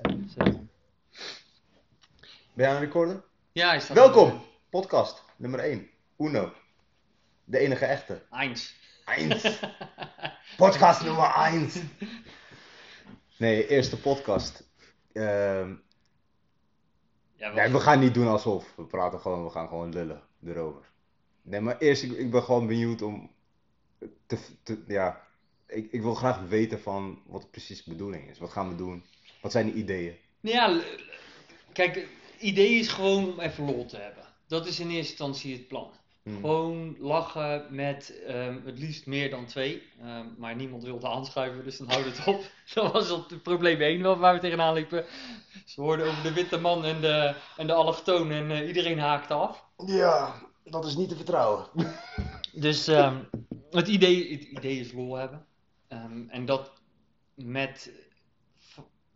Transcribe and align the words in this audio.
Ben 0.00 0.68
jij 2.54 2.66
aan 2.68 2.74
het 2.74 2.84
recorden? 2.84 3.24
Ja, 3.52 3.68
hij 3.68 3.80
staat 3.80 3.96
Welkom! 3.96 4.42
Podcast 4.70 5.22
nummer 5.36 5.60
1. 5.60 5.90
Uno. 6.18 6.52
De 7.44 7.58
enige 7.58 7.84
echte. 7.84 8.22
Eins. 8.30 8.76
Eins. 9.04 9.60
Podcast 10.56 11.02
nummer 11.02 11.34
1. 11.34 11.70
Nee, 13.38 13.68
eerste 13.68 14.00
podcast. 14.00 14.68
Ehm, 15.12 15.74
Ja, 17.34 17.52
nee, 17.52 17.68
we 17.68 17.80
gaan 17.80 18.00
niet 18.00 18.14
doen 18.14 18.26
alsof. 18.28 18.74
We 18.76 18.84
praten 18.84 19.20
gewoon, 19.20 19.44
we 19.44 19.50
gaan 19.50 19.68
gewoon 19.68 19.92
lullen 19.92 20.22
erover. 20.44 20.90
Nee, 21.42 21.60
maar 21.60 21.78
eerst, 21.78 22.02
ik, 22.02 22.12
ik 22.12 22.30
ben 22.30 22.42
gewoon 22.42 22.66
benieuwd 22.66 23.02
om 23.02 23.30
te, 24.26 24.38
te 24.62 24.84
ja, 24.86 25.26
ik, 25.66 25.92
ik 25.92 26.02
wil 26.02 26.14
graag 26.14 26.40
weten 26.40 26.80
van 26.80 27.22
wat 27.26 27.50
precies 27.50 27.84
de 27.84 27.90
bedoeling 27.90 28.28
is. 28.30 28.38
Wat 28.38 28.50
gaan 28.50 28.68
we 28.68 28.74
doen? 28.74 29.04
Wat 29.42 29.52
zijn 29.52 29.66
de 29.66 29.72
ideeën? 29.72 30.14
Ja, 30.40 30.70
l- 30.70 30.76
l- 30.76 30.82
kijk, 31.72 31.94
het 31.94 32.08
idee 32.40 32.78
is 32.78 32.88
gewoon 32.88 33.32
om 33.32 33.40
even 33.40 33.64
lol 33.64 33.86
te 33.86 33.96
hebben. 33.96 34.24
Dat 34.48 34.66
is 34.66 34.80
in 34.80 34.90
eerste 34.90 35.10
instantie 35.10 35.52
het 35.52 35.68
plan. 35.68 35.90
Hmm. 36.22 36.40
Gewoon 36.40 36.96
lachen 36.98 37.66
met 37.70 38.22
ehm, 38.26 38.58
het 38.64 38.78
liefst 38.78 39.06
meer 39.06 39.30
dan 39.30 39.46
twee. 39.46 39.82
Ehm, 40.00 40.26
maar 40.36 40.56
niemand 40.56 40.82
wilde 40.82 41.08
aanschuiven, 41.08 41.64
dus 41.64 41.78
dan 41.78 41.88
houden 41.88 42.12
het 42.12 42.26
op. 42.26 42.42
Dat 42.74 42.92
was 42.92 43.08
het 43.08 43.42
probleem 43.42 43.80
één 43.80 44.02
wel 44.02 44.18
waar 44.18 44.34
we 44.34 44.40
tegenaan 44.40 44.74
liepen. 44.74 45.04
Ze 45.64 45.80
hoorden 45.80 46.06
over 46.06 46.22
de 46.22 46.32
witte 46.32 46.58
man 46.58 46.84
en 46.84 47.00
de, 47.00 47.34
en 47.56 47.66
de 47.66 47.72
allochtoon 47.72 48.30
en 48.30 48.50
eh, 48.50 48.66
iedereen 48.66 48.98
haakte 48.98 49.34
af. 49.34 49.64
Ja, 49.86 50.34
dat 50.64 50.84
is 50.84 50.96
niet 50.96 51.08
te 51.08 51.16
vertrouwen. 51.16 51.66
Dus 52.52 52.86
ehm, 52.86 53.16
het, 53.70 53.88
idee, 53.88 54.32
het 54.32 54.42
idee 54.42 54.80
is 54.80 54.92
lol 54.92 55.14
hebben. 55.14 55.46
Ehm, 55.88 56.28
en 56.28 56.44
dat 56.44 56.72
met. 57.34 57.90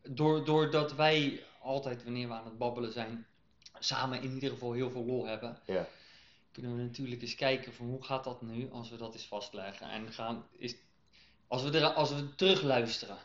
Door, 0.09 0.45
doordat 0.45 0.95
wij 0.95 1.41
altijd, 1.63 2.05
wanneer 2.05 2.29
we 2.29 2.35
aan 2.35 2.45
het 2.45 2.59
babbelen 2.59 2.93
zijn, 2.93 3.27
samen 3.79 4.23
in 4.23 4.33
ieder 4.35 4.51
geval 4.51 4.73
heel 4.73 4.91
veel 4.91 5.05
lol 5.05 5.27
hebben. 5.27 5.59
Ja. 5.67 5.89
Kunnen 6.53 6.77
we 6.77 6.83
natuurlijk 6.83 7.23
eens 7.23 7.35
kijken 7.35 7.73
van 7.75 7.87
hoe 7.87 8.05
gaat 8.05 8.25
dat 8.25 8.43
nu 8.43 8.69
als 8.73 8.91
we 8.91 8.97
dat 8.97 9.13
eens 9.15 9.27
vastleggen. 9.27 9.91
En 9.91 10.13
gaan, 10.13 10.47
is, 10.59 10.75
als, 11.47 11.63
we 11.63 11.79
er, 11.79 11.85
als 11.87 12.11
we 12.15 12.35
terugluisteren, 12.35 13.17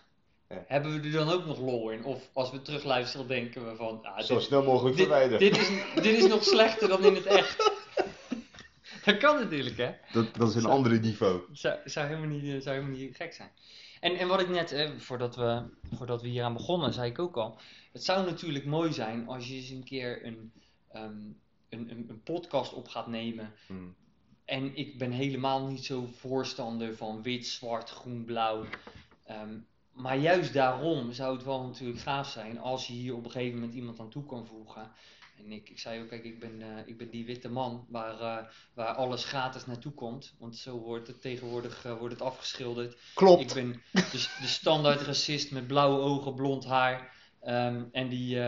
Ja. 0.50 0.64
hebben 0.68 1.02
we 1.02 1.08
er 1.08 1.14
dan 1.14 1.30
ook 1.30 1.46
nog 1.46 1.60
lol 1.60 1.90
in? 1.90 2.04
Of 2.04 2.30
als 2.34 2.52
we 2.52 2.62
terugluisteren 2.62 3.28
denken 3.28 3.70
we 3.70 3.76
van. 3.76 4.04
ah, 4.04 4.20
Zo 4.24 4.36
dit- 4.36 4.44
snel 4.44 4.64
mogelijk 4.64 4.96
dit, 4.98 5.06
verwijderen. 5.08 5.40
dit, 5.40 5.58
is, 5.58 5.70
dit 5.96 6.18
is 6.24 6.28
nog 6.28 6.44
slechter 6.44 6.88
dan 6.88 7.06
in 7.06 7.16
het 7.16 7.26
echt. 7.26 7.70
Dat 9.06 9.18
kan 9.18 9.40
natuurlijk, 9.40 9.78
hè? 9.78 9.92
Dat, 10.12 10.36
dat 10.36 10.50
is 10.50 10.56
een 10.56 10.66
ander 10.70 11.00
niveau. 11.00 11.42
Zou, 11.54 11.80
zou, 11.86 12.08
helemaal 12.08 12.28
niet, 12.30 12.44
eh, 12.44 12.62
zou 12.62 12.76
helemaal 12.76 12.98
niet 12.98 13.16
gek 13.16 13.34
zijn. 13.34 13.50
En, 14.02 14.16
en 14.16 14.28
wat 14.28 14.40
ik 14.40 14.50
net, 14.50 14.72
eh, 14.72 14.90
voordat, 14.98 15.36
we, 15.36 15.64
voordat 15.92 16.22
we 16.22 16.28
hier 16.28 16.44
aan 16.44 16.54
begonnen, 16.54 16.94
zei 16.94 17.10
ik 17.10 17.20
ook 17.20 17.38
al. 17.38 17.60
Het 17.92 18.04
zou 18.04 18.26
natuurlijk 18.26 18.66
mooi 18.66 18.94
zijn 18.94 19.28
als 19.28 19.48
je 19.48 19.56
eens 19.56 19.70
een 19.70 19.84
keer 19.84 20.26
een, 20.26 20.52
ehm, 20.92 21.22
een, 21.70 21.92
een, 21.92 22.06
een 22.10 22.24
podcast 22.24 22.74
op 22.74 22.88
gaat 22.88 23.08
nemen. 23.08 23.54
Hmm. 23.68 23.96
En 24.46 24.76
ik 24.76 24.98
ben 24.98 25.12
helemaal 25.12 25.68
niet 25.68 25.86
zo 25.86 26.06
voorstander 26.06 26.96
van 26.96 27.22
wit, 27.22 27.48
zwart, 27.48 27.90
groen, 27.90 28.26
blauw. 28.26 28.66
Ehm, 29.26 29.58
maar 29.92 30.18
juist 30.18 30.54
daarom 30.54 31.12
zou 31.12 31.36
het 31.36 31.46
wel 31.46 31.64
natuurlijk 31.64 32.00
gaaf 32.00 32.30
zijn 32.30 32.60
als 32.60 32.88
je 32.88 32.94
hier 32.94 33.16
op 33.16 33.26
een 33.26 33.32
gegeven 33.32 33.60
moment 33.60 33.74
iemand 33.76 34.00
aan 34.00 34.10
toe 34.10 34.26
kan 34.26 34.46
voegen. 34.46 34.92
En 35.46 35.52
ik, 35.52 35.70
ik 35.70 35.80
zei 35.80 36.02
ook, 36.02 36.08
kijk, 36.08 36.24
ik 36.24 36.40
ben, 36.40 36.62
eh, 36.62 36.88
ik 36.88 36.98
ben 36.98 37.10
die 37.10 37.26
witte 37.26 37.50
man 37.50 37.86
waar, 37.90 38.20
eh, 38.20 38.46
waar 38.74 38.94
alles 38.94 39.26
gratis 39.26 39.66
naartoe 39.66 39.92
komt. 39.94 40.36
Want 40.40 40.58
zo 40.58 40.78
wordt 40.80 41.08
het 41.08 41.22
tegenwoordig 41.22 41.86
eh, 41.86 41.98
wordt 41.98 42.14
het 42.14 42.24
afgeschilderd. 42.24 42.98
Klopt. 43.14 43.42
Ik 43.42 43.54
ben 43.54 43.82
de, 43.92 44.02
de 44.42 44.48
standaard 44.48 45.02
racist 45.02 45.52
met 45.52 45.68
blauwe 45.68 46.00
ogen, 46.00 46.36
blond 46.36 46.66
haar. 46.66 47.20
Ehm, 47.42 47.84
en 47.92 48.10
die, 48.10 48.40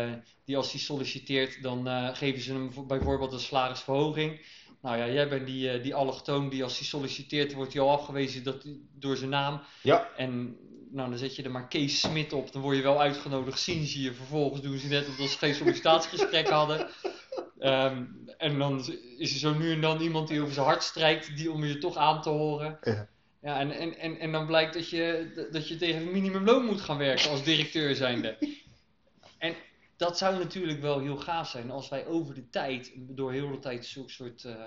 die 0.46 0.58
als 0.58 0.72
hij 0.72 0.80
solliciteert, 0.80 1.62
dan 1.62 1.88
geven 2.16 2.42
ze 2.42 2.54
hem 2.54 2.74
voor- 2.74 2.86
bijvoorbeeld 2.86 3.34
een 3.34 3.40
salarisverhoging. 3.40 4.46
Nou 4.82 4.98
ja, 4.98 5.10
jij 5.10 5.30
bent 5.30 5.46
die, 5.46 5.82
die 5.82 5.96
allochtoon 5.96 6.50
die 6.50 6.64
als 6.64 6.78
hij 6.78 6.88
solliciteert, 6.88 7.54
wordt 7.54 7.74
hij 7.74 7.82
al 7.82 7.92
afgewezen 7.92 8.44
dat, 8.44 8.66
door 8.96 9.18
zijn 9.18 9.30
naam. 9.30 9.62
Ja. 9.82 10.10
En 10.18 10.58
nou, 10.94 11.10
dan 11.10 11.18
zet 11.18 11.36
je 11.36 11.44
er 11.44 11.52
maar 11.52 11.68
Kees 11.68 12.00
Smit 12.00 12.34
op. 12.34 12.52
Dan 12.52 12.62
word 12.62 12.78
je 12.78 12.84
wel 12.84 13.02
uitgenodigd, 13.02 13.60
zien 13.60 13.86
ze 13.86 14.02
je. 14.02 14.14
Vervolgens 14.14 14.62
doen 14.62 14.78
ze 14.78 14.88
net 14.88 15.08
alsof 15.08 15.30
ze 15.30 15.38
geen 15.38 15.56
sollicitatiegesprek 15.56 16.48
hadden. 16.60 16.90
Ehm, 17.60 18.06
en 18.38 18.58
dan 18.58 18.80
is 19.18 19.34
er 19.34 19.40
zo 19.40 19.54
nu 19.54 19.72
en 19.72 19.82
dan 19.82 20.02
iemand 20.02 20.28
die 20.28 20.42
over 20.42 20.54
zijn 20.54 20.66
hart 20.66 20.84
strijkt, 20.84 21.38
die 21.38 21.52
om 21.52 21.64
je 21.64 21.78
toch 21.78 21.96
aan 21.96 22.22
te 22.22 22.30
horen. 22.30 22.78
Ja. 22.82 23.08
Ja, 23.42 23.60
en, 23.60 23.72
en, 23.72 23.98
en, 23.98 24.20
en 24.20 24.32
dan 24.32 24.46
blijkt 24.46 24.74
dat 24.74 24.90
je, 24.90 25.32
dat 25.52 25.68
je 25.68 25.76
tegen 25.76 26.12
minimumloon 26.12 26.66
moet 26.66 26.82
gaan 26.82 26.98
werken 26.98 27.30
als 27.30 27.44
directeur 27.44 27.96
zijnde. 27.96 28.38
En 29.38 29.56
dat 29.98 30.18
zou 30.18 30.38
natuurlijk 30.38 30.82
wel 30.82 31.00
heel 31.00 31.18
gaaf 31.18 31.50
zijn 31.50 31.72
als 31.72 31.90
wij 31.90 32.06
over 32.06 32.36
de 32.36 32.50
tijd, 32.50 32.92
door 32.96 33.32
heel 33.32 33.52
de 33.52 33.60
tijd 33.60 33.86
zulke 33.86 34.12
soort 34.12 34.44
eh 34.44 34.66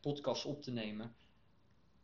podcasts 0.00 0.44
op 0.44 0.62
te 0.62 0.70
nemen, 0.70 1.14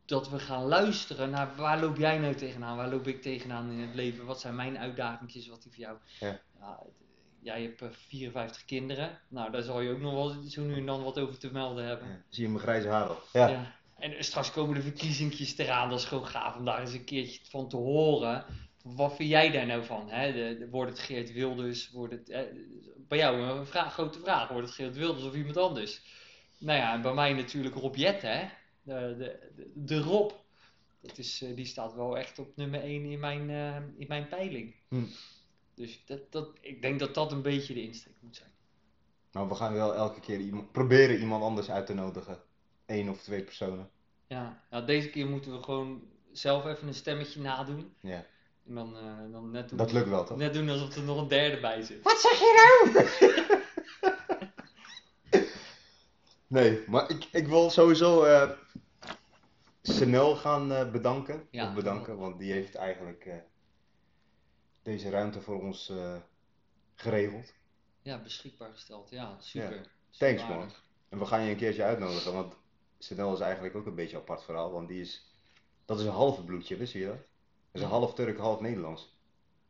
dat 0.07 0.29
we 0.31 0.39
gaan 0.39 0.63
luisteren 0.65 1.31
naar 1.31 1.57
waar 1.57 1.81
loop 1.81 1.97
jij 1.97 2.19
nou 2.19 2.35
tegenaan, 2.35 2.77
waar 2.77 2.89
loop 2.91 3.07
ik 3.07 3.23
tegenaan 3.23 3.71
in 3.71 3.79
het 3.79 3.95
leven, 3.95 4.25
wat 4.25 4.41
zijn 4.41 4.55
mijn 4.55 4.79
uitdagingjes, 4.79 5.49
wat 5.49 5.63
die 5.63 5.73
voor 5.73 5.81
jou. 5.81 5.97
Ja. 6.21 6.27
het- 6.61 7.01
jij 7.41 7.63
hebt 7.63 7.83
eh, 7.83 7.89
54 7.91 8.65
kinderen, 8.65 9.21
nou 9.29 9.51
daar 9.51 9.63
zal 9.63 9.81
je 9.81 9.91
ook 9.91 10.01
nog 10.01 10.13
wel 10.13 10.35
zo 10.49 10.63
nu 10.63 10.75
en 10.77 10.87
dan 10.87 11.03
wat 11.03 11.19
over 11.19 11.39
te 11.39 11.53
melden 11.53 11.85
hebben. 11.85 12.25
Zie 12.29 12.43
je 12.43 12.49
mijn 12.49 12.63
grijze 12.63 12.89
haar 12.89 13.07
al? 13.09 13.19
Ja. 13.33 13.49
Ja. 13.49 13.75
En 13.99 14.25
straks 14.25 14.51
komen 14.53 14.75
de 14.75 14.83
verkiezingjes 14.83 15.59
eraan, 15.59 15.91
dat 15.91 15.99
is 15.99 16.05
gewoon 16.05 16.27
gaaf 16.27 16.57
om 16.57 16.65
daar 16.65 16.81
eens 16.81 16.93
een 16.93 17.05
keertje 17.05 17.41
van 17.51 17.69
te 17.69 17.77
horen. 17.77 18.45
Wat 18.83 19.17
vind 19.17 19.29
jij 19.29 19.51
daar 19.51 19.67
nou 19.67 19.85
van? 19.85 20.11
Hè? 20.11 20.33
De, 20.33 20.57
de- 20.59 20.69
wordt 20.71 20.91
het 20.91 21.01
Geert 21.01 21.33
Wilders? 21.33 21.91
Wordt 21.91 22.13
het, 22.13 22.29
eh, 22.31 22.41
bij 23.09 23.19
jou 23.19 23.41
een 23.43 23.67
vraag, 23.67 23.93
grote 23.93 24.19
vraag. 24.19 24.49
Wordt 24.49 24.67
het 24.67 24.77
Geert 24.77 24.97
Wilders 24.97 25.25
of 25.25 25.35
iemand 25.35 25.57
anders? 25.57 26.01
Nou 26.59 26.79
ja, 26.79 26.93
en 26.93 27.03
bij 27.03 27.15
mij 27.15 27.33
natuurlijk 27.33 27.75
Rob 27.75 27.95
Jet, 27.97 28.23
hè? 28.23 28.45
De, 28.83 29.15
de, 29.19 29.39
de, 29.57 29.71
de 29.75 30.01
Rob. 30.01 30.31
Dat 31.01 31.19
is, 31.19 31.43
eh, 31.43 31.57
die 31.57 31.67
staat 31.67 31.95
wel 31.95 32.19
echt 32.19 32.39
op 32.39 32.57
nummer 32.57 32.81
1 32.81 33.05
in 33.05 33.21
mijn, 33.21 33.51
eh, 33.51 33.77
in 33.77 34.07
mijn 34.09 34.29
peiling. 34.29 34.75
Hm. 34.89 35.05
Dus 35.75 36.03
dat, 36.07 36.33
dat, 36.33 36.49
ik 36.61 36.83
denk 36.83 36.99
dat 36.99 37.15
dat 37.15 37.33
een 37.33 37.43
beetje 37.43 37.75
de 37.75 37.83
insteek 37.83 38.15
moet 38.21 38.37
zijn. 38.37 38.51
Maar 39.33 39.49
we 39.49 39.55
gaan 39.55 39.73
wel 39.73 39.95
elke 39.95 40.21
keer 40.21 40.41
iemand, 40.41 40.73
proberen 40.73 41.19
iemand 41.19 41.43
anders 41.43 41.71
uit 41.71 41.87
te 41.87 41.95
nodigen. 41.95 42.43
Eén 42.87 43.11
of 43.11 43.23
twee 43.23 43.43
personen. 43.43 43.91
Ja, 44.27 44.63
nou, 44.71 44.85
deze 44.85 45.11
keer 45.11 45.27
moeten 45.27 45.53
we 45.53 45.63
gewoon 45.63 46.03
zelf 46.33 46.67
even 46.67 46.89
een 46.89 46.95
stemmetje 46.95 47.41
nadoen. 47.41 47.95
Ja. 48.01 48.27
En 48.67 48.75
dan, 48.75 48.97
eh, 48.97 49.33
dan 49.33 49.51
net, 49.51 49.69
doen, 49.69 49.79
Dat 49.79 49.93
lukt 49.93 50.09
wel, 50.09 50.25
toch? 50.25 50.37
net 50.37 50.55
doen 50.55 50.69
alsof 50.69 50.97
er 50.97 51.03
nog 51.03 51.19
een 51.21 51.29
derde 51.29 51.61
bij 51.61 51.83
zit. 51.83 52.03
Wat 52.03 52.19
zeg 52.19 52.39
je 52.39 52.81
nou? 52.91 53.07
nee, 56.53 56.85
maar 56.87 57.11
ik, 57.11 57.29
ik 57.33 57.47
wil 57.47 57.71
sowieso 57.71 58.25
Snel 59.83 60.37
gaan 60.37 60.73
eh, 60.73 60.91
bedanken. 60.91 61.47
Ja. 61.51 61.69
Of 61.69 61.75
bedanken, 61.75 62.19
want 62.19 62.39
die 62.39 62.53
heeft 62.53 62.75
eigenlijk 62.75 63.27
eh, 63.27 63.37
deze 64.83 65.11
ruimte 65.11 65.41
voor 65.41 65.63
ons 65.63 65.93
geregeld. 66.95 67.55
Ja, 68.03 68.23
beschikbaar 68.23 68.73
gesteld. 68.73 69.11
Ja, 69.11 69.37
super. 69.41 69.75
Ja. 69.75 69.83
Thanks 70.11 70.49
man. 70.49 70.71
En 71.09 71.19
we 71.19 71.27
gaan 71.27 71.43
je 71.43 71.51
een 71.51 71.57
keertje 71.57 71.83
uitnodigen, 71.83 72.33
want 72.33 72.55
Snel 72.99 73.33
is 73.33 73.41
eigenlijk 73.41 73.75
ook 73.77 73.87
een 73.87 73.95
beetje 73.95 74.17
een 74.17 74.23
apart 74.23 74.43
verhaal, 74.43 74.73
want 74.73 74.89
die 74.89 75.01
is, 75.01 75.35
dat 75.85 75.99
is 75.99 76.05
een 76.05 76.13
halve 76.13 76.45
bloedje, 76.45 76.77
wist 76.77 76.93
je 76.93 77.07
dat? 77.07 77.17
Dat 77.17 77.27
is 77.73 77.83
een 77.83 77.89
half 77.89 78.15
Turk, 78.15 78.39
half 78.39 78.61
Nederlands. 78.61 79.17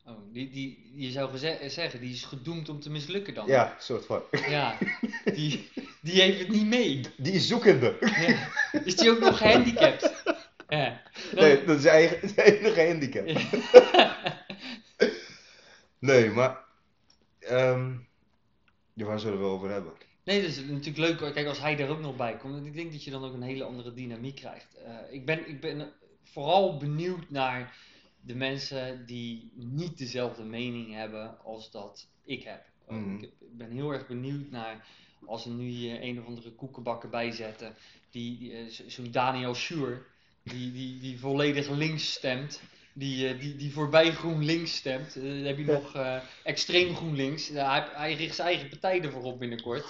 Oh, 0.06 0.18
die, 0.32 0.50
die, 0.50 0.90
je 0.94 1.10
zou 1.10 1.38
zeggen, 1.38 2.00
die 2.00 2.12
is 2.12 2.24
gedoemd 2.24 2.68
om 2.68 2.80
te 2.80 2.90
mislukken 2.90 3.34
dan. 3.34 3.46
Ja, 3.46 3.76
soort 3.78 4.06
van. 4.06 4.22
Ja, 4.48 4.78
die, 5.34 5.68
die 6.00 6.20
heeft 6.20 6.38
het 6.38 6.48
niet 6.48 6.66
mee. 6.66 7.00
Die 7.16 7.32
is 7.32 7.48
zoekende. 7.48 7.96
Ja. 8.00 8.48
Is 8.84 8.96
die 8.96 9.10
ook 9.10 9.18
nog 9.20 9.38
gehandicapt? 9.38 10.22
Ja. 10.68 11.02
Dan- 11.34 11.44
Nee, 11.44 11.64
dat 11.64 11.78
is 11.78 11.84
eigen, 11.84 12.28
zijn 12.28 12.46
enige 12.52 12.86
handicap. 12.86 13.26
Nee, 15.98 16.30
maar. 16.30 16.58
ja, 17.48 19.04
waar 19.04 19.20
zullen 19.20 19.38
we 19.38 19.44
het 19.44 19.52
over 19.52 19.70
hebben? 19.70 19.92
Nee, 20.24 20.40
dat 20.40 20.50
is 20.50 20.56
natuurlijk 20.64 21.20
leuk. 21.20 21.32
Kijk, 21.32 21.46
als 21.46 21.60
hij 21.60 21.78
er 21.78 21.88
ook 21.88 22.00
nog 22.00 22.16
bij 22.16 22.36
komt. 22.36 22.54
want 22.54 22.66
Ik 22.66 22.74
denk 22.74 22.92
dat 22.92 23.04
je 23.04 23.10
dan 23.10 23.24
ook 23.24 23.34
een 23.34 23.42
hele 23.42 23.64
andere 23.64 23.92
dynamiek 23.94 24.34
krijgt. 24.36 24.74
Eh, 24.84 24.94
ik, 25.14 25.26
ben, 25.26 25.48
ik 25.48 25.60
ben 25.60 25.92
vooral 26.22 26.76
benieuwd 26.76 27.30
naar 27.30 27.76
de 28.24 28.34
mensen 28.34 29.06
die 29.06 29.52
niet 29.54 29.98
dezelfde 29.98 30.42
mening 30.44 30.92
hebben 30.94 31.38
als 31.44 31.70
dat 31.70 32.06
ik 32.24 32.42
heb. 32.42 32.64
Eh, 32.86 32.96
Mhm. 32.96 33.22
ik, 33.22 33.30
ben 33.56 33.70
heel 33.70 33.90
erg 33.92 34.06
benieuwd 34.06 34.50
naar 34.50 34.86
als 35.26 35.44
er 35.44 35.50
nu 35.50 35.68
hier 35.68 36.02
een 36.02 36.20
of 36.20 36.26
andere 36.26 36.50
koekenbakker 36.50 37.08
bijzetten. 37.08 37.74
Die, 38.10 38.38
die, 38.38 38.52
eh, 38.52 38.66
zo- 38.66 38.88
zo'n 38.88 39.10
Daniel 39.10 39.54
Schuur, 39.54 40.06
die, 40.42 40.72
die, 40.72 40.98
die 40.98 41.18
volledig 41.18 41.70
links 41.70 42.12
stemt. 42.12 42.60
Die, 42.94 43.28
eh, 43.28 43.40
die, 43.40 43.56
die 43.56 43.72
voorbij 43.72 44.12
GroenLinks 44.12 44.76
stemt. 44.76 45.16
Eh, 45.16 45.22
dan 45.22 45.32
heb 45.32 45.58
je 45.58 45.64
nog 45.64 45.96
extreem 46.44 46.94
GroenLinks. 46.94 47.48
Hij, 47.48 47.86
hij 47.92 48.14
richt 48.14 48.34
zijn 48.34 48.48
eigen 48.48 48.68
partij 48.68 49.00
ervoor 49.02 49.22
op 49.22 49.38
binnenkort. 49.38 49.84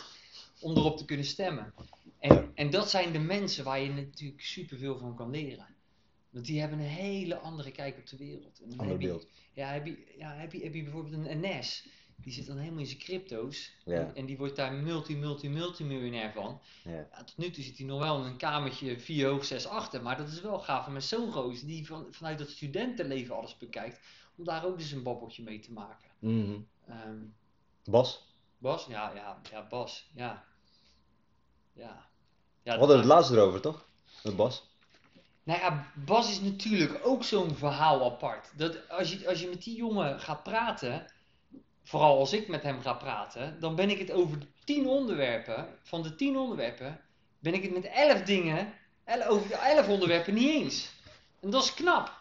Om 0.60 0.76
erop 0.76 0.96
te 0.96 1.04
kunnen 1.04 1.26
stemmen. 1.26 1.72
En, 2.18 2.50
en 2.54 2.70
dat 2.70 2.90
zijn 2.90 3.12
de 3.12 3.18
mensen 3.18 3.64
waar 3.64 3.80
je 3.80 3.90
natuurlijk 3.90 4.40
superveel 4.42 4.98
van 4.98 5.16
kan 5.16 5.30
leren. 5.30 5.66
Want 6.32 6.46
die 6.46 6.60
hebben 6.60 6.78
een 6.78 6.84
hele 6.84 7.38
andere 7.38 7.70
kijk 7.70 7.98
op 7.98 8.06
de 8.06 8.16
wereld. 8.16 8.60
En 8.60 8.70
Ander 8.70 8.86
heb 8.86 9.00
je, 9.00 9.06
beeld. 9.06 9.26
Ja, 9.52 9.68
heb 9.68 9.86
je, 9.86 10.14
ja 10.18 10.34
heb, 10.34 10.52
je, 10.52 10.62
heb 10.62 10.74
je 10.74 10.82
bijvoorbeeld 10.82 11.26
een 11.26 11.40
NS. 11.40 11.88
die 12.16 12.32
zit 12.32 12.46
dan 12.46 12.56
helemaal 12.56 12.80
in 12.80 12.86
zijn 12.86 12.98
crypto's. 12.98 13.72
Ja. 13.84 13.98
En, 13.98 14.14
en 14.14 14.26
die 14.26 14.36
wordt 14.36 14.56
daar 14.56 14.72
multi, 14.72 15.16
multi, 15.16 15.48
multimiljonair 15.48 16.32
van. 16.32 16.60
Ja. 16.84 16.90
Ja, 16.90 17.24
tot 17.24 17.36
nu 17.36 17.50
toe 17.50 17.64
zit 17.64 17.78
hij 17.78 17.86
nog 17.86 17.98
wel 17.98 18.20
in 18.20 18.26
een 18.26 18.36
kamertje 18.36 19.00
4 19.00 19.28
hoog, 19.28 19.44
6 19.44 19.66
achter. 19.66 20.02
Maar 20.02 20.16
dat 20.16 20.28
is 20.28 20.40
wel 20.40 20.58
gaaf 20.58 20.88
met 20.88 21.04
zo'n 21.04 21.58
die 21.64 21.86
van, 21.86 22.06
vanuit 22.10 22.38
dat 22.38 22.48
studentenleven 22.48 23.36
alles 23.36 23.56
bekijkt. 23.56 24.00
Om 24.36 24.44
daar 24.44 24.64
ook 24.64 24.78
dus 24.78 24.90
een 24.92 25.02
babbeltje 25.02 25.42
mee 25.42 25.58
te 25.58 25.72
maken. 25.72 26.08
Mhm. 26.18 26.60
Ehm, 26.86 27.18
Bas, 27.84 28.26
Bas? 28.58 28.86
Ja, 28.86 29.14
ja, 29.14 29.40
ja, 29.50 29.66
Bas. 29.66 30.10
Ja. 30.14 30.44
Ja. 31.72 32.08
ja 32.62 32.72
we 32.72 32.78
hadden 32.78 32.96
het 32.96 33.06
laatst 33.06 33.30
erover, 33.30 33.60
toch? 33.60 33.86
Met 34.22 34.36
Bas. 34.36 34.70
Nou 35.44 35.60
ja, 35.60 35.92
Bas 35.94 36.30
is 36.30 36.40
natuurlijk 36.40 37.00
ook 37.02 37.24
zo'n 37.24 37.54
verhaal 37.54 38.04
apart. 38.04 38.52
Dat 38.56 38.88
als 38.88 39.12
je, 39.12 39.28
als 39.28 39.40
je 39.40 39.48
met 39.48 39.62
die 39.62 39.76
jongen 39.76 40.20
gaat 40.20 40.42
praten, 40.42 41.06
vooral 41.82 42.18
als 42.18 42.32
ik 42.32 42.48
met 42.48 42.62
hem 42.62 42.80
ga 42.80 42.92
praten, 42.92 43.60
dan 43.60 43.74
ben 43.74 43.90
ik 43.90 43.98
het 43.98 44.10
over 44.10 44.38
tien 44.64 44.86
onderwerpen, 44.86 45.68
van 45.82 46.02
de 46.02 46.14
tien 46.14 46.36
onderwerpen, 46.36 47.00
ben 47.38 47.54
ik 47.54 47.62
het 47.62 47.72
met 47.72 47.84
elf 47.84 48.22
dingen, 48.22 48.74
over 49.28 49.48
de 49.48 49.56
elf 49.56 49.88
onderwerpen 49.88 50.34
niet 50.34 50.50
eens. 50.50 50.90
En 51.40 51.50
dat 51.50 51.64
is 51.64 51.74
knap. 51.74 52.20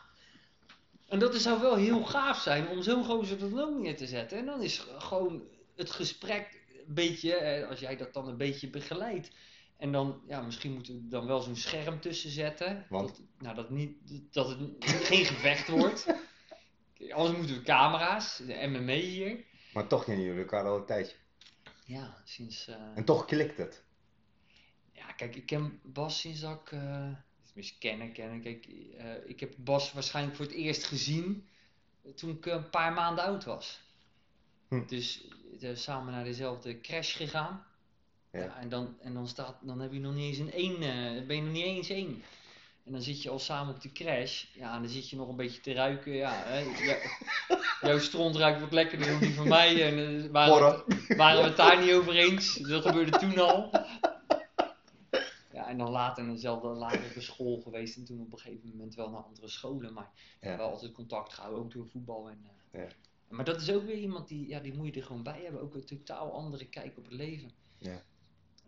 En 1.08 1.20
dat 1.20 1.36
zou 1.36 1.62
wel 1.62 1.76
heel 1.76 2.04
gaaf 2.04 2.40
zijn 2.40 2.68
om 2.68 2.82
zo'n 2.82 3.06
gozer 3.06 3.44
er 3.44 3.50
dan 3.50 3.60
ook 3.60 3.80
neer 3.80 3.98
te 3.98 4.08
zetten. 4.08 4.38
En 4.38 4.46
dan 4.46 4.62
is 4.62 4.86
gewoon 4.98 5.44
het 5.76 5.92
gesprek 5.92 6.62
een 6.88 6.94
beetje, 6.94 7.36
eh, 7.36 7.70
als 7.70 7.80
jij 7.80 7.98
dat 7.98 8.14
dan 8.14 8.28
een 8.28 8.38
beetje 8.38 8.70
begeleidt. 8.70 9.30
En 9.82 9.92
dan, 9.92 10.22
ja, 10.28 10.42
misschien 10.42 10.74
moeten 10.74 10.94
we 10.94 11.08
dan 11.08 11.26
wel 11.26 11.42
zo'n 11.42 11.56
scherm 11.56 12.00
tussen 12.00 12.30
zetten. 12.30 12.86
Want? 12.90 13.08
Dat, 13.08 13.22
nou, 13.38 13.56
dat, 13.56 13.70
niet, 13.70 13.98
dat 14.34 14.50
het 14.50 14.60
geen 14.86 15.26
gevecht 15.26 15.68
wordt. 15.68 16.06
Anders 17.12 17.38
moeten 17.38 17.56
we 17.56 17.62
camera's, 17.62 18.38
de 18.38 18.68
MMA 18.68 18.94
hier. 18.94 19.46
Maar 19.74 19.88
toch 19.88 20.04
kennen 20.04 20.26
jullie 20.26 20.42
elkaar 20.42 20.66
al 20.66 20.78
een 20.78 20.86
tijdje. 20.86 21.16
Ja, 21.86 22.22
sinds... 22.24 22.68
eh, 22.68 22.76
En 22.96 23.06
toch 23.06 23.26
klikt 23.26 23.58
het. 23.58 23.84
Ja, 24.94 25.12
kijk, 25.12 25.36
ik 25.36 25.46
ken 25.46 25.80
Bas 25.84 26.20
sinds 26.20 26.40
dat 26.40 26.60
ik... 26.62 26.72
eh 26.72 27.12
tenminste, 27.46 27.78
kennen, 27.80 28.14
kennen. 28.14 28.42
Kijk, 28.42 28.66
eh, 28.98 29.30
ik 29.30 29.40
heb 29.40 29.54
Bas 29.58 29.94
waarschijnlijk 29.94 30.36
voor 30.36 30.46
het 30.46 30.54
eerst 30.56 30.84
gezien 30.84 31.48
toen 32.16 32.30
ik 32.30 32.46
een 32.46 32.70
paar 32.70 32.94
maanden 32.94 33.24
oud 33.24 33.44
was. 33.44 33.82
Hm. 34.68 34.86
Dus 34.88 35.28
eh, 35.62 35.76
samen 35.76 36.14
naar 36.14 36.24
dezelfde 36.24 36.82
crash 36.82 37.18
gegaan. 37.18 37.66
Ja. 38.32 38.58
En 38.60 38.70
dan, 38.70 38.96
en 39.00 39.14
dan, 39.14 39.28
staat, 39.28 39.58
dan 39.62 39.80
heb 39.80 39.94
je 39.94 40.00
nog 40.00 40.14
niet 40.14 40.26
eens 40.26 40.38
een 40.38 40.52
één, 40.52 40.76
eh, 40.82 41.26
ben 41.28 41.36
je 41.36 41.42
nog 41.42 41.52
niet 41.52 41.64
eens 41.66 41.90
één. 41.90 42.24
En 42.86 42.92
dan 42.92 43.02
zit 43.02 43.24
je 43.24 43.30
al 43.30 43.40
samen 43.40 43.76
op 43.76 43.82
de 43.82 43.92
crash. 43.92 44.46
Ja, 44.54 44.76
en 44.76 44.82
dan 44.82 44.92
zit 44.92 45.10
je 45.10 45.16
nog 45.16 45.28
een 45.30 45.36
beetje 45.36 45.62
te 45.62 45.74
ruiken. 45.74 46.12
Ja, 46.14 46.34
hè. 46.46 46.64
Jouw 47.88 48.00
stront 48.00 48.36
ruikt 48.36 48.62
wat 48.62 48.72
lekkerder 48.72 49.08
dan 49.08 49.20
die 49.20 49.34
van 49.34 49.48
mij. 49.48 49.84
En 49.92 50.24
eh, 50.24 50.32
waren, 50.32 50.84
waren 51.18 51.42
we 51.42 51.48
het 51.48 51.58
daar 51.58 51.82
niet 51.82 51.94
over 51.94 52.16
eens. 52.16 52.56
Dat 52.56 52.86
gebeurde 52.86 53.18
toen 53.18 53.38
al. 53.38 53.70
Ja, 55.54 55.68
en 55.68 55.78
dan 55.78 55.90
later 55.90 56.24
in 56.24 56.34
dezelfde 56.34 56.68
lagere 56.68 57.22
school 57.22 57.62
geweest. 57.62 57.98
En 57.98 58.06
toen 58.06 58.22
op 58.22 58.32
een 58.34 58.40
gegeven 58.40 58.70
moment 58.70 58.96
wel 58.96 59.10
naar 59.10 59.22
andere 59.22 59.48
scholen. 59.48 59.94
Maar 59.94 60.10
Ja. 60.42 60.58
wel 60.58 60.70
altijd 60.70 60.92
contact 60.92 61.34
gehouden, 61.34 61.64
ook 61.64 61.72
door 61.72 61.88
voetbal. 61.88 62.30
En, 62.30 62.46
eh, 62.72 62.82
Ja. 62.82 62.88
Maar 63.28 63.46
dat 63.46 63.62
is 63.62 63.72
ook 63.72 63.86
weer 63.86 63.98
iemand 63.98 64.28
die, 64.28 64.48
ja, 64.48 64.60
die 64.60 64.74
moet 64.74 64.94
je 64.94 65.00
er 65.00 65.06
gewoon 65.06 65.24
bij 65.24 65.42
hebben. 65.44 65.62
Ook 65.62 65.76
een 65.76 65.86
totaal 65.86 66.34
andere 66.34 66.66
kijk 66.66 66.98
op 66.98 67.04
het 67.04 67.14
leven. 67.14 67.52
Ja. 67.78 68.02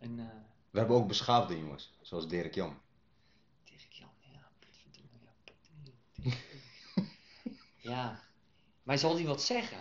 En 0.04 0.18
eh 0.18 0.24
We 0.70 0.78
hebben 0.78 0.96
ook 0.96 1.08
beschaafde 1.08 1.58
jongens, 1.58 1.92
zoals 2.02 2.28
Dirk 2.28 2.54
Jan. 2.54 2.78
Dirk 3.64 3.92
Jan, 3.92 4.08
ja, 4.20 4.48
ja, 6.22 6.32
ja, 7.80 8.20
maar 8.82 8.98
zal 8.98 9.16
die 9.16 9.26
wat 9.26 9.42
zeggen? 9.42 9.78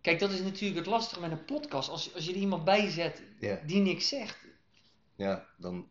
Kijk, 0.00 0.18
dat 0.18 0.30
is 0.30 0.40
natuurlijk 0.40 0.78
het 0.78 0.86
lastige 0.86 1.20
met 1.20 1.30
een 1.30 1.44
podcast. 1.44 1.88
Als, 1.88 2.14
als 2.14 2.24
je 2.24 2.30
er 2.30 2.38
iemand 2.38 2.64
bij 2.64 2.90
zet 2.90 3.22
die 3.66 3.80
niks 3.80 4.08
zegt, 4.08 4.38
Ja, 5.16 5.46
dan... 5.56 5.88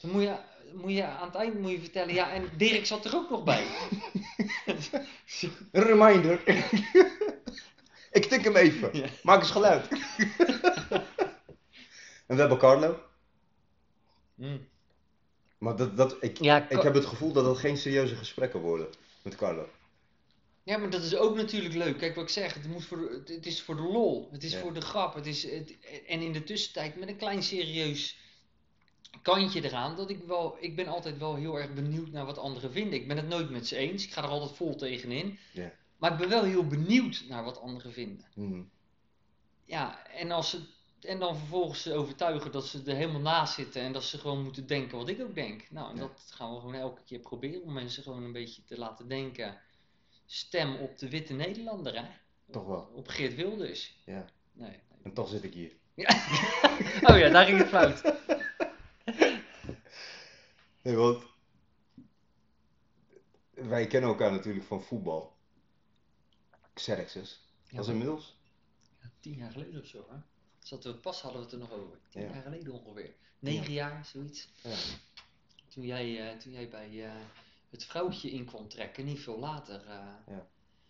dan 0.00 0.10
moet 0.10 0.22
je, 0.22 0.36
moet 0.74 0.92
je 0.92 1.04
aan 1.04 1.26
het 1.26 1.36
eind 1.36 1.60
moet 1.60 1.70
je 1.70 1.80
vertellen, 1.80 2.14
ja, 2.14 2.30
en 2.30 2.50
Dirk 2.56 2.86
zat 2.86 3.04
er 3.04 3.14
ook 3.14 3.30
nog 3.30 3.44
bij. 3.44 3.66
Een 5.72 5.82
reminder. 5.82 6.42
ik 8.18 8.24
tik 8.24 8.44
hem 8.44 8.56
even. 8.56 8.96
Ja. 8.96 9.06
Maak 9.22 9.40
eens 9.40 9.50
geluid. 9.50 9.88
en 12.30 12.34
we 12.36 12.40
hebben 12.40 12.58
Carlo. 12.58 13.00
Hmm. 14.34 14.68
Maar 15.58 15.76
dat, 15.76 15.96
dat, 15.96 16.16
ik, 16.20 16.38
Ja, 16.42 16.68
ik 16.68 16.82
heb 16.82 16.94
het 16.94 17.06
gevoel 17.06 17.32
dat 17.32 17.44
het 17.44 17.58
geen 17.58 17.76
serieuze 17.76 18.16
gesprekken 18.16 18.60
worden 18.60 18.88
met 19.22 19.36
Carlo. 19.36 19.68
Ja, 20.62 20.76
maar 20.78 20.90
dat 20.90 21.02
is 21.02 21.16
ook 21.16 21.36
natuurlijk 21.36 21.74
leuk. 21.74 21.98
Kijk 21.98 22.14
wat 22.14 22.24
ik 22.24 22.30
zeg, 22.30 22.54
het, 22.54 22.68
moet 22.68 22.84
voor 22.84 22.98
het- 23.10 23.28
het 23.28 23.46
is 23.46 23.62
voor 23.62 23.76
de 23.76 23.82
lol, 23.82 24.28
het 24.32 24.42
is 24.44 24.52
Ja. 24.52 24.60
voor 24.60 24.72
de 24.74 24.80
grap. 24.80 25.14
Het 25.14 25.26
is, 25.26 25.42
het, 25.42 25.76
en 26.06 26.20
in 26.20 26.32
de 26.32 26.42
tussentijd 26.44 26.96
met 26.96 27.08
een 27.08 27.16
klein 27.16 27.42
serieus 27.42 28.18
kantje 29.22 29.64
eraan, 29.64 29.96
dat 29.96 30.10
ik 30.10 30.22
wel, 30.26 30.56
ik 30.60 30.76
ben 30.76 30.86
altijd 30.86 31.18
wel 31.18 31.34
heel 31.34 31.58
erg 31.60 31.74
benieuwd 31.74 32.10
naar 32.10 32.26
wat 32.26 32.38
anderen 32.38 32.72
vinden. 32.72 32.94
Ik 33.00 33.08
ben 33.08 33.16
het 33.16 33.28
nooit 33.28 33.50
met 33.50 33.66
ze 33.66 33.76
eens, 33.76 34.04
ik 34.04 34.12
ga 34.12 34.22
er 34.22 34.28
altijd 34.28 34.56
vol 34.56 34.76
tegenin. 34.76 35.38
Ja. 35.52 35.72
Maar 35.96 36.12
ik 36.12 36.18
ben 36.18 36.28
wel 36.28 36.44
heel 36.44 36.66
benieuwd 36.66 37.24
naar 37.28 37.44
wat 37.44 37.60
anderen 37.60 37.92
vinden. 37.92 38.26
Mhm. 38.34 38.62
Ja, 39.64 40.06
en, 40.06 40.30
als 40.30 40.50
ze, 40.50 40.60
en 41.04 41.18
dan 41.18 41.36
vervolgens 41.36 41.82
ze 41.82 41.94
overtuigen 41.94 42.52
dat 42.52 42.66
ze 42.66 42.82
er 42.86 42.94
helemaal 42.96 43.20
naast 43.20 43.54
zitten 43.54 43.82
en 43.82 43.92
dat 43.92 44.04
ze 44.04 44.18
gewoon 44.18 44.42
moeten 44.42 44.66
denken 44.66 44.98
wat 44.98 45.08
ik 45.08 45.20
ook 45.20 45.34
denk. 45.34 45.70
Nou, 45.70 45.90
en 45.90 45.94
Ja. 45.96 46.00
dat 46.00 46.26
gaan 46.34 46.54
we 46.54 46.60
gewoon 46.60 46.74
elke 46.74 47.02
keer 47.04 47.18
proberen 47.18 47.62
om 47.62 47.72
mensen 47.72 48.02
gewoon 48.02 48.22
een 48.22 48.32
beetje 48.32 48.64
te 48.64 48.78
laten 48.78 49.08
denken. 49.08 49.60
Stem 50.26 50.76
op 50.76 50.98
de 50.98 51.08
witte 51.08 51.32
Nederlander, 51.32 51.96
hè? 51.98 52.04
Toch 52.50 52.66
wel. 52.66 52.90
Op 52.94 53.08
Geert 53.08 53.34
Wilders. 53.34 53.94
Ja. 54.06 54.24
Nee. 54.52 54.68
nee. 54.70 54.80
En 55.02 55.12
toch 55.12 55.28
zit 55.28 55.44
ik 55.44 55.54
hier. 55.54 55.72
Oh 57.10 57.18
ja, 57.18 57.28
daar 57.28 57.44
ging 57.46 57.58
het 57.58 57.68
fout. 57.68 58.02
Nee, 60.82 60.96
want 60.96 61.22
wij 63.52 63.86
kennen 63.86 64.10
elkaar 64.10 64.30
natuurlijk 64.32 64.64
van 64.64 64.82
voetbal. 64.82 65.36
Xerxes. 66.74 67.40
Ja, 67.68 67.76
Dat 67.76 67.84
is 67.86 67.90
inmiddels. 67.92 68.38
Tien 69.20 69.34
jaar 69.34 69.50
geleden 69.50 69.80
of 69.80 69.86
zo, 69.86 70.06
hè? 70.10 70.16
Zat 70.70 70.84
we, 70.84 70.94
pas 70.94 71.20
hadden 71.20 71.40
we 71.40 71.44
het 71.46 71.54
er 71.54 71.60
nog 71.60 71.72
over. 71.72 71.98
Tien 72.08 72.22
Ja. 72.22 72.28
jaar 72.32 72.42
geleden 72.42 72.72
ongeveer. 72.72 73.10
Negen 73.38 73.72
jaar, 73.72 74.08
zoiets. 74.12 74.48
Ja. 74.62 74.70
Toen 75.68 75.84
jij, 75.84 76.30
eh, 76.30 76.36
toen 76.38 76.52
jij 76.52 76.68
bij 76.68 77.04
eh, 77.04 77.10
het 77.70 77.84
vrouwtje 77.84 78.30
in 78.30 78.44
kwam 78.44 78.68
trekken, 78.68 79.04
niet 79.04 79.20
veel 79.20 79.38
later. 79.38 79.82
eh, 79.86 80.34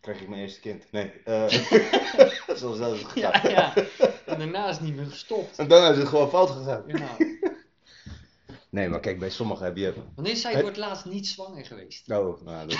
Kreeg 0.00 0.20
ik 0.20 0.28
mijn 0.28 0.40
eerste 0.40 0.60
kind. 0.60 0.92
Nee. 0.92 1.10
eh 1.24 1.48
zoals 2.58 2.78
dat 2.78 2.94
is 2.94 3.02
gegaan. 3.02 3.50
ja. 3.50 3.74
En 4.26 4.38
daarna 4.38 4.68
is 4.68 4.74
het 4.76 4.84
niet 4.84 4.96
meer 4.96 5.06
gestopt. 5.06 5.58
En 5.58 5.68
daarna 5.68 5.90
is 5.90 5.96
het 5.98 6.08
gewoon 6.08 6.28
fout 6.30 6.50
gegaan. 6.50 6.82
Ja. 6.86 7.16
Nee, 8.68 8.88
maar 8.88 9.00
kijk, 9.00 9.18
bij 9.18 9.30
sommigen 9.30 9.64
heb 9.64 9.76
je... 9.76 9.94
Wanneer 10.14 10.36
zij 10.36 10.54
voor 10.54 10.68
het 10.68 10.76
laatst 10.76 11.04
niet 11.04 11.26
zwanger 11.26 11.64
geweest? 11.66 12.10
Oh, 12.10 12.42
nou, 12.42 12.68
dat, 12.68 12.78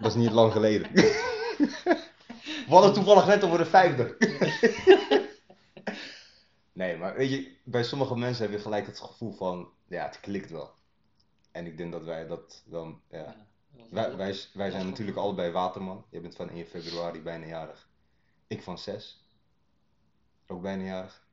dat 0.00 0.10
is 0.10 0.14
niet 0.14 0.30
lang 0.32 0.52
geleden. 0.52 0.92
We 0.92 2.68
hadden 2.68 2.92
toevallig 2.92 3.26
net 3.26 3.44
over 3.44 3.58
de 3.58 3.64
vijfde. 3.66 4.16
Nee, 6.72 6.96
maar 6.96 7.14
weet 7.14 7.30
je, 7.30 7.56
bij 7.64 7.84
sommige 7.84 8.16
mensen 8.16 8.42
heb 8.44 8.52
je 8.52 8.60
gelijk 8.62 8.86
het 8.86 9.00
gevoel 9.00 9.32
van, 9.32 9.70
ja, 9.86 10.04
het 10.04 10.20
klikt 10.20 10.50
wel. 10.50 10.70
En 11.50 11.66
ik 11.66 11.76
denk 11.76 11.92
dat 11.92 12.04
wij 12.04 12.26
dat 12.26 12.62
dan, 12.66 13.00
ja. 13.10 13.18
Ja, 13.18 13.26
dat 13.76 13.88
was 13.90 13.90
Wij, 13.90 14.16
wij, 14.16 14.36
wij 14.52 14.70
zijn 14.70 14.86
natuurlijk 14.88 15.16
allebei 15.16 15.50
waterman. 15.52 16.04
Je 16.10 16.20
bent 16.20 16.36
van 16.36 16.48
1 16.50 16.66
februari 16.66 17.20
bijna 17.22 17.46
jarig. 17.46 17.88
Ik 18.46 18.62
van 18.62 18.78
6. 18.78 19.26
Ook 20.46 20.62
bijna 20.62 20.84
jarig. 20.84 21.26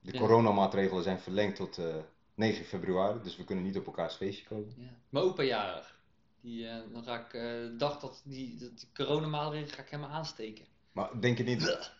De 0.00 0.12
Ja. 0.12 0.18
coronamaatregelen 0.18 1.02
zijn 1.02 1.20
verlengd 1.20 1.56
tot 1.56 1.78
eh, 1.78 1.96
9 2.34 2.64
februari, 2.64 3.20
dus 3.22 3.36
we 3.36 3.44
kunnen 3.44 3.64
niet 3.64 3.76
op 3.76 3.86
elkaars 3.86 4.14
feestje 4.14 4.46
komen. 4.46 4.74
Ja. 4.76 4.90
Mijn 5.08 5.24
opa 5.24 5.42
jarig. 5.42 6.00
Die, 6.40 6.68
eh, 6.68 6.82
dan 6.92 7.04
ga 7.04 7.18
ik, 7.26 7.34
eh, 7.34 7.42
de 7.42 7.74
dag 7.76 7.98
dat 8.00 8.22
die, 8.24 8.58
dat 8.58 8.78
die 8.78 8.88
coronamaatregelen 8.94 9.74
ga 9.74 9.82
ik 9.82 9.90
hem 9.90 10.04
aansteken. 10.04 10.66
Maar 10.92 11.20
denk 11.20 11.38
je 11.38 11.44
niet... 11.44 11.90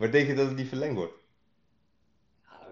maar 0.00 0.10
denk 0.10 0.26
je 0.26 0.34
dat 0.34 0.46
het 0.46 0.56
niet 0.56 0.68
verlengd 0.68 0.94
wordt? 0.94 1.12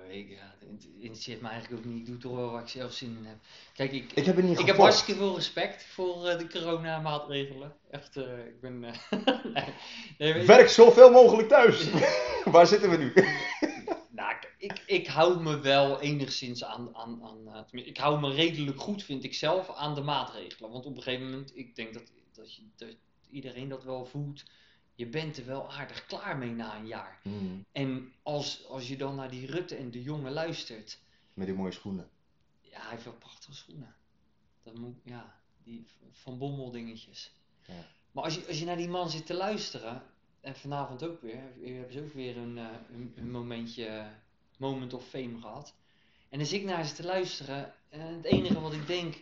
Ik, 0.08 0.30
ja, 0.30 0.54
het 0.58 0.88
interesseert 0.98 1.40
me 1.40 1.48
eigenlijk 1.48 1.80
ook 1.86 1.92
niet. 1.92 2.00
Ik 2.00 2.06
doe 2.06 2.16
toch 2.16 2.36
wel 2.36 2.50
waar 2.50 2.62
ik 2.62 2.68
zelf 2.68 2.92
zin 2.92 3.16
in 3.16 3.24
heb. 3.24 3.36
Kijk, 3.74 3.92
ik, 3.92 4.12
Ik 4.12 4.24
heb 4.24 4.36
het 4.36 4.44
niet 4.44 4.58
ik 4.58 4.66
heb 4.66 4.76
hartstikke 4.76 5.20
veel 5.20 5.34
respect 5.34 5.84
voor 5.84 6.28
eh, 6.28 6.38
de 6.38 6.48
coronamaatregelen. 6.48 7.76
Echt, 7.90 8.16
eh, 8.16 8.46
ik 8.46 8.60
ben... 8.60 8.84
eh, 8.84 9.68
nee, 10.18 10.46
Werk 10.46 10.68
zoveel 10.68 11.10
mogelijk 11.10 11.48
thuis! 11.48 11.90
Waar 12.44 12.66
zitten 12.66 12.90
we 12.90 12.96
nu? 12.96 13.12
Nou, 14.10 14.34
ik, 14.58 14.82
ik, 14.86 15.06
hou 15.06 15.42
me 15.42 15.60
wel 15.60 16.00
enigszins 16.00 16.64
aan, 16.64 16.96
aan, 16.96 17.22
aan 17.22 17.66
ik 17.70 17.96
hou 17.96 18.20
me 18.20 18.30
redelijk 18.30 18.80
goed, 18.80 19.02
vind 19.02 19.24
ik 19.24 19.34
zelf, 19.34 19.70
aan 19.74 19.94
de 19.94 20.02
maatregelen. 20.02 20.70
Want 20.70 20.86
op 20.86 20.96
een 20.96 21.02
gegeven 21.02 21.30
moment, 21.30 21.56
ik 21.56 21.76
denk 21.76 21.94
dat, 21.94 22.12
dat, 22.32 22.54
je, 22.54 22.62
dat 22.76 22.88
iedereen 23.30 23.68
dat 23.68 23.84
wel 23.84 24.04
voelt, 24.04 24.44
je 24.98 25.06
bent 25.06 25.36
er 25.36 25.46
wel 25.46 25.70
aardig 25.72 26.06
klaar 26.06 26.38
mee 26.38 26.50
na 26.50 26.76
een 26.76 26.86
jaar. 26.86 27.20
En 27.72 28.12
als, 28.22 28.66
als 28.66 28.88
je 28.88 28.96
dan 28.96 29.14
naar 29.14 29.30
die 29.30 29.46
Rutte 29.46 29.76
en 29.76 29.90
de 29.90 30.02
jongen 30.02 30.32
luistert, 30.32 30.98
Met 31.34 31.46
die 31.46 31.56
mooie 31.56 31.72
schoenen. 31.72 32.10
ja, 32.60 32.80
hij 32.80 32.90
heeft 32.90 33.04
wel 33.04 33.14
prachtige 33.14 33.54
schoenen. 33.54 33.94
Dat 34.62 34.74
moet, 34.78 34.96
ja, 35.04 35.40
die 35.62 35.86
Van 36.10 36.38
Bommel 36.38 36.70
dingetjes. 36.70 37.32
Ja. 37.66 37.86
Maar 38.12 38.24
als 38.24 38.34
je, 38.34 38.46
als 38.46 38.58
je 38.58 38.64
naar 38.64 38.76
die 38.76 38.88
man 38.88 39.10
zit 39.10 39.26
te 39.26 39.34
luisteren, 39.34 40.02
en 40.40 40.56
vanavond 40.56 41.02
ook 41.02 41.20
weer. 41.20 41.42
Hier 41.60 41.74
hebben 41.74 41.92
ze 41.92 42.02
ook 42.02 42.14
weer 42.14 42.36
een, 42.36 42.58
eh, 42.58 42.66
een, 42.92 43.12
een 43.16 43.30
momentje, 43.30 44.10
moment 44.56 44.94
of 44.94 45.08
fame 45.08 45.40
gehad. 45.40 45.74
En 46.28 46.38
dan 46.38 46.46
zit 46.46 46.60
ik 46.60 46.66
naar 46.66 46.86
ze 46.86 46.94
te 46.94 47.04
luisteren. 47.04 47.74
En 47.88 48.00
het 48.00 48.24
enige 48.24 48.60
wat 48.60 48.72
ik 48.72 48.86
denk, 48.86 49.16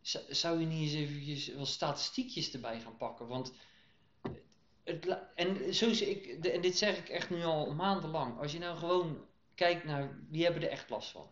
zou, 0.00 0.24
zou 0.28 0.60
je 0.60 0.66
niet 0.66 0.82
eens 0.82 0.92
eventjes 0.92 1.48
wel 1.48 1.66
statistiekjes 1.66 2.52
erbij 2.52 2.80
gaan 2.80 2.96
pakken? 2.96 3.26
Want 3.26 3.52
het, 4.90 5.18
en, 5.34 5.74
zo 5.74 5.86
ik, 5.88 6.42
de- 6.42 6.50
en 6.50 6.60
dit 6.60 6.78
zeg 6.78 6.98
ik 6.98 7.08
echt 7.08 7.30
nu 7.30 7.42
al 7.44 7.74
maandenlang. 7.74 8.38
Als 8.38 8.52
je 8.52 8.58
nou 8.58 8.78
gewoon 8.78 9.18
kijkt 9.54 9.84
naar 9.84 10.18
wie 10.30 10.44
hebben 10.44 10.62
er 10.62 10.68
echt 10.68 10.90
last 10.90 11.10
van. 11.10 11.26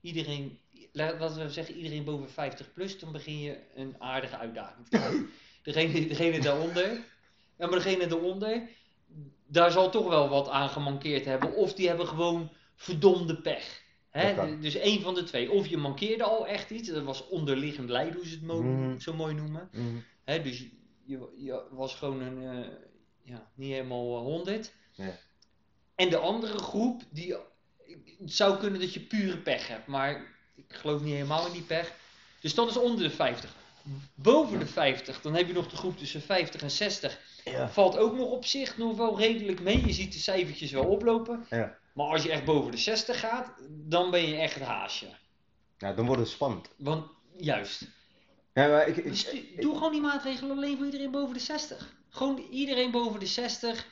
Iedereen, 0.00 0.58
la- 0.92 1.18
laten 1.18 1.42
we 1.44 1.50
zeggen 1.50 1.74
iedereen 1.74 2.04
boven 2.04 2.30
50 2.30 2.72
plus, 2.72 2.98
dan 2.98 3.12
begin 3.12 3.38
je 3.40 3.58
een 3.74 3.94
aardige 3.98 4.36
uitdaging 4.36 4.88
te 4.88 4.96
krijgen. 4.98 5.30
Degene, 5.62 6.06
degene 6.06 6.40
daaronder, 6.40 6.90
ja, 7.58 7.66
maar 7.66 7.70
degene 7.82 8.06
daaronder, 8.06 8.68
daar 9.46 9.70
zal 9.70 9.90
toch 9.90 10.08
wel 10.08 10.28
wat 10.28 10.48
aan 10.48 10.68
gemankeerd 10.68 11.24
hebben. 11.24 11.54
Of 11.54 11.74
die 11.74 11.88
hebben 11.88 12.06
gewoon 12.06 12.50
verdomde 12.74 13.36
pech. 13.40 13.80
Hè? 14.10 14.58
Dus 14.60 14.74
één 14.74 15.00
van 15.00 15.14
de 15.14 15.22
twee. 15.24 15.50
Of 15.50 15.66
je 15.66 15.76
mankeerde 15.76 16.24
al 16.24 16.46
echt 16.46 16.70
iets, 16.70 16.88
dat 16.88 17.02
was 17.04 17.28
onderliggend 17.28 17.88
lijden, 17.88 18.14
hoe 18.14 18.26
ze 18.26 18.34
het 18.34 18.42
mo- 18.42 18.62
Mhm. 18.62 18.98
zo 18.98 19.14
mooi 19.14 19.34
noemen. 19.34 19.68
Mhm. 19.72 19.96
Hè, 20.24 20.42
dus 20.42 20.58
je, 21.04 21.28
je 21.36 21.62
was 21.70 21.94
gewoon 21.94 22.20
een, 22.20 22.42
eh, 22.64 22.68
ja, 23.22 23.50
niet 23.54 23.72
helemaal 23.72 24.16
eh, 24.16 24.22
100. 24.22 24.72
Ja. 24.92 25.18
En 25.94 26.10
de 26.10 26.16
andere 26.16 26.58
groep, 26.58 27.02
die, 27.10 27.36
het 28.18 28.32
zou 28.32 28.58
kunnen 28.58 28.80
dat 28.80 28.94
je 28.94 29.00
pure 29.00 29.38
pech 29.38 29.68
hebt, 29.68 29.86
maar 29.86 30.24
ik 30.54 30.64
geloof 30.68 31.00
niet 31.02 31.14
helemaal 31.14 31.46
in 31.46 31.52
die 31.52 31.62
pech. 31.62 31.92
Dus 32.40 32.54
dat 32.54 32.70
is 32.70 32.76
onder 32.76 33.02
de 33.02 33.10
50. 33.10 33.54
Boven 34.14 34.58
de 34.58 34.66
50, 34.66 35.20
dan 35.20 35.34
heb 35.34 35.46
je 35.46 35.52
nog 35.52 35.68
de 35.68 35.76
groep 35.76 35.98
tussen 35.98 36.22
50 36.22 36.62
en 36.62 36.70
60. 36.70 37.20
Ja. 37.44 37.68
Valt 37.68 37.96
ook 37.96 38.16
nog 38.16 38.30
op 38.30 38.44
zich 38.44 38.78
nog 38.78 38.96
wel 38.96 39.18
redelijk 39.18 39.60
mee. 39.60 39.86
Je 39.86 39.92
ziet 39.92 40.12
de 40.12 40.18
cijfertjes 40.18 40.70
wel 40.70 40.84
oplopen. 40.84 41.46
Ja. 41.50 41.78
Maar 41.92 42.06
als 42.06 42.22
je 42.22 42.30
echt 42.30 42.44
boven 42.44 42.70
de 42.70 42.76
60 42.76 43.20
gaat, 43.20 43.52
dan 43.68 44.10
ben 44.10 44.28
je 44.28 44.36
echt 44.36 44.54
het 44.54 44.62
haasje. 44.62 45.06
ja, 45.78 45.92
dan 45.92 46.06
wordt 46.06 46.20
het 46.20 46.30
spannend. 46.30 46.68
Want 46.76 47.06
juist, 47.36 47.82
Ja, 48.54 48.68
maar 48.68 48.88
ik, 48.88 48.96
ik, 48.96 49.04
dus 49.04 49.26
doe 49.56 49.74
gewoon 49.74 49.92
die 49.92 50.00
maatregelen 50.00 50.56
alleen 50.56 50.76
voor 50.76 50.84
iedereen 50.84 51.10
boven 51.10 51.34
de 51.34 51.40
60. 51.40 51.94
Gewoon 52.12 52.46
iedereen 52.50 52.90
boven 52.90 53.20
de 53.20 53.26
60. 53.26 53.86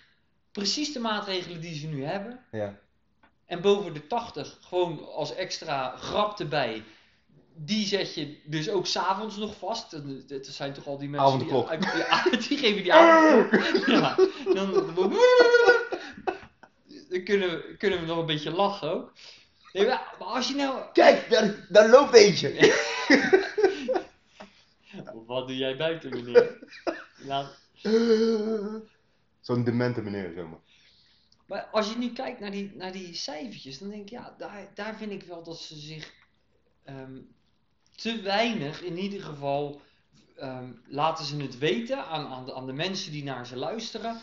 Precies 0.53 0.93
de 0.93 0.99
maatregelen 0.99 1.61
die 1.61 1.79
ze 1.79 1.87
nu 1.87 2.05
hebben. 2.05 2.45
ja. 2.51 2.79
En 3.47 3.61
boven 3.61 3.95
de 3.95 4.07
80 4.07 4.59
gewoon 4.61 5.13
als 5.15 5.35
extra 5.35 5.97
grap 5.97 6.41
erbij. 6.41 6.85
Die 7.55 7.87
zet 7.87 8.15
je 8.15 8.41
dus 8.45 8.69
ook 8.69 8.87
s'avonds 8.87 9.37
nog 9.37 9.57
vast. 9.57 9.91
Dat 9.91 10.29
dat 10.29 10.47
zijn 10.47 10.73
toch 10.73 10.87
al 10.87 10.99
die 10.99 11.09
mensen 11.09 11.39
die, 11.39 11.49
ja, 11.49 12.23
die 12.49 12.59
geven 12.59 12.83
die 12.83 12.93
avondklok. 12.93 13.87
Ja, 13.87 14.15
dan, 14.55 14.73
dan, 14.73 14.95
dan 17.09 17.23
kunnen, 17.25 17.51
we, 17.51 17.75
kunnen 17.79 18.01
we 18.01 18.07
nog 18.07 18.19
een 18.19 18.27
beetje 18.27 18.51
lachen 18.51 18.91
ook. 18.93 19.13
Nee, 19.73 19.87
maar 19.87 20.15
maar 20.19 20.29
als 20.29 20.49
je 20.49 20.55
nou... 20.55 20.83
Kijk, 20.93 21.31
daar, 21.31 21.67
daar 21.69 21.89
loopt 21.89 22.15
eentje. 22.15 22.49
Wat 25.27 25.47
doe 25.49 25.57
jij 25.57 25.77
buiten 25.77 26.11
meneer? 26.11 26.59
Laat, 27.17 27.59
Zo'n 29.41 29.65
demente 29.65 30.03
meneer, 30.03 30.33
zeg 30.35 30.45
maar. 30.45 30.61
Maar 31.47 31.69
als 31.73 31.91
je 31.91 31.99
nu 31.99 32.13
kijkt 32.13 32.41
naar 32.41 32.51
die, 32.51 32.73
naar 32.75 32.93
die 32.93 33.15
cijfertjes, 33.15 33.79
dan 33.79 33.89
denk 33.89 34.03
ik, 34.03 34.11
ja, 34.11 34.35
daar, 34.39 34.71
daar 34.75 34.97
vind 34.97 35.13
ik 35.13 35.23
wel 35.23 35.43
dat 35.43 35.59
ze 35.59 35.77
zich 35.77 36.13
ehm, 36.85 37.19
te 37.97 38.21
weinig, 38.21 38.83
in 38.83 38.99
ieder 38.99 39.23
geval, 39.23 39.81
ehm, 40.37 40.73
laten 40.87 41.25
ze 41.25 41.37
het 41.37 41.59
weten 41.59 42.07
aan, 42.07 42.27
aan, 42.27 42.45
de, 42.45 42.55
aan 42.55 42.67
de 42.67 42.73
mensen 42.73 43.13
die 43.13 43.23
naar 43.25 43.47
ze 43.47 43.57
luisteren, 43.57 44.21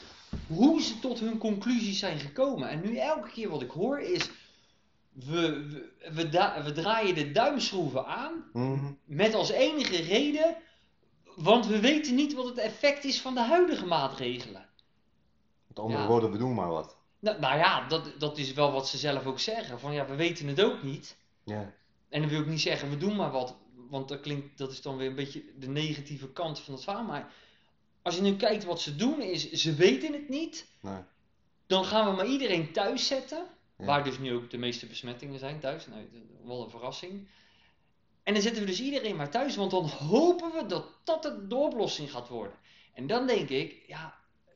hoe 0.47 0.81
ze 0.81 0.99
tot 0.99 1.19
hun 1.19 1.37
conclusies 1.37 1.99
zijn 1.99 2.19
gekomen. 2.19 2.69
En 2.69 2.81
nu 2.81 2.97
elke 2.97 3.29
keer 3.29 3.49
wat 3.49 3.61
ik 3.61 3.71
hoor 3.71 3.99
is, 3.99 4.29
we, 5.11 5.67
we, 5.67 5.91
we, 6.13 6.63
we 6.63 6.71
draaien 6.71 7.15
de 7.15 7.31
duimschroeven 7.31 8.05
aan, 8.05 8.49
Mhm. 8.53 8.91
met 9.05 9.33
als 9.33 9.49
enige 9.49 10.01
reden, 10.01 10.57
want 11.38 11.65
we 11.65 11.79
weten 11.79 12.15
niet 12.15 12.34
wat 12.34 12.46
het 12.46 12.58
effect 12.58 13.03
is 13.03 13.22
van 13.22 13.34
de 13.34 13.41
huidige 13.41 13.86
maatregelen. 13.86 14.65
Met 15.67 15.79
andere 15.79 16.01
Ja. 16.01 16.08
woorden, 16.08 16.32
we 16.32 16.38
doen 16.38 16.53
maar 16.53 16.70
wat. 16.70 16.96
Nou, 17.20 17.39
nou 17.39 17.58
ja, 17.58 17.88
dat, 17.88 18.12
dat 18.20 18.38
is 18.38 18.53
wel 18.53 18.72
wat 18.72 18.88
ze 18.88 18.98
zelf 18.98 19.25
ook 19.25 19.39
zeggen. 19.39 19.79
Van 19.79 19.94
ja, 19.94 20.06
we 20.06 20.15
weten 20.15 20.48
het 20.48 20.62
ook 20.62 20.84
niet. 20.84 21.17
Ja. 21.44 21.74
En 22.10 22.22
dan 22.22 22.29
wil 22.29 22.39
ik 22.39 22.48
niet 22.48 22.62
zeggen, 22.62 22.89
we 22.89 22.98
doen 22.98 23.15
maar 23.15 23.32
wat. 23.32 23.56
Want 23.89 24.08
dat 24.08 24.20
klinkt, 24.20 24.58
dat 24.58 24.72
is 24.72 24.82
dan 24.82 24.98
weer 24.98 25.08
een 25.08 25.15
beetje 25.15 25.44
de 25.60 25.67
negatieve 25.67 26.32
kant 26.32 26.60
van 26.60 26.74
het 26.74 26.84
verhaal. 26.84 27.03
Maar 27.03 27.32
als 28.01 28.15
je 28.15 28.22
nu 28.22 28.36
kijkt 28.36 28.63
wat 28.63 28.82
ze 28.82 28.96
doen, 28.96 29.22
is 29.22 29.51
ze 29.51 29.74
weten 29.74 30.13
het 30.13 30.29
niet. 30.29 30.67
Nee. 30.82 31.01
Dan 31.67 31.86
gaan 31.86 32.10
we 32.10 32.15
maar 32.15 32.27
iedereen 32.27 32.72
thuis 32.72 33.08
zetten. 33.08 33.46
Ja. 33.77 33.86
Waar 33.86 34.03
dus 34.03 34.20
nu 34.20 34.34
ook 34.34 34.50
de 34.50 34.58
meeste 34.58 34.86
besmettingen 34.86 35.39
zijn 35.39 35.60
thuis. 35.60 35.88
Nou, 35.88 36.10
wel 36.46 36.63
een 36.63 36.70
verrassing. 36.70 37.27
En 38.27 38.34
dan 38.34 38.41
zetten 38.41 38.62
we 38.62 38.67
dus 38.67 38.81
iedereen 38.81 39.15
maar 39.15 39.29
thuis. 39.29 39.55
Want 39.55 39.72
dan 39.72 39.86
hopen 39.86 40.51
we 40.51 40.65
dat 40.65 40.86
dat 41.03 41.24
de 41.50 41.55
oplossing 41.55 42.12
gaat 42.12 42.27
worden. 42.27 42.53
En 42.93 43.07
dan 43.07 43.27
denk 43.27 43.50
ik, 43.50 43.84
ja, 43.88 44.13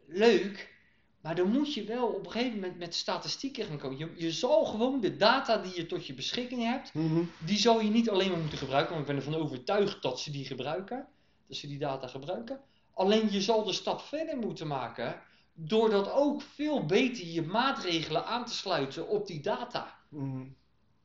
leuk. 0.07 0.73
Maar 1.21 1.35
dan 1.35 1.51
moet 1.51 1.73
je 1.73 1.83
wel 1.83 2.07
op 2.07 2.25
een 2.25 2.31
gegeven 2.31 2.59
moment 2.59 2.77
met 2.77 2.95
statistieken 2.95 3.65
gaan 3.65 3.77
komen. 3.77 3.97
Je, 3.97 4.11
je 4.15 4.31
zal 4.31 4.65
gewoon 4.65 4.99
de 4.99 5.17
data 5.17 5.57
die 5.57 5.75
je 5.75 5.85
tot 5.85 6.05
je 6.07 6.13
beschikking 6.13 6.63
hebt, 6.63 6.93
Mhm. 6.93 7.23
die 7.45 7.57
zal 7.57 7.81
je 7.81 7.89
niet 7.89 8.09
alleen 8.09 8.29
maar 8.31 8.39
moeten 8.39 8.57
gebruiken. 8.57 8.95
Want 8.95 9.09
ik 9.09 9.15
ben 9.15 9.23
ervan 9.25 9.41
overtuigd 9.41 10.01
dat 10.01 10.19
ze 10.19 10.31
die 10.31 10.45
gebruiken. 10.45 11.07
Dat 11.47 11.57
ze 11.57 11.67
die 11.67 11.79
data 11.79 12.07
gebruiken. 12.07 12.59
Alleen 12.93 13.31
je 13.31 13.41
zal 13.41 13.63
de 13.63 13.73
stap 13.73 14.01
verder 14.01 14.37
moeten 14.37 14.67
maken. 14.67 15.21
Door 15.53 15.89
dat 15.89 16.11
ook 16.11 16.41
veel 16.41 16.85
beter 16.85 17.25
je 17.27 17.41
maatregelen 17.41 18.25
aan 18.25 18.45
te 18.45 18.53
sluiten 18.53 19.07
op 19.07 19.27
die 19.27 19.41
data. 19.41 19.95
Mhm. 20.09 20.45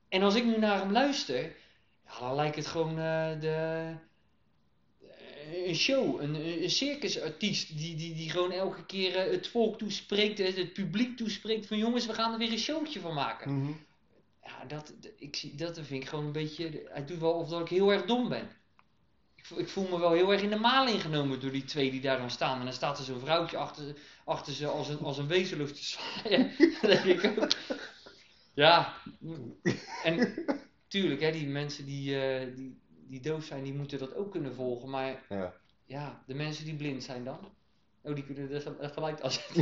En 0.09 0.23
als 0.23 0.35
ik 0.35 0.45
nu 0.45 0.59
naar 0.59 0.79
hem 0.79 0.93
luister, 0.93 1.57
ja, 2.07 2.19
dan 2.19 2.35
lijkt 2.35 2.57
het 2.57 2.67
gewoon 2.67 2.99
eh, 2.99 3.41
de, 3.41 3.95
een 5.65 5.75
show, 5.75 6.21
een, 6.21 6.63
een 6.63 6.71
circusartiest 6.71 7.79
die, 7.79 7.97
die, 7.97 8.15
die 8.15 8.31
gewoon 8.31 8.53
elke 8.53 8.85
keer 8.87 9.17
eh, 9.17 9.31
het 9.31 9.49
volk 9.49 9.79
toespreekt, 9.79 10.39
het, 10.39 10.73
publiek 10.73 11.17
toespreekt 11.17 11.67
van 11.67 11.79
jongens, 11.79 12.07
we 12.07 12.15
gaan 12.15 12.33
er 12.33 12.39
weer 12.39 12.53
een 12.53 12.59
showtje 12.59 13.01
van 13.01 13.15
maken. 13.15 13.59
Mhm. 13.59 13.73
Ja, 14.43 14.65
dat, 14.69 14.93
ik 15.19 15.37
zie, 15.37 15.55
dat 15.55 15.75
vind 15.75 16.03
ik 16.03 16.09
gewoon 16.09 16.25
een 16.25 16.33
beetje, 16.33 16.89
het 16.89 17.09
doet 17.09 17.19
wel 17.19 17.33
of 17.33 17.49
dat 17.49 17.61
ik 17.61 17.69
heel 17.69 17.93
erg 17.93 18.05
dom 18.05 18.29
ben. 18.29 18.49
Ik 19.35 19.45
voel, 19.45 19.59
ik 19.59 19.69
voel 19.69 19.89
me 19.89 19.99
wel 19.99 20.13
heel 20.13 20.33
erg 20.33 20.43
in 20.43 20.51
de 20.51 20.57
maling 20.57 21.03
genomen 21.03 21.41
door 21.41 21.51
die 21.51 21.65
twee 21.65 21.91
die 21.91 22.01
daar 22.01 22.19
dan 22.19 22.31
staan. 22.31 22.59
En 22.59 22.65
dan 22.65 22.75
staat 22.75 22.99
er 22.99 23.05
zo'n 23.05 23.21
vrouwtje 23.21 23.57
achter, 23.57 23.97
achter 24.25 24.53
ze 24.53 24.67
als 24.67 24.89
een, 24.89 24.99
als 24.99 25.19
een 25.19 25.27
wezenloos 25.27 25.73
te 25.73 25.85
zwaaien. 25.85 26.53
Dan 26.83 26.91
denk 26.91 27.23
ik 27.23 27.43
ook, 27.43 27.51
ja, 28.55 28.95
en 30.03 30.35
tuurlijk, 30.89 31.21
hè, 31.21 31.31
die 31.33 31.47
mensen 31.47 31.85
die, 31.87 32.21
eh, 32.21 32.55
die, 32.57 32.81
die 33.09 33.21
doof 33.21 33.45
zijn, 33.45 33.63
die 33.63 33.75
moeten 33.75 33.99
dat 33.99 34.15
ook 34.15 34.31
kunnen 34.31 34.55
volgen. 34.55 34.91
Maar 34.91 35.23
Ja. 35.29 35.53
ja, 35.85 36.23
de 36.27 36.35
mensen 36.35 36.65
die 36.65 36.75
blind 36.77 37.03
zijn 37.05 37.25
dan, 37.25 37.39
oh, 38.03 38.15
die 38.15 38.25
kunnen 38.25 38.51
er 38.51 38.61
ge- 38.61 38.77
gelijk 38.93 39.21
als. 39.21 39.47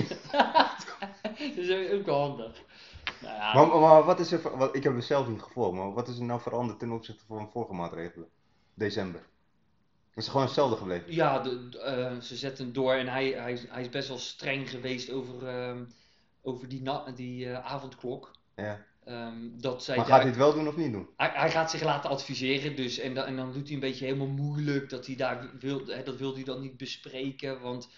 dat 1.38 1.56
is 1.56 1.90
ook 1.92 2.06
wel 2.06 2.20
handig. 2.20 2.62
Nou 3.22 3.34
ja, 3.34 3.54
Maar, 3.54 3.80
maar 3.80 4.04
wat 4.04 4.20
is 4.20 4.32
er, 4.32 4.56
wat, 4.58 4.76
ik 4.76 4.82
heb 4.82 4.94
het 4.94 5.04
zelf 5.04 5.28
niet 5.28 5.42
gevolgd, 5.42 5.76
maar 5.76 5.92
wat 5.92 6.08
is 6.08 6.18
er 6.18 6.24
nou 6.24 6.40
veranderd 6.40 6.78
ten 6.78 6.90
opzichte 6.90 7.24
van 7.26 7.50
vorige 7.50 7.72
maatregelen? 7.72 8.28
December. 8.74 9.20
Is 10.14 10.22
het 10.22 10.26
gewoon 10.30 10.46
hetzelfde 10.46 10.76
gebleven? 10.76 11.12
Ja, 11.12 11.38
de, 11.38 11.68
de, 11.68 11.78
eh, 11.78 12.20
ze 12.20 12.36
zetten 12.36 12.72
door 12.72 12.92
en 12.94 13.06
hij, 13.08 13.28
hij, 13.30 13.52
is- 13.52 13.68
hij 13.68 13.80
is 13.82 13.88
best 13.88 14.08
wel 14.08 14.18
streng 14.18 14.70
geweest 14.70 15.10
over, 15.10 15.48
ehm, 15.48 15.84
over 16.42 16.68
die, 16.68 16.82
na, 16.82 17.04
die 17.14 17.50
eh, 17.50 17.64
avondklok. 17.72 18.30
Ja. 18.56 18.84
Ehm, 19.04 19.34
dat 19.60 19.84
zij 19.84 19.96
Maar 19.96 20.04
daar- 20.04 20.14
gaat 20.14 20.22
hij 20.22 20.30
het 20.30 20.40
wel 20.40 20.54
doen 20.54 20.68
of 20.68 20.76
niet 20.76 20.92
doen? 20.92 21.08
hij, 21.16 21.30
hij 21.34 21.50
gaat 21.50 21.70
zich 21.70 21.82
laten 21.82 22.10
adviseren, 22.10 22.76
dus, 22.76 22.98
en, 22.98 23.14
dan- 23.14 23.24
en 23.24 23.36
dan 23.36 23.52
doet 23.52 23.64
hij 23.66 23.74
een 23.74 23.80
beetje 23.80 24.04
helemaal 24.04 24.26
moeilijk 24.26 24.90
dat 24.90 25.06
hij 25.06 25.16
daar 25.16 25.50
wil, 25.60 25.86
hè, 25.86 26.02
dat 26.02 26.16
wil 26.16 26.34
hij 26.34 26.44
dan 26.44 26.60
niet 26.60 26.76
bespreken, 26.76 27.60
want 27.60 27.88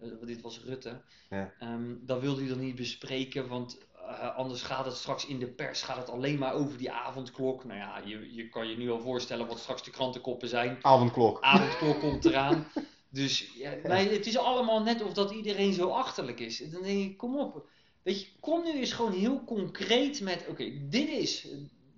eh, 0.00 0.08
dit 0.24 0.40
was 0.40 0.60
Rutte. 0.64 1.00
Ja. 1.30 1.52
Ehm, 1.58 1.94
dat 2.00 2.20
wil 2.20 2.36
hij 2.36 2.46
dan 2.48 2.60
niet 2.60 2.74
bespreken, 2.74 3.48
want 3.48 3.78
eh, 4.08 4.36
anders 4.36 4.62
gaat 4.62 4.84
het 4.84 4.94
straks 4.96 5.26
in 5.26 5.38
de 5.38 5.46
pers 5.46 5.82
gaat 5.82 5.96
het 5.96 6.10
alleen 6.10 6.38
maar 6.38 6.54
over 6.54 6.78
die 6.78 6.90
avondklok. 6.90 7.64
Nou 7.64 7.78
ja, 7.78 8.00
je, 8.04 8.34
je 8.34 8.48
kan 8.48 8.68
je 8.68 8.76
nu 8.76 8.90
al 8.90 9.00
voorstellen 9.00 9.46
wat 9.46 9.58
straks 9.58 9.82
de 9.82 9.90
krantenkoppen 9.90 10.48
zijn. 10.48 10.78
Avondklok. 10.82 11.40
avondklok 11.40 12.00
komt 12.00 12.24
eraan. 12.24 12.66
Dus 13.08 13.50
ja, 13.54 13.72
maar 13.86 13.98
het 13.98 14.26
is 14.26 14.38
allemaal 14.38 14.82
net 14.82 15.02
of 15.02 15.12
dat 15.12 15.30
iedereen 15.30 15.72
zo 15.72 15.88
achterlijk 15.88 16.40
is. 16.40 16.58
Dan 16.70 16.82
denk 16.82 17.04
ik, 17.10 17.16
kom 17.16 17.38
op. 17.38 17.68
Weet 18.06 18.20
je, 18.20 18.26
kom 18.40 18.62
nu 18.64 18.72
eens 18.72 18.92
gewoon 18.92 19.12
heel 19.12 19.44
concreet 19.44 20.20
met, 20.20 20.44
oké, 20.48 20.72
dit, 20.88 21.08
is, 21.08 21.46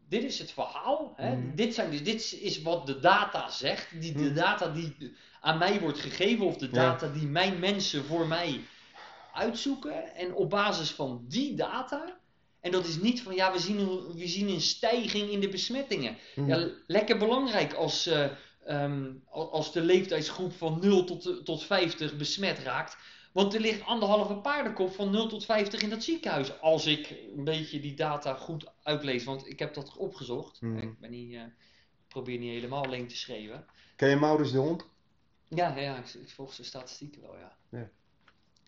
dit 0.09 0.23
is 0.25 0.38
het 0.38 0.50
verhaal. 0.50 1.12
Hè? 1.17 1.37
Mhm. 1.37 1.55
Dit, 1.55 1.75
zijn 1.75 1.91
dus, 1.91 2.03
dit 2.05 2.38
is 2.41 2.62
wat 2.62 2.87
de 2.87 2.99
data 2.99 3.50
zegt. 3.50 4.00
Die, 4.00 4.12
de 4.12 4.19
Mhm. 4.23 4.35
data 4.35 4.69
die 4.69 5.17
aan 5.41 5.59
mij 5.59 5.81
wordt 5.81 5.99
gegeven 5.99 6.47
of 6.47 6.57
de 6.57 6.67
Ja. 6.67 6.73
data 6.73 7.09
die 7.09 7.27
mijn 7.27 7.59
mensen 7.59 8.05
voor 8.05 8.27
mij 8.27 8.61
uitzoeken. 9.33 10.15
En 10.15 10.35
op 10.35 10.50
basis 10.50 10.91
van 10.91 11.25
die 11.29 11.55
data... 11.55 12.17
En 12.61 12.71
dat 12.71 12.87
is 12.87 13.00
niet 13.00 13.23
van, 13.23 13.35
ja, 13.35 13.53
we 13.53 13.59
zien 13.59 13.79
een, 13.79 14.12
we 14.15 14.29
zien 14.29 14.49
een 14.49 14.61
stijging 14.61 15.31
in 15.31 15.41
de 15.41 15.49
besmettingen. 15.49 16.17
Mhm. 16.35 16.49
Ja, 16.49 16.69
lekker 16.87 17.19
belangrijk 17.19 17.73
als, 17.73 18.07
eh, 18.07 18.27
ehm, 18.65 19.11
al- 19.31 19.53
als 19.53 19.73
de 19.73 19.81
leeftijdsgroep 19.81 20.53
van 20.53 20.79
0 20.81 21.05
tot, 21.05 21.45
tot 21.45 21.65
50 21.65 22.17
besmet 22.17 22.59
raakt. 22.59 22.97
Want 23.38 23.54
er 23.54 23.61
ligt 23.61 23.85
anderhalve 23.85 24.35
paardenkop 24.35 24.92
van 24.92 25.11
0 25.11 25.28
tot 25.28 25.45
50 25.45 25.83
in 25.83 25.90
dat 25.90 26.02
ziekenhuis. 26.02 26.61
Als 26.61 26.87
ik 26.87 27.14
een 27.37 27.45
beetje 27.45 27.80
die 27.80 27.95
data 27.95 28.35
goed 28.35 28.66
uitlees. 28.83 29.25
Want 29.25 29.47
ik 29.47 29.59
heb 29.59 29.75
dat 29.75 29.97
opgezocht. 29.97 30.61
Mhm. 30.61 30.78
Ik 30.78 30.99
ben 30.99 31.11
niet, 31.11 31.35
eh, 31.35 31.42
probeer 32.09 32.38
niet 32.38 32.50
helemaal 32.50 32.85
alleen 32.85 33.07
te 33.07 33.16
schreeuwen. 33.16 33.64
Ken 33.97 34.09
je 34.09 34.16
Maurits 34.16 34.52
de 34.52 34.59
hond? 34.59 34.87
Ja, 35.49 35.76
ja 35.76 35.97
ik, 35.97 36.14
ik 36.14 36.30
volg 36.30 36.52
zijn 36.52 36.66
statistieken 36.66 37.23
wel, 37.23 37.37
ja. 37.37 37.57
Ja. 37.71 37.90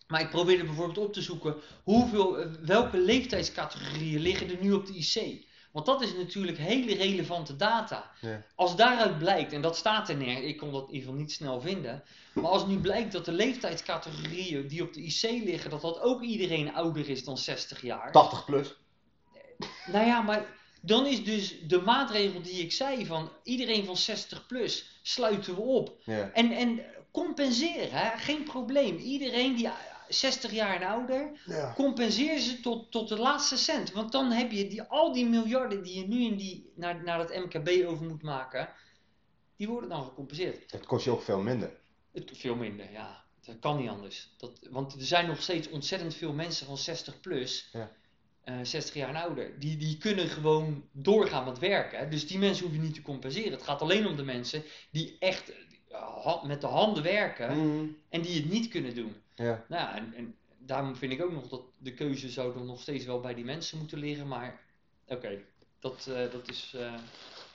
Maar 0.07 0.21
ik 0.21 0.29
probeerde 0.29 0.63
bijvoorbeeld 0.63 1.07
op 1.07 1.13
te 1.13 1.21
zoeken 1.21 1.55
hoeveel, 1.83 2.39
eh, 2.39 2.51
welke 2.51 2.97
leeftijdscategorieën 2.97 4.21
liggen 4.21 4.49
er 4.49 4.61
nu 4.61 4.71
op 4.71 4.85
de 4.85 4.93
IC. 4.93 5.45
Want 5.71 5.85
dat 5.85 6.01
is 6.01 6.13
natuurlijk 6.13 6.57
hele 6.57 6.95
relevante 6.95 7.55
data. 7.55 8.11
Ja. 8.21 8.43
Als 8.55 8.75
daaruit 8.75 9.17
blijkt, 9.17 9.53
en 9.53 9.61
dat 9.61 9.77
staat 9.77 10.09
er 10.09 10.15
neer, 10.15 10.43
ik 10.43 10.57
kon 10.57 10.71
dat 10.71 10.81
in 10.81 10.93
ieder 10.93 11.01
geval 11.01 11.21
niet 11.21 11.31
snel 11.31 11.61
vinden. 11.61 12.03
Maar 12.33 12.51
als 12.51 12.65
nu 12.65 12.79
blijkt 12.79 13.11
dat 13.11 13.25
de 13.25 13.31
leeftijdscategorieën 13.31 14.67
die 14.67 14.83
op 14.83 14.93
de 14.93 15.01
IC 15.01 15.21
liggen, 15.21 15.69
dat 15.69 15.81
dat 15.81 15.99
ook 15.99 16.21
iedereen 16.21 16.73
ouder 16.73 17.09
is 17.09 17.23
dan 17.23 17.37
60 17.37 17.81
jaar. 17.81 18.11
80 18.11 18.45
plus. 18.45 18.75
Nou 19.85 20.05
ja, 20.05 20.21
maar 20.21 20.45
dan 20.81 21.05
is 21.05 21.23
dus 21.23 21.59
de 21.67 21.81
maatregel 21.81 22.41
die 22.41 22.61
ik 22.61 22.71
zei 22.71 23.05
van 23.05 23.31
iedereen 23.43 23.85
van 23.85 23.97
60 23.97 24.47
plus 24.47 24.99
sluiten 25.01 25.55
we 25.55 25.61
op. 25.61 26.01
Ja. 26.05 26.31
En, 26.33 26.51
en 26.51 26.81
compenseren, 27.11 27.91
hè? 27.91 28.17
geen 28.17 28.43
probleem. 28.43 28.97
Iedereen 28.97 29.55
die 29.55 29.69
60 30.13 30.51
jaar 30.51 30.75
en 30.81 30.87
ouder, 30.87 31.41
Ja. 31.45 31.73
compenseer 31.75 32.39
ze 32.39 32.59
tot, 32.59 32.91
tot 32.91 33.07
de 33.09 33.17
laatste 33.19 33.57
cent. 33.57 33.91
Want 33.91 34.11
dan 34.11 34.31
heb 34.31 34.51
je 34.51 34.67
die, 34.67 34.81
al 34.81 35.13
die 35.13 35.25
miljarden 35.25 35.83
die 35.83 35.95
je 35.99 36.07
nu 36.07 36.23
in 36.23 36.35
die, 36.37 36.71
naar, 36.75 37.03
naar 37.03 37.17
dat 37.17 37.35
MKB 37.45 37.85
over 37.87 38.05
moet 38.05 38.21
maken, 38.21 38.69
die 39.55 39.67
worden 39.67 39.89
dan 39.89 40.03
gecompenseerd. 40.03 40.71
Het 40.71 40.85
kost 40.85 41.05
je 41.05 41.11
ook 41.11 41.21
veel 41.21 41.39
minder. 41.41 41.79
Het, 42.13 42.31
veel 42.33 42.55
minder, 42.55 42.91
ja. 42.91 43.23
Dat 43.45 43.59
kan 43.59 43.77
niet 43.77 43.89
anders. 43.89 44.33
Dat, 44.37 44.59
want 44.69 44.93
er 44.93 45.01
zijn 45.05 45.27
nog 45.27 45.41
steeds 45.41 45.69
ontzettend 45.69 46.15
veel 46.15 46.33
mensen 46.33 46.65
van 46.65 46.77
60 46.77 47.19
plus, 47.19 47.69
Ja. 47.71 47.91
eh, 48.43 48.55
60 48.63 48.93
jaar 48.95 49.09
en 49.09 49.15
ouder, 49.15 49.59
die, 49.59 49.77
die 49.77 49.97
kunnen 49.97 50.27
gewoon 50.27 50.83
doorgaan 50.91 51.45
met 51.45 51.59
werken. 51.59 52.09
Dus 52.09 52.27
die 52.27 52.37
mensen 52.39 52.65
hoef 52.65 52.73
je 52.75 52.81
niet 52.81 52.93
te 52.93 53.01
compenseren. 53.01 53.51
Het 53.51 53.61
gaat 53.63 53.81
alleen 53.81 54.07
om 54.07 54.15
de 54.15 54.23
mensen 54.23 54.63
die 54.91 55.15
echt 55.19 55.53
eh, 55.89 56.43
met 56.43 56.61
de 56.61 56.67
handen 56.67 57.03
werken 57.03 57.57
Mhm. 57.57 57.85
en 58.09 58.21
die 58.21 58.35
het 58.41 58.49
niet 58.51 58.67
kunnen 58.67 58.95
doen. 58.95 59.15
Ja. 59.41 59.65
Nou 59.67 59.95
en, 59.95 60.13
en 60.13 60.35
daarom 60.57 60.95
vind 60.95 61.11
ik 61.11 61.21
ook 61.23 61.31
nog 61.31 61.47
dat 61.47 61.61
de 61.77 61.93
keuze 61.93 62.29
zou 62.29 62.53
dan 62.53 62.65
nog 62.65 62.81
steeds 62.81 63.05
wel 63.05 63.19
bij 63.19 63.33
die 63.33 63.45
mensen 63.45 63.77
moeten 63.77 63.97
liggen. 63.97 64.27
Maar 64.27 64.59
oké, 65.07 65.39
dat, 65.79 66.07
eh, 66.09 66.31
dat 66.31 66.49
is. 66.49 66.73
eh, 66.77 66.93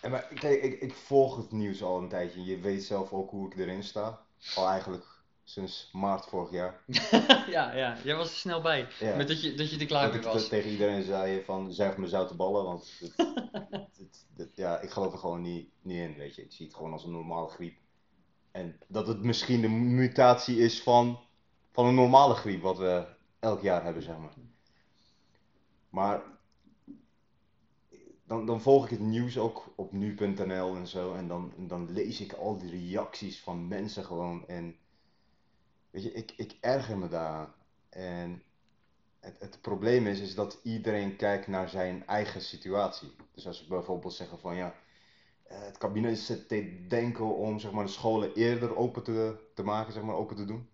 En 0.00 0.11
maar, 0.11 0.23
kijk, 0.35 0.62
ik, 0.62 0.81
ik 0.81 0.95
volg 0.95 1.37
het 1.37 1.52
nieuws 1.52 1.83
al 1.83 1.99
een 1.99 2.09
tijdje. 2.09 2.45
Je 2.45 2.59
weet 2.61 2.85
zelf 2.85 3.12
ook 3.12 3.31
hoe 3.31 3.47
ik 3.52 3.59
erin 3.59 3.83
sta. 3.83 4.21
Al 4.55 4.69
eigenlijk 4.69 5.05
sinds 5.45 5.88
maart 5.93 6.26
vorig 6.26 6.50
jaar. 6.50 6.83
ja, 7.57 7.73
ja, 7.75 7.97
jij 8.05 8.16
was 8.16 8.31
er 8.31 8.37
snel 8.37 8.61
bij. 8.61 8.88
Ja. 9.00 9.16
Met 9.16 9.28
dat 9.28 9.43
je, 9.43 9.55
dat 9.55 9.71
je 9.71 9.78
er 9.78 9.87
klaar 9.87 10.09
mee 10.09 10.19
ik 10.19 10.25
was. 10.25 10.35
dat 10.35 10.49
tegen 10.49 10.71
iedereen 10.71 11.02
zei 11.02 11.43
van 11.45 11.73
zuig 11.73 11.97
me 11.97 12.09
zoute 12.09 12.35
ballen, 12.35 12.64
want 12.64 12.93
het- 13.00 13.14
het- 13.71 14.26
het- 14.37 14.50
ja, 14.55 14.81
ik 14.81 14.90
geloof 14.90 15.12
er 15.12 15.19
gewoon 15.19 15.43
niet, 15.43 15.69
niet 15.83 15.99
in, 15.99 16.14
weet 16.16 16.35
je. 16.35 16.43
Ik 16.43 16.52
zie 16.52 16.66
het 16.66 16.75
gewoon 16.75 16.93
als 16.93 17.05
een 17.05 17.11
normale 17.12 17.49
griep. 17.49 17.76
En 18.50 18.78
dat 18.88 19.07
het 19.07 19.23
misschien 19.23 19.61
de 19.61 19.69
mutatie 19.69 20.59
is 20.59 20.83
van, 20.83 21.21
van 21.76 21.87
een 21.87 21.95
normale 21.95 22.35
griep, 22.35 22.62
wat 22.62 22.78
we 22.78 23.06
elk 23.38 23.61
jaar 23.61 23.85
hebben, 23.85 24.02
zeg 24.02 24.18
maar. 24.18 24.35
Maar 25.90 26.23
dan, 28.26 28.47
dan 28.47 28.61
volg 28.61 28.85
ik 28.85 28.90
het 28.90 29.00
nieuws 29.00 29.38
ook 29.38 29.73
op 29.75 29.92
nu.nl 29.92 30.76
en 30.76 30.87
zo. 30.87 31.14
En 31.14 31.28
dan, 31.28 31.52
dan 31.56 31.92
lees 31.92 32.21
ik 32.21 32.33
al 32.33 32.59
die 32.59 32.71
reacties 32.71 33.40
van 33.40 33.68
mensen 33.68 34.04
gewoon. 34.04 34.47
En 34.47 34.76
weet 35.90 36.02
je, 36.02 36.12
ik, 36.12 36.33
ik 36.37 36.56
erger 36.61 36.99
me 36.99 37.09
daaraan. 37.09 37.54
En 37.88 38.42
het, 39.21 39.38
het 39.38 39.61
probleem 39.61 40.06
is, 40.06 40.21
is 40.21 40.35
dat 40.35 40.59
iedereen 40.62 41.16
kijkt 41.16 41.47
naar 41.47 41.68
zijn 41.68 42.07
eigen 42.07 42.40
situatie. 42.40 43.14
Dus 43.35 43.46
als 43.46 43.62
we 43.62 43.68
bijvoorbeeld 43.68 44.14
zeggen 44.14 44.38
van 44.38 44.57
ja, 44.57 44.74
eh, 45.42 45.59
het 45.61 45.79
kabinet 45.79 46.18
zit 46.18 46.48
te 46.48 46.87
denken 46.88 47.37
om 47.37 47.59
zeg 47.59 47.72
maar, 47.72 47.85
de 47.85 47.90
scholen 47.90 48.35
eerder 48.35 48.77
open 48.77 49.03
te, 49.03 49.37
te 49.55 49.62
maken, 49.62 49.92
zeg 49.92 50.03
maar, 50.03 50.14
open 50.14 50.37
te 50.37 50.44
doen. 50.44 50.68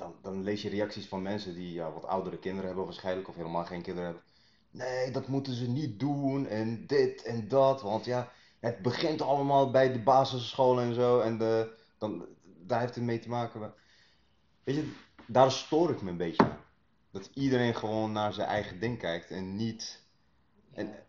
Dan, 0.00 0.14
dan 0.22 0.42
lees 0.42 0.62
je 0.62 0.68
reacties 0.68 1.08
van 1.08 1.22
mensen 1.22 1.54
die 1.54 1.72
ja, 1.72 1.92
wat 1.92 2.04
oudere 2.04 2.38
kinderen 2.38 2.66
hebben 2.66 2.84
waarschijnlijk, 2.84 3.28
of 3.28 3.34
helemaal 3.34 3.64
geen 3.64 3.82
kinderen 3.82 4.04
hebben. 4.04 4.28
Nee, 4.70 5.10
dat 5.10 5.28
moeten 5.28 5.54
ze 5.54 5.68
niet 5.68 6.00
doen 6.00 6.46
en 6.46 6.86
dit 6.86 7.22
en 7.22 7.48
dat, 7.48 7.82
want 7.82 8.04
ja, 8.04 8.32
het 8.60 8.82
begint 8.82 9.20
allemaal 9.22 9.70
bij 9.70 9.92
de 9.92 10.02
basisscholen 10.02 10.84
en 10.84 10.94
zo 10.94 11.20
en 11.20 11.38
de, 11.38 11.76
dan, 11.98 12.26
daar 12.44 12.80
heeft 12.80 12.94
het 12.94 13.04
mee 13.04 13.18
te 13.18 13.28
maken. 13.28 13.74
Weet 14.64 14.74
je, 14.74 14.92
daar 15.26 15.52
stoor 15.52 15.90
ik 15.90 16.02
me 16.02 16.10
een 16.10 16.16
beetje 16.16 16.42
aan. 16.42 16.64
Dat 17.10 17.30
iedereen 17.34 17.74
gewoon 17.74 18.12
naar 18.12 18.32
zijn 18.32 18.48
eigen 18.48 18.80
ding 18.80 18.98
kijkt 18.98 19.30
en 19.30 19.56
niet. 19.56 20.04
En, 20.72 21.06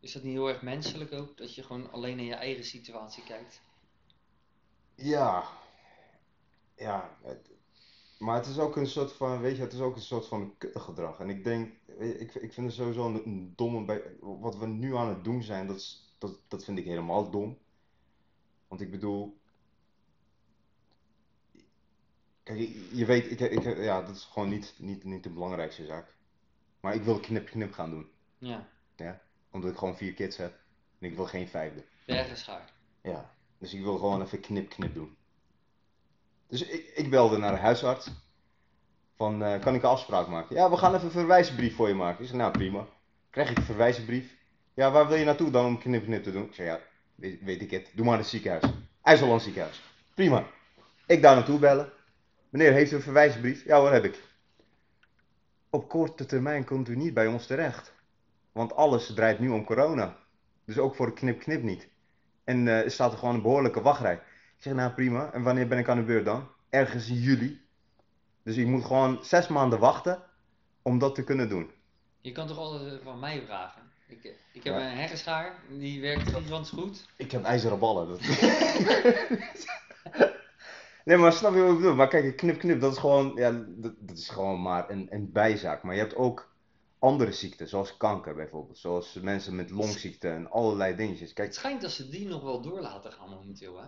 Is 0.00 0.12
dat 0.12 0.22
niet 0.22 0.32
heel 0.32 0.48
erg 0.48 0.62
menselijk 0.62 1.12
ook? 1.12 1.36
Dat 1.36 1.54
je 1.54 1.62
gewoon 1.62 1.90
alleen 1.90 2.16
naar 2.16 2.24
je 2.24 2.34
eigen 2.34 2.64
situatie 2.64 3.24
kijkt? 3.24 3.60
ja. 4.94 5.44
Ja. 6.76 7.16
Het, 7.22 7.50
maar 8.18 8.34
het 8.36 8.46
is 8.46 8.58
ook 8.58 8.76
een 8.76 8.86
soort 8.86 9.12
van, 9.12 9.40
weet 9.40 9.56
je, 9.56 9.62
het 9.62 9.72
is 9.72 9.80
ook 9.80 9.94
een 9.96 10.02
soort 10.02 10.26
van 10.26 10.54
gedrag. 10.58 11.20
En 11.20 11.28
ik 11.28 11.44
denk, 11.44 11.72
ik, 11.98 12.34
ik 12.34 12.52
vind 12.52 12.66
het 12.66 12.74
sowieso 12.74 13.06
een, 13.06 13.26
een 13.26 13.52
domme. 13.56 13.84
bij- 13.84 14.02
Wat 14.20 14.56
we 14.56 14.66
nu 14.66 14.96
aan 14.96 15.08
het 15.08 15.24
doen 15.24 15.42
zijn, 15.42 15.66
dat, 15.66 15.76
is, 15.76 16.14
dat, 16.18 16.40
dat 16.48 16.64
vind 16.64 16.78
ik 16.78 16.84
helemaal 16.84 17.30
dom. 17.30 17.58
Want 18.68 18.80
ik 18.80 18.90
bedoel. 18.90 19.38
Kijk, 22.42 22.58
je, 22.58 22.96
je 22.96 23.04
weet, 23.04 23.30
ik, 23.30 23.40
ik, 23.40 23.62
ja, 23.76 24.02
dat 24.02 24.16
is 24.16 24.24
gewoon 24.24 24.48
niet, 24.48 24.74
niet, 24.78 25.04
niet 25.04 25.22
de 25.22 25.30
belangrijkste 25.30 25.84
zaak. 25.84 26.16
Maar 26.80 26.94
ik 26.94 27.02
wil 27.02 27.20
knip-knip 27.20 27.72
gaan 27.72 27.90
doen. 27.90 28.10
Ja, 28.96 29.22
Omdat 29.50 29.70
ik 29.70 29.76
gewoon 29.78 29.96
vier 29.96 30.14
kids 30.14 30.36
heb. 30.36 30.58
En 30.98 31.08
ik 31.10 31.16
wil 31.16 31.24
geen 31.26 31.48
vijfde. 31.48 31.84
bergenschaar. 32.06 32.72
Ja. 33.02 33.34
Dus 33.58 33.74
ik 33.74 33.82
wil 33.82 33.98
gewoon 33.98 34.22
even 34.22 34.40
knip-knip 34.40 34.94
doen. 34.94 35.16
Dus 36.48 36.62
ik, 36.62 36.92
ik 36.94 37.10
belde 37.10 37.38
naar 37.38 37.52
de 37.52 37.58
huisarts. 37.58 38.10
Van, 39.16 39.42
eh, 39.42 39.60
kan 39.60 39.74
ik 39.74 39.82
een 39.82 39.88
afspraak 39.88 40.26
maken? 40.26 40.56
Ja, 40.56 40.70
we 40.70 40.76
gaan 40.76 40.94
even 40.94 41.06
een 41.06 41.10
verwijsbrief 41.10 41.76
voor 41.76 41.88
je 41.88 41.94
maken. 41.94 42.20
Ik 42.22 42.26
zei, 42.26 42.38
nou 42.38 42.52
prima. 42.52 42.86
Krijg 43.30 43.50
ik 43.50 43.56
een 43.56 43.62
verwijsbrief? 43.62 44.34
Ja, 44.74 44.90
waar 44.90 45.08
wil 45.08 45.16
je 45.16 45.24
naartoe 45.24 45.50
dan 45.50 45.66
om 45.66 45.78
knip-knip 45.78 46.22
te 46.22 46.32
doen? 46.32 46.44
Ik 46.44 46.54
zei, 46.54 46.68
ja, 46.68 46.80
weet, 47.14 47.60
ik 47.60 47.70
het. 47.70 47.90
Doe 47.94 48.04
maar 48.04 48.14
naar 48.14 48.18
het 48.18 48.28
ziekenhuis. 48.28 48.64
IJsselland 49.02 49.42
ziekenhuis. 49.42 49.82
Prima. 50.14 50.46
Ik 51.06 51.22
daar 51.22 51.34
naartoe 51.34 51.58
bellen. 51.58 51.92
Meneer, 52.48 52.72
heeft 52.72 52.92
u 52.92 52.96
een 52.96 53.02
verwijsbrief? 53.02 53.64
Ja 53.64 53.78
hoor, 53.78 53.92
heb 53.92 54.04
ik. 54.04 54.22
Op 55.70 55.88
korte 55.88 56.26
termijn 56.26 56.64
komt 56.64 56.88
u 56.88 56.96
niet 56.96 57.14
bij 57.14 57.26
ons 57.26 57.46
terecht. 57.46 57.92
Want 58.52 58.74
alles 58.74 59.14
draait 59.14 59.38
nu 59.38 59.48
om 59.48 59.64
corona. 59.64 60.16
Dus 60.64 60.78
ook 60.78 60.94
voor 60.94 61.12
knip-knip 61.12 61.62
niet. 61.62 61.88
En 62.44 62.68
eh, 62.68 62.84
er 62.84 62.90
staat 62.90 63.12
er 63.12 63.18
gewoon 63.18 63.34
een 63.34 63.42
behoorlijke 63.42 63.82
wachtrij. 63.82 64.20
Ik 64.58 64.64
zeg, 64.64 64.72
nou 64.74 64.92
prima. 64.92 65.32
En 65.32 65.42
wanneer 65.42 65.68
ben 65.68 65.78
ik 65.78 65.88
aan 65.88 65.96
de 65.96 66.02
beurt 66.02 66.24
dan? 66.24 66.48
Ergens 66.70 67.08
in 67.08 67.14
juli. 67.14 67.60
Dus 68.42 68.56
ik 68.56 68.66
moet 68.66 68.84
gewoon 68.84 69.24
zes 69.24 69.48
maanden 69.48 69.78
wachten 69.78 70.22
om 70.82 70.98
dat 70.98 71.14
te 71.14 71.24
kunnen 71.24 71.48
doen. 71.48 71.70
Je 72.20 72.32
kan 72.32 72.46
toch 72.46 72.58
altijd 72.58 73.02
van 73.02 73.18
mij 73.18 73.42
vragen? 73.46 73.82
Ik, 74.08 74.24
ik 74.52 74.64
heb 74.64 74.74
Ja. 74.74 74.80
een 74.90 74.96
herrenschaar, 74.96 75.54
die 75.68 76.00
werkt 76.00 76.22
gigantisch 76.34 76.70
goed. 76.70 77.06
Ik 77.16 77.30
heb 77.30 77.44
ijzeren 77.44 77.78
ballen. 77.78 78.08
Dat... 78.08 78.20
nee, 81.04 81.16
maar 81.16 81.32
snap 81.32 81.54
je 81.54 81.60
wat 81.60 81.70
ik 81.70 81.76
bedoel? 81.76 81.94
Maar 81.94 82.08
kijk, 82.08 82.36
knip-knip, 82.36 82.80
dat 82.80 82.92
is 82.92 82.98
gewoon, 82.98 83.32
ja, 83.34 83.64
dat, 83.68 83.94
dat 83.98 84.16
is 84.18 84.28
gewoon 84.28 84.62
maar 84.62 84.90
een, 84.90 85.06
een 85.10 85.32
bijzaak. 85.32 85.82
Maar 85.82 85.94
je 85.94 86.00
hebt 86.00 86.16
ook 86.16 86.52
andere 86.98 87.32
ziekten, 87.32 87.68
zoals 87.68 87.96
kanker 87.96 88.34
bijvoorbeeld. 88.34 88.78
Zoals 88.78 89.14
mensen 89.14 89.56
met 89.56 89.70
longziekten 89.70 90.34
en 90.34 90.50
allerlei 90.50 90.96
dingetjes. 90.96 91.32
Kijk, 91.32 91.48
Het 91.48 91.56
schijnt 91.56 91.80
dat 91.80 91.90
ze 91.90 92.08
die 92.08 92.28
nog 92.28 92.42
wel 92.42 92.60
door 92.60 92.80
laten 92.80 93.12
gaan 93.12 93.28
momenteel, 93.30 93.80
hè? 93.80 93.86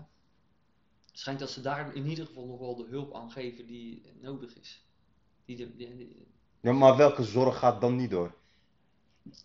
Het 1.21 1.29
schijnt 1.29 1.41
dat 1.41 1.51
ze 1.55 1.61
daar 1.61 1.95
in 1.95 2.07
ieder 2.07 2.27
geval 2.27 2.47
nog 2.47 2.59
wel 2.59 2.77
de 2.77 2.87
hulp 2.91 3.15
aan 3.15 3.31
geven 3.31 3.67
die 3.67 4.03
nodig 4.21 4.57
is. 4.57 4.87
Die 5.45 5.57
de, 5.57 5.77
die- 5.77 5.97
die- 5.97 6.27
ja, 6.61 6.73
maar 6.73 6.97
welke 6.97 7.25
zorg 7.25 7.59
gaat 7.59 7.81
dan 7.81 7.97
niet 7.97 8.11
door? 8.11 8.35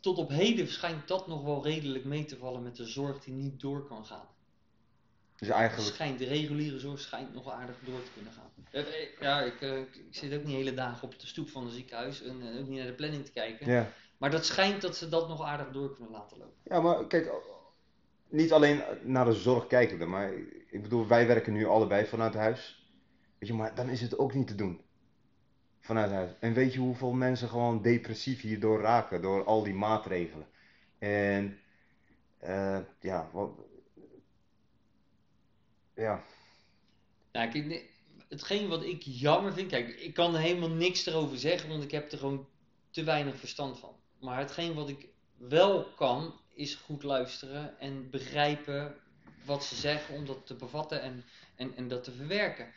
tot 0.02 0.18
op 0.18 0.30
heden 0.30 0.68
schijnt 0.68 1.08
dat 1.08 1.28
nog 1.28 1.44
wel 1.44 1.64
redelijk 1.64 2.06
mee 2.06 2.26
te 2.26 2.38
vallen 2.38 2.64
met 2.64 2.76
de 2.76 2.86
zorg 2.86 3.24
die 3.24 3.34
niet 3.34 3.60
door 3.60 3.88
kan 3.88 4.06
gaan. 4.06 4.28
Dus 5.36 5.48
eigenlijk, 5.50 5.94
schijnt, 5.94 6.20
de 6.20 6.26
reguliere 6.26 6.80
zorg 6.80 7.00
schijnt 7.00 7.34
nog 7.34 7.50
aardig 7.52 7.76
door 7.86 8.04
te 8.04 8.12
kunnen 8.14 8.34
gaan. 8.34 8.52
Eh, 8.72 8.82
eh, 8.82 9.10
Ja, 9.20 9.42
ik, 9.42 9.62
eh, 9.62 9.80
ik 9.80 10.08
zit 10.12 10.34
ook 10.34 10.44
niet 10.44 10.56
hele 10.56 10.74
dagen 10.74 11.04
op 11.08 11.20
de 11.20 11.28
stoep 11.28 11.50
van 11.50 11.64
een 11.66 11.72
ziekenhuis 11.72 12.22
en 12.22 12.58
ook 12.60 12.68
niet 12.68 12.78
naar 12.78 12.88
de 12.88 12.94
planning 12.94 13.26
te 13.26 13.32
kijken. 13.32 13.72
ja. 13.72 13.92
Maar 14.18 14.32
dat 14.32 14.46
schijnt 14.46 14.82
dat 14.82 14.98
ze 14.98 15.10
dat 15.10 15.28
nog 15.28 15.42
aardig 15.42 15.72
door 15.72 15.94
kunnen 15.94 16.12
laten 16.12 16.38
lopen. 16.38 16.56
Ja, 16.64 16.80
maar 16.82 17.08
kijk, 17.08 17.32
niet 18.30 18.52
alleen 18.52 18.82
naar 19.04 19.26
de 19.26 19.34
zorg 19.34 19.68
kijkende, 19.68 20.06
maar 20.06 20.34
ik 20.70 20.82
bedoel, 20.82 21.08
wij 21.08 21.28
werken 21.28 21.54
nu 21.54 21.66
allebei 21.66 22.06
vanuit 22.06 22.34
huis. 22.34 22.90
Weet 23.40 23.50
je, 23.50 23.56
maar 23.56 23.76
dan 23.76 23.90
is 23.90 24.02
het 24.02 24.18
ook 24.18 24.34
niet 24.34 24.48
te 24.48 24.56
doen. 24.56 24.82
Vanuit 25.80 26.12
huis. 26.12 26.32
En 26.40 26.54
weet 26.54 26.74
je 26.74 26.80
hoeveel 26.80 27.12
mensen 27.12 27.50
gewoon 27.50 27.82
depressief 27.82 28.42
hierdoor 28.42 28.82
raken, 28.82 29.22
door 29.22 29.44
al 29.44 29.64
die 29.64 29.74
maatregelen. 29.74 30.48
En, 31.00 31.60
eh, 32.40 32.80
ja, 33.00 33.30
ja, 35.96 36.24
hetgeen 38.30 38.68
wat 38.68 38.84
ik 38.84 39.02
jammer 39.02 39.54
vind, 39.54 39.70
kijk, 39.70 39.90
ik 39.90 40.14
kan 40.14 40.36
helemaal 40.36 40.70
niks 40.70 41.06
erover 41.06 41.38
zeggen, 41.38 41.70
want 41.70 41.84
ik 41.84 41.92
heb 41.92 42.12
er 42.12 42.18
gewoon 42.18 42.48
te 42.92 43.04
weinig 43.04 43.38
verstand 43.38 43.80
van. 43.80 43.96
Maar 44.20 44.38
hetgeen 44.38 44.74
wat 44.74 44.90
ik 44.90 45.08
wel 45.38 45.84
kan, 45.84 46.40
is 46.56 46.76
goed 46.76 47.04
luisteren 47.04 47.80
en 47.80 48.10
begrijpen 48.10 48.96
wat 49.46 49.64
ze 49.64 49.76
zeggen, 49.76 50.16
om 50.16 50.26
dat 50.26 50.46
te 50.46 50.54
bevatten 50.54 51.02
en, 51.02 51.24
en, 51.56 51.76
en 51.76 51.88
dat 51.88 52.04
te 52.04 52.12
verwerken. 52.12 52.72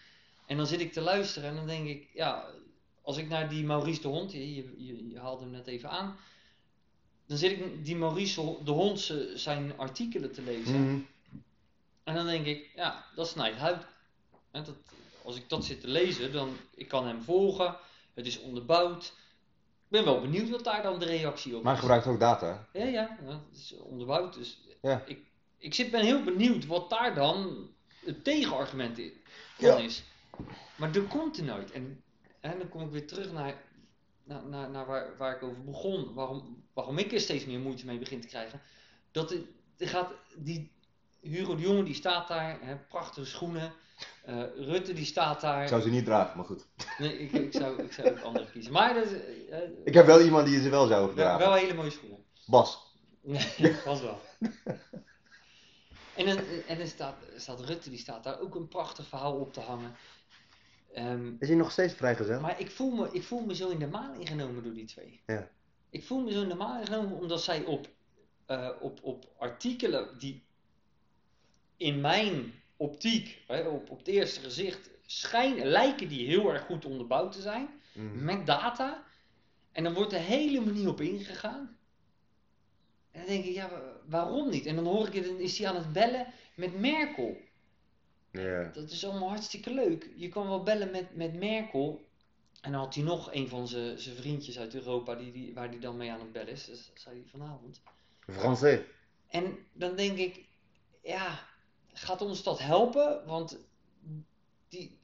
En 0.46 0.56
dan 0.56 0.66
zit 0.66 0.80
ik 0.80 0.92
te 0.92 1.00
luisteren 1.00 1.48
en 1.48 1.56
dan 1.56 1.66
denk 1.66 1.88
ik, 1.88 2.08
ja, 2.12 2.50
als 3.02 3.16
ik 3.16 3.28
naar 3.28 3.48
die 3.48 3.64
Maurice 3.64 4.00
de 4.00 4.08
Hond, 4.08 4.32
je, 4.32 4.54
je, 4.54 5.08
je 5.08 5.18
haalde 5.18 5.42
hem 5.42 5.50
net 5.50 5.66
even 5.66 5.90
aan, 5.90 6.16
dan 7.26 7.36
zit 7.36 7.50
ik 7.50 7.84
die 7.84 7.96
Maurice 7.96 8.56
de 8.64 8.70
Hond 8.70 9.14
zijn 9.34 9.78
artikelen 9.78 10.32
te 10.32 10.42
lezen. 10.42 10.82
Mhm. 10.82 11.00
En 12.04 12.14
dan 12.14 12.26
denk 12.26 12.46
ik, 12.46 12.70
ja, 12.74 13.04
dat 13.14 13.28
snijdt 13.28 13.56
huid. 13.56 13.86
En 14.50 14.64
dat, 14.64 14.76
als 15.24 15.36
ik 15.36 15.48
dat 15.48 15.64
zit 15.64 15.80
te 15.80 15.88
lezen, 15.88 16.32
dan 16.32 16.56
ik 16.74 16.88
kan 16.88 17.06
hem 17.06 17.22
volgen. 17.22 17.76
Het 18.14 18.26
is 18.26 18.40
onderbouwd. 18.40 19.12
Ik 19.88 19.94
ben 19.94 20.04
wel 20.04 20.20
benieuwd 20.20 20.48
wat 20.50 20.64
daar 20.64 20.82
dan 20.82 20.98
de 20.98 21.04
reactie 21.04 21.56
op 21.56 21.62
Maar 21.62 21.74
is. 21.74 21.78
gebruikt 21.80 22.06
ook 22.06 22.20
data. 22.20 22.66
Ja, 22.72 22.84
ja, 22.84 23.18
het 23.24 23.56
is 23.58 23.76
onderbouwd. 23.76 24.34
Dus 24.34 24.60
Ja. 24.82 25.02
ik, 25.06 25.18
ik 25.58 25.74
zit, 25.74 25.90
ben 25.90 26.04
heel 26.04 26.24
benieuwd 26.24 26.66
wat 26.66 26.90
daar 26.90 27.14
dan 27.14 27.68
het 28.04 28.24
tegenargument 28.24 28.98
i- 28.98 29.22
van 29.56 29.68
Ja. 29.68 29.76
is. 29.76 30.04
Maar 30.76 30.94
er 30.94 31.02
komt 31.02 31.36
er 31.38 31.44
nooit. 31.44 31.70
En, 31.72 32.02
en 32.40 32.58
dan 32.58 32.68
kom 32.68 32.82
ik 32.82 32.90
weer 32.90 33.06
terug 33.06 33.32
naar, 33.32 33.62
naar, 34.24 34.46
naar, 34.46 34.70
naar 34.70 34.86
waar, 34.86 35.16
waar 35.16 35.36
ik 35.36 35.42
over 35.42 35.64
begon. 35.64 36.14
Waarom, 36.14 36.64
waarom 36.72 36.98
ik 36.98 37.12
er 37.12 37.20
steeds 37.20 37.44
meer 37.46 37.60
moeite 37.60 37.86
mee 37.86 37.98
begin 37.98 38.20
te 38.20 38.28
krijgen. 38.28 38.60
Dat 39.12 39.30
er 39.76 39.88
gaat 39.88 40.12
die 40.36 40.72
Hugo 41.20 41.54
de 41.56 41.62
Jonge 41.62 41.82
die 41.82 41.94
staat 41.94 42.28
daar, 42.28 42.58
hè, 42.60 42.76
prachtige 42.76 43.26
schoenen. 43.26 43.72
Eh, 44.28 44.42
Rutte 44.56 44.92
die 44.92 45.04
staat 45.04 45.40
daar. 45.40 45.62
Ik 45.62 45.68
zou 45.68 45.80
ze 45.82 45.88
niet 45.90 46.04
dragen, 46.04 46.36
maar 46.36 46.46
goed. 46.46 46.66
Nee, 46.98 47.18
ik, 47.18 47.32
ik, 47.32 47.52
zou, 47.52 47.82
ik 47.82 47.92
zou 47.92 48.10
ook 48.10 48.20
andere 48.20 48.50
kiezen. 48.50 48.72
Maar 48.72 48.94
dat, 48.94 49.04
eh, 49.50 49.58
Ik 49.84 49.94
heb 49.94 50.06
wel 50.06 50.20
iemand 50.20 50.46
die 50.46 50.60
ze 50.60 50.68
wel 50.68 50.86
zou 50.86 51.06
wel, 51.06 51.14
dragen. 51.14 51.38
wel 51.38 51.54
hele 51.54 51.74
mooie 51.74 51.90
schoenen. 51.90 52.18
Bas. 52.46 52.94
Nee, 53.20 53.74
vast 53.84 54.02
wel. 54.02 54.20
En 56.14 56.26
dan, 56.26 56.38
en 56.66 56.78
dan 56.78 56.86
staat, 56.86 57.14
staat 57.36 57.60
Rutte, 57.60 57.90
die 57.90 57.98
staat 57.98 58.24
daar 58.24 58.40
ook 58.40 58.54
een 58.54 58.68
prachtig 58.68 59.06
verhaal 59.06 59.34
op 59.34 59.52
te 59.52 59.60
hangen. 59.60 59.94
Ehm, 60.92 61.32
Is 61.38 61.48
hij 61.48 61.56
nog 61.56 61.70
steeds 61.70 61.94
vrijgezel? 61.94 62.40
maar 62.40 62.60
ik 62.60 62.70
voel, 62.70 62.90
me, 62.90 63.08
ik 63.12 63.22
voel 63.22 63.44
me 63.46 63.54
zo 63.54 63.68
in 63.68 63.78
de 63.78 63.86
maan 63.86 64.20
ingenomen 64.20 64.62
door 64.62 64.74
die 64.74 64.86
twee. 64.86 65.20
Ja. 65.26 65.48
Ik 65.90 66.04
voel 66.04 66.22
me 66.24 66.32
zo 66.32 66.42
in 66.42 66.48
de 66.48 66.54
maan 66.54 66.80
ingenomen 66.80 67.18
omdat 67.18 67.42
zij 67.42 67.64
op, 67.64 67.88
eh, 68.46 68.68
op, 68.80 68.98
op 69.02 69.24
artikelen 69.38 70.18
die 70.18 70.44
in 71.76 72.00
mijn 72.00 72.52
optiek, 72.78 73.42
hè, 73.46 73.60
op, 73.60 73.90
op 73.90 73.98
het 73.98 74.06
eerste 74.08 74.40
gezicht, 74.40 74.90
schijnen, 75.06 75.66
lijken 75.66 76.08
die 76.08 76.26
heel 76.26 76.52
erg 76.52 76.62
goed 76.64 76.84
onderbouwd 76.84 77.32
te 77.32 77.40
zijn 77.40 77.68
Mhm. 77.94 78.24
met 78.24 78.46
data. 78.46 79.04
En 79.72 79.84
dan 79.84 79.94
wordt 79.94 80.12
er 80.12 80.20
helemaal 80.20 80.74
niet 80.74 80.86
op 80.86 81.00
ingegaan. 81.00 81.76
En 83.10 83.20
dan 83.20 83.28
denk 83.28 83.44
ik, 83.44 83.54
ja, 83.54 83.70
wa- 83.70 83.96
waarom 84.06 84.50
niet? 84.50 84.66
En 84.66 84.74
dan 84.74 84.84
hoor 84.86 85.06
ik 85.06 85.12
het, 85.14 85.24
dan 85.24 85.38
is 85.38 85.58
hij 85.58 85.68
aan 85.68 85.76
het 85.76 85.92
bellen 85.92 86.26
met 86.56 86.80
Merkel. 86.80 87.36
Ja. 88.32 88.70
Dat 88.72 88.90
is 88.90 89.04
allemaal 89.06 89.28
hartstikke 89.28 89.74
leuk. 89.74 90.10
Je 90.16 90.28
kan 90.28 90.48
wel 90.48 90.62
bellen 90.62 90.90
met, 90.90 91.14
met 91.16 91.34
Merkel. 91.38 92.06
En 92.60 92.72
dan 92.72 92.80
had 92.80 92.94
hij 92.94 93.04
nog 93.04 93.32
een 93.34 93.48
van 93.48 93.68
zijn 93.68 93.98
zijn 93.98 94.16
vriendjes 94.16 94.58
uit 94.58 94.74
Europa 94.74 95.14
die, 95.14 95.32
die, 95.32 95.54
waar 95.54 95.68
hij 95.68 95.78
dan 95.78 95.96
mee 95.96 96.10
aan 96.12 96.20
het 96.20 96.32
bellen 96.32 96.52
is. 96.52 96.66
Dat 96.66 96.90
zei 96.94 97.14
hij 97.20 97.28
vanavond. 97.30 97.80
Français. 98.30 98.80
En 99.28 99.58
dan 99.72 99.96
denk 99.96 100.18
ik, 100.18 100.44
ja, 101.02 101.47
gaat 101.98 102.20
ons 102.22 102.42
dat 102.42 102.58
helpen? 102.58 103.22
Want 103.26 103.58
die 104.68 104.98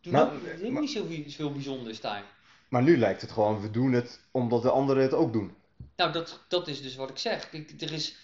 doen 0.00 0.12
Maar- 0.12 0.34
ook, 0.34 0.44
die 0.44 0.56
doen 0.56 0.72
maar- 0.72 0.80
niet 0.82 0.90
zoveel, 0.90 1.22
zoveel 1.26 1.52
bijzonders 1.52 2.00
daar. 2.00 2.24
Maar 2.68 2.82
nu 2.82 2.98
lijkt 2.98 3.20
het 3.20 3.30
gewoon, 3.30 3.60
we 3.60 3.70
doen 3.70 3.92
het 3.92 4.20
omdat 4.30 4.62
de 4.62 4.70
anderen 4.70 5.02
het 5.02 5.12
ook 5.14 5.32
doen. 5.32 5.54
Nou, 5.96 6.12
dat, 6.12 6.44
dat 6.48 6.68
is 6.68 6.82
dus 6.82 6.96
wat 6.96 7.10
ik 7.10 7.18
zeg. 7.18 7.50
Kijk, 7.50 7.80
er, 7.82 7.92
is, 7.92 8.16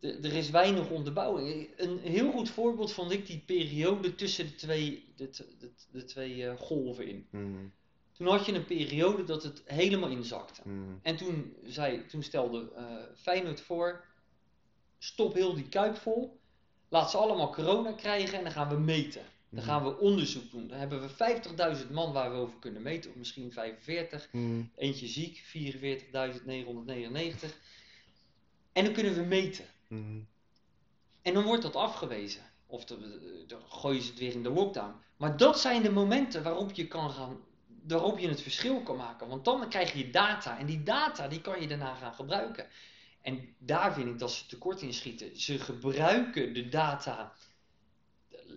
er, 0.00 0.24
er 0.24 0.32
is 0.32 0.50
weinig 0.50 0.90
onderbouwing. 0.90 1.68
Een 1.76 1.98
heel 1.98 2.30
goed 2.30 2.50
voorbeeld 2.50 2.92
vond 2.92 3.10
ik 3.10 3.26
die 3.26 3.38
periode 3.46 4.14
tussen 4.14 4.46
de 4.46 4.54
twee, 4.54 5.12
de, 5.16 5.30
de, 5.58 5.72
de 5.90 6.04
twee 6.04 6.46
eh, 6.48 6.56
golven 6.58 7.06
in. 7.06 7.26
Mhm. 7.30 7.66
Toen 8.12 8.26
had 8.26 8.46
je 8.46 8.52
een 8.52 8.64
periode 8.64 9.24
dat 9.24 9.42
het 9.42 9.62
helemaal 9.64 10.08
inzakte. 10.08 10.60
Mhm. 10.68 10.94
En 11.02 11.16
toen, 11.16 11.56
zei, 11.64 12.06
toen 12.06 12.22
stelde 12.22 12.72
eh 12.76 12.84
Feyenoord 13.16 13.60
voor, 13.60 14.04
stop 14.98 15.34
heel 15.34 15.54
die 15.54 15.68
kuip 15.68 15.96
vol, 15.96 16.40
laat 16.94 17.10
ze 17.10 17.16
allemaal 17.16 17.52
corona 17.52 17.92
krijgen 17.92 18.38
en 18.38 18.44
dan 18.44 18.52
gaan 18.52 18.68
we 18.68 18.78
meten. 18.78 19.22
Dan 19.50 19.64
Mhm. 19.64 19.72
gaan 19.72 19.84
we 19.84 19.98
onderzoek 19.98 20.50
doen. 20.50 20.68
Dan 20.68 20.78
hebben 20.78 21.00
we 21.00 21.08
50.000 21.08 21.90
man 21.90 22.12
waar 22.12 22.30
we 22.30 22.36
over 22.36 22.58
kunnen 22.58 22.82
meten, 22.82 23.10
of 23.10 23.16
misschien 23.16 23.52
45. 23.52 24.28
Mhm. 24.32 24.62
Eentje 24.76 25.06
ziek, 25.06 25.38
44.999. 25.38 27.58
En 28.72 28.84
dan 28.84 28.92
kunnen 28.92 29.14
we 29.14 29.22
meten. 29.22 29.64
Mhm. 29.88 30.18
En 31.22 31.34
dan 31.34 31.44
wordt 31.44 31.62
dat 31.62 31.76
afgewezen. 31.76 32.42
Of 32.66 32.84
dan 32.84 32.98
gooien 33.68 34.02
ze 34.02 34.10
het 34.10 34.18
weer 34.18 34.32
in 34.32 34.42
de 34.42 34.50
lockdown. 34.50 34.94
Maar 35.16 35.36
dat 35.36 35.60
zijn 35.60 35.82
de 35.82 35.90
momenten 35.90 36.42
waarop 36.42 36.72
je, 36.72 36.86
kan 36.86 37.10
gaan, 37.10 37.36
waarop 37.86 38.18
je 38.18 38.28
het 38.28 38.42
verschil 38.42 38.82
kan 38.82 38.96
maken. 38.96 39.28
Want 39.28 39.44
dan 39.44 39.68
krijg 39.68 39.92
je 39.92 40.10
data. 40.10 40.58
En 40.58 40.66
die 40.66 40.82
data 40.82 41.28
die 41.28 41.40
kan 41.40 41.60
je 41.60 41.66
daarna 41.66 41.94
gaan 41.94 42.14
gebruiken. 42.14 42.66
En 43.24 43.54
daar 43.58 43.94
vind 43.94 44.08
ik 44.08 44.18
dat 44.18 44.32
ze 44.32 44.46
tekort 44.46 44.82
in 44.82 44.92
schieten. 44.94 45.40
Ze 45.40 45.58
gebruiken 45.58 46.52
de 46.54 46.68
data. 46.68 47.32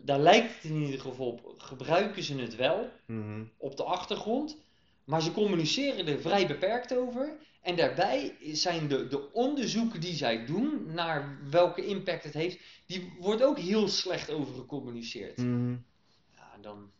Daar 0.03 0.19
lijkt 0.19 0.53
het 0.55 0.63
in 0.71 0.81
ieder 0.81 0.99
geval 0.99 1.27
op. 1.27 1.53
Gebruiken 1.61 2.23
ze 2.23 2.35
het 2.35 2.55
wel 2.55 2.89
Mhm. 3.05 3.43
op 3.57 3.77
de 3.77 3.83
achtergrond. 3.83 4.57
Maar 5.03 5.21
ze 5.21 5.31
communiceren 5.31 6.07
er 6.07 6.19
vrij 6.21 6.47
beperkt 6.47 6.95
over. 6.95 7.37
En 7.61 7.75
daarbij 7.75 8.35
zijn 8.51 8.87
de, 8.87 9.07
de 9.07 9.31
onderzoeken 9.33 9.99
die 10.01 10.13
zij 10.15 10.45
doen 10.45 10.93
naar 10.93 11.37
welke 11.49 11.85
impact 11.85 12.23
het 12.23 12.33
heeft, 12.33 12.59
die 12.85 13.13
wordt 13.19 13.43
ook 13.43 13.57
heel 13.59 13.87
slecht 13.87 14.31
over 14.31 14.53
gecommuniceerd. 14.55 15.37
Mhm. 15.37 15.71
Ja, 16.35 16.57
dan, 16.61 16.91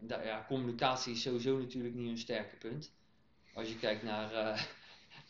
da- 0.00 0.22
ja, 0.22 0.44
communicatie 0.48 1.12
is 1.12 1.22
sowieso 1.22 1.58
natuurlijk 1.58 1.94
niet 1.94 2.06
hun 2.06 2.18
sterke 2.18 2.56
punt. 2.56 2.92
Als 3.54 3.68
je 3.68 3.76
kijkt 3.78 4.02
naar, 4.02 4.32
eh, 4.32 4.62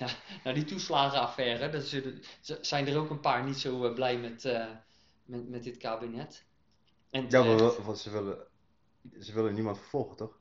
naar, 0.01 0.41
naar 0.45 0.55
die 0.55 0.65
toeslagenaffaire, 0.65 1.81
zullen- 1.81 2.23
z- 2.41 2.61
zijn 2.61 2.87
er 2.87 2.99
ook 2.99 3.11
een 3.11 3.21
paar 3.21 3.45
niet 3.45 3.59
zo 3.59 3.85
eh, 3.87 3.95
blij 3.95 4.19
met, 4.19 4.45
eh, 4.45 4.67
met, 5.25 5.49
met 5.49 5.63
dit 5.63 5.77
kabinet. 5.77 6.45
En 7.11 7.27
Ja, 7.29 7.43
maar 7.43 7.83
want 7.85 7.99
ze 7.99 8.11
willen, 8.11 8.47
ze 9.21 9.33
willen 9.33 9.55
niemand 9.55 9.79
vervolgen, 9.79 10.17
toch? 10.17 10.39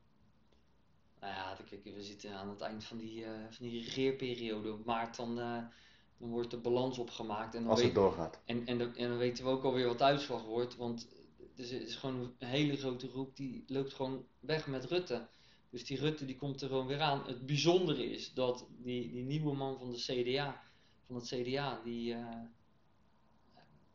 Nou 1.20 1.34
ja, 1.34 1.58
kijk, 1.70 1.84
we 1.84 2.04
zitten 2.04 2.34
aan 2.36 2.50
het 2.50 2.62
eind 2.62 2.84
van 2.84 2.98
die, 2.98 3.24
eh, 3.26 3.32
van 3.50 3.66
die 3.68 3.84
regeerperiode. 3.84 4.72
Op 4.74 4.86
maart 4.86 5.16
dan, 5.16 5.36
dan 5.36 6.30
wordt 6.30 6.52
de 6.52 6.58
balans 6.58 6.98
opgemaakt. 6.98 7.56
En 7.56 7.62
dan, 7.62 7.70
Als 7.70 7.80
het 7.80 7.88
weet- 7.88 7.98
doorgaat. 7.98 8.40
en, 8.46 8.66
en, 8.66 8.78
dan- 8.78 8.96
en 8.96 9.10
dan 9.10 9.18
weten 9.18 9.44
we 9.44 9.50
ook 9.50 9.64
alweer 9.64 9.88
wat 9.88 9.98
de 9.98 10.04
uitslag 10.04 10.44
wordt. 10.44 10.76
Want 10.76 11.08
is, 11.56 11.72
er 11.72 11.82
is 11.82 11.96
gewoon 11.96 12.34
een 12.40 12.48
hele 12.48 12.78
grote 12.78 13.10
groep 13.10 13.36
die 13.36 13.64
loopt 13.68 13.94
gewoon 13.94 14.26
weg 14.40 14.68
met 14.68 14.86
Rutte. 14.86 15.28
Dus 15.70 15.86
die 15.86 15.98
Rutte 15.98 16.26
die 16.26 16.36
komt 16.36 16.62
er 16.62 16.68
gewoon 16.68 16.88
weer 16.88 17.02
aan. 17.02 17.28
Het 17.28 17.46
bijzondere 17.46 18.12
is 18.12 18.34
dat 18.34 18.68
die, 18.78 19.12
die 19.12 19.24
nieuwe 19.24 19.56
man 19.56 19.78
van 19.78 19.92
de 19.92 19.98
CDA, 19.98 20.62
van 21.06 21.16
het 21.16 21.26
CDA, 21.28 21.82
die, 21.84 22.14
eh, 22.14 22.42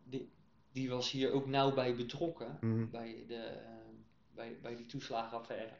die, 0.04 0.28
die 0.72 0.88
was 0.88 1.10
hier 1.10 1.32
ook 1.32 1.46
nauw 1.46 1.74
bij 1.74 1.94
betrokken 1.96 2.58
Mhm. 2.60 2.90
bij, 2.90 3.24
de, 3.28 3.36
eh, 3.36 3.68
bij, 4.34 4.58
bij 4.62 4.76
die 4.76 4.86
toeslagenaffaire. 4.86 5.76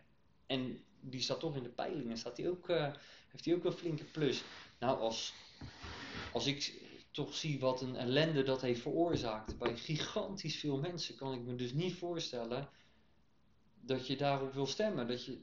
En 0.47 0.85
die 1.01 1.21
staat 1.21 1.41
toch 1.41 1.57
in 1.57 1.63
de 1.63 1.69
peilingen, 1.69 2.17
staat 2.17 2.37
die 2.37 2.49
ook, 2.51 2.69
eh, 2.69 2.93
heeft 3.29 3.45
hij 3.45 3.55
ook 3.55 3.65
een 3.65 3.73
flinke 3.73 4.05
plus. 4.05 4.45
Nou, 4.79 4.99
als, 4.99 5.35
als 6.33 6.47
ik 6.47 6.83
toch 7.11 7.35
zie 7.35 7.61
wat 7.61 7.83
een 7.83 7.97
ellende 7.97 8.43
dat 8.43 8.61
heeft 8.61 8.81
veroorzaakt 8.81 9.59
bij 9.59 9.77
gigantisch 9.77 10.57
veel 10.57 10.79
mensen, 10.79 11.17
kan 11.17 11.35
ik 11.35 11.41
me 11.41 11.55
dus 11.55 11.73
niet 11.73 11.95
voorstellen 11.95 12.69
dat 13.81 14.07
je 14.07 14.17
daarop 14.17 14.53
wil 14.53 14.67
stemmen. 14.67 15.09
Dat 15.09 15.25
je, 15.25 15.39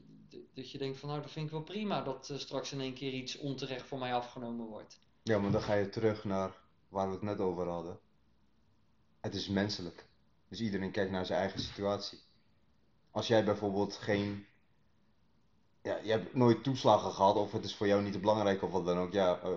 dat 0.54 0.70
je 0.70 0.78
denkt 0.78 0.98
van 0.98 1.08
nou, 1.08 1.20
dat 1.20 1.30
vind 1.30 1.46
ik 1.46 1.52
wel 1.52 1.62
prima 1.62 2.02
dat 2.02 2.30
eh, 2.30 2.38
straks 2.38 2.72
in 2.72 2.80
één 2.80 2.94
keer 2.94 3.12
iets 3.12 3.38
onterecht 3.38 3.86
voor 3.86 3.98
mij 3.98 4.14
afgenomen 4.14 4.66
wordt. 4.66 4.98
Ja, 5.22 5.38
maar 5.38 5.50
dan 5.50 5.62
ga 5.62 5.74
je 5.74 5.88
terug 5.88 6.24
naar 6.24 6.54
waar 6.88 7.06
we 7.06 7.12
het 7.12 7.22
net 7.22 7.38
over 7.38 7.68
hadden. 7.68 7.98
Het 9.20 9.34
is 9.34 9.48
menselijk. 9.48 10.06
Dus 10.48 10.60
iedereen 10.60 10.90
kijkt 10.90 11.10
naar 11.10 11.26
zijn 11.26 11.40
eigen 11.40 11.60
situatie. 11.60 12.18
Als 13.10 13.26
jij 13.26 13.44
bijvoorbeeld 13.44 13.96
geen. 13.96 14.46
Ja, 15.82 15.98
je 16.02 16.10
hebt 16.10 16.34
nooit 16.34 16.64
toeslagen 16.64 17.12
gehad, 17.12 17.36
of 17.36 17.52
het 17.52 17.64
is 17.64 17.74
voor 17.74 17.86
jou 17.86 18.02
niet 18.02 18.12
te 18.12 18.18
belangrijk 18.18 18.62
of 18.62 18.70
wat 18.70 18.84
dan 18.84 18.98
ook. 18.98 19.12
Ja, 19.12 19.40
eh, 19.40 19.54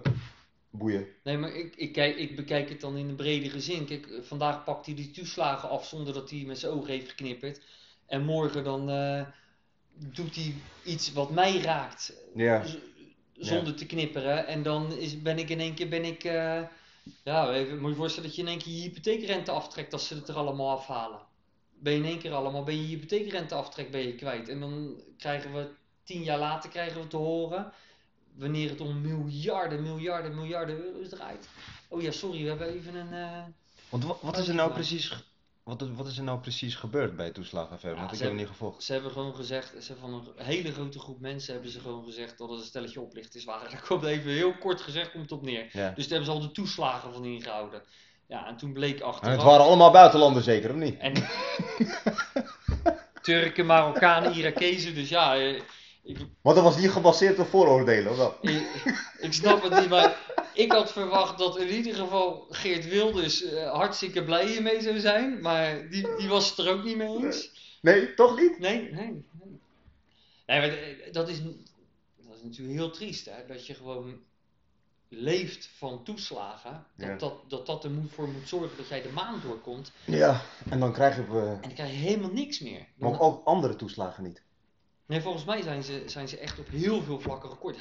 boeien. 0.69 1.07
Nee, 1.23 1.37
maar 1.37 1.53
ik, 1.55 1.75
ik, 1.75 1.93
kijk, 1.93 2.15
ik 2.15 2.35
bekijk 2.35 2.69
het 2.69 2.81
dan 2.81 2.97
in 2.97 3.09
een 3.09 3.15
bredere 3.15 3.59
zin. 3.59 3.85
Kijk, 3.85 4.07
eh, 4.07 4.21
vandaag 4.21 4.63
pakt 4.63 4.85
hij 4.85 4.95
die 4.95 5.11
toeslagen 5.11 5.69
af 5.69 5.85
zonder 5.85 6.13
dat 6.13 6.29
hij 6.29 6.43
met 6.45 6.59
zijn 6.59 6.71
ogen 6.71 6.89
heeft 6.89 7.09
geknipperd. 7.09 7.61
En 8.05 8.23
morgen 8.23 8.63
dan 8.63 8.89
doet 9.97 10.35
hij 10.35 10.53
iets 10.83 11.13
wat 11.13 11.31
mij 11.31 11.61
raakt. 11.61 12.13
Ja. 12.35 12.63
Zonder 13.37 13.75
te 13.75 13.85
knipperen. 13.85 14.47
En 14.47 14.63
dan 14.63 14.97
is, 14.97 15.21
ben 15.21 15.37
ik 15.37 15.49
in 15.49 15.59
één 15.59 15.73
keer, 15.73 15.89
ben 15.89 16.05
ik, 16.05 16.23
eh, 16.23 16.61
ja, 17.23 17.53
even, 17.53 17.79
moet 17.79 17.89
je 17.89 17.95
voorstellen 17.95 18.27
dat 18.29 18.37
je 18.37 18.41
in 18.41 18.47
één 18.47 18.57
keer 18.57 18.73
je 18.73 18.81
hypotheekrente 18.81 19.51
aftrekt 19.51 19.93
als 19.93 20.07
ze 20.07 20.15
het 20.15 20.27
er 20.27 20.35
allemaal 20.35 20.77
afhalen. 20.77 21.19
ben 21.79 21.93
je 21.93 21.99
in 21.99 22.05
één 22.05 22.19
keer 22.19 22.33
allemaal, 22.33 22.63
ben 22.63 22.75
je 22.75 22.81
je 22.81 22.87
hypotheekrenteaftrek 22.87 23.91
ben 23.91 24.01
je 24.01 24.15
kwijt. 24.15 24.49
En 24.49 24.59
dan 24.59 25.01
krijgen 25.17 25.53
we, 25.53 25.69
tien 26.03 26.23
jaar 26.23 26.39
later 26.39 26.69
krijgen 26.69 27.01
we 27.01 27.07
te 27.07 27.17
horen, 27.17 27.73
wanneer 28.35 28.69
het 28.69 28.81
om 28.81 29.01
miljarden, 29.01 29.81
miljarden, 29.83 30.35
miljarden 30.35 30.75
euro's 30.83 31.09
draait. 31.09 31.47
Oh 31.87 32.01
ja, 32.01 32.11
sorry, 32.11 32.41
we 32.41 32.47
hebben 32.49 32.73
even 32.73 32.95
een... 32.95 33.13
eh, 33.13 33.43
Want 33.89 34.03
wat, 34.21 34.37
is 34.37 34.47
er 34.47 34.55
nou 34.55 34.71
precies, 34.73 35.23
wat, 35.65 35.81
is- 35.81 35.87
wat 35.95 36.07
is 36.07 36.17
er 36.17 36.23
nou 36.23 36.39
precies 36.39 36.75
gebeurd 36.75 37.15
bij 37.15 37.31
toeslagenaffaire? 37.31 37.99
Ja, 37.99 38.05
Want 38.05 38.15
ik 38.15 38.21
heb 38.23 38.27
hebben- 38.27 38.45
niet 38.47 38.57
gevolgd. 38.57 38.83
Ze 38.83 38.93
hebben 38.93 39.11
gewoon 39.11 39.35
gezegd, 39.35 39.73
ze 39.83 39.95
van 39.99 40.13
een 40.13 40.45
hele 40.45 40.71
grote 40.71 40.99
groep 40.99 41.19
mensen 41.19 41.53
hebben 41.53 41.71
ze 41.71 41.79
gewoon 41.79 42.03
gezegd 42.05 42.37
dat 42.37 42.49
het 42.49 42.59
een 42.59 42.65
stelletje 42.65 43.01
oplichters 43.01 43.43
waren. 43.43 43.69
Daar 43.71 43.83
komt 43.87 44.03
even 44.03 44.31
heel 44.31 44.57
kort 44.57 44.81
gezegd, 44.81 45.11
komt 45.11 45.23
het 45.23 45.31
op 45.31 45.41
neer. 45.45 45.67
Ja. 45.71 45.91
Dus 45.95 46.07
daar 46.07 46.17
hebben 46.17 46.25
ze 46.25 46.31
al 46.31 46.39
de 46.47 46.51
toeslagen 46.51 47.13
van 47.13 47.25
ingehouden. 47.25 47.81
Ja, 48.27 48.47
en 48.47 48.57
toen 48.57 48.73
bleek 48.73 48.99
En 48.99 49.05
achteraf... 49.05 49.33
het 49.35 49.43
waren 49.43 49.65
allemaal 49.65 49.91
buitenlanders 49.91 50.45
zeker, 50.45 50.69
of 50.69 50.75
niet? 50.75 50.97
En 50.99 51.13
Turken, 53.21 53.65
Marokkanen, 53.65 54.33
Irakezen, 54.33 54.95
dus 54.95 55.09
ja, 55.09 55.35
eh, 55.37 55.61
ik, 56.05 56.17
Want 56.41 56.55
dat 56.55 56.65
was 56.65 56.77
niet 56.77 56.89
gebaseerd 56.89 57.39
op 57.39 57.47
vooroordelen, 57.47 58.11
of 58.11 58.17
wel? 58.17 58.37
ik, 58.41 58.67
ik 59.19 59.33
snap 59.33 59.63
het 59.63 59.79
niet, 59.79 59.89
maar 59.89 60.17
ik 60.53 60.71
had 60.71 60.91
verwacht 60.91 61.37
dat 61.37 61.57
in 61.57 61.67
ieder 61.67 61.95
geval 61.95 62.45
Geert 62.49 62.87
Wilders 62.89 63.43
eh, 63.43 63.71
hartstikke 63.71 64.23
blij 64.23 64.47
hiermee 64.47 64.81
zou 64.81 64.99
zijn, 64.99 65.41
maar 65.41 65.89
die, 65.89 66.15
die 66.17 66.27
was 66.27 66.49
het 66.49 66.57
er 66.57 66.69
ook 66.73 66.83
niet 66.83 66.97
mee 66.97 67.07
eens. 67.17 67.51
Nee, 67.81 68.13
toch 68.13 68.39
niet? 68.39 68.59
Nee, 68.59 68.81
nee, 68.91 68.91
nee. 68.91 69.59
nee 70.45 70.59
maar 70.59 70.69
d- 70.69 71.13
dat, 71.13 71.29
is, 71.29 71.41
dat 72.17 72.35
is 72.35 72.43
natuurlijk 72.43 72.77
heel 72.77 72.89
triest, 72.91 73.25
hè? 73.25 73.45
Dat 73.47 73.67
je 73.67 73.73
gewoon 73.73 74.19
leeft 75.09 75.69
van 75.77 76.03
toeslagen. 76.03 76.85
Dat 76.97 77.07
Ja. 77.07 77.15
dat, 77.17 77.33
dat, 77.47 77.65
dat 77.65 77.83
er 77.83 77.91
moet, 77.91 78.11
voor 78.11 78.27
moet 78.27 78.47
zorgen 78.49 78.77
dat 78.77 78.87
jij 78.87 79.01
de 79.01 79.09
maand 79.09 79.43
doorkomt. 79.43 79.91
Ja, 80.05 80.41
en 80.69 80.79
dan 80.79 80.93
krijgen 80.93 81.31
we 81.31 81.39
En 81.39 81.59
dan 81.61 81.73
krijg 81.73 81.89
je 81.91 81.97
helemaal 81.97 82.31
niks 82.31 82.59
meer. 82.59 82.85
maar 82.95 83.19
ook 83.19 83.45
andere 83.45 83.75
toeslagen 83.75 84.23
niet. 84.23 84.43
Nee, 85.05 85.21
volgens 85.21 85.45
mij 85.45 85.61
zijn 85.61 85.83
ze, 85.83 86.03
zijn 86.05 86.27
ze 86.27 86.37
echt 86.37 86.59
op 86.59 86.67
heel 86.67 87.01
veel 87.01 87.19
vlakken 87.19 87.49
rekord. 87.49 87.77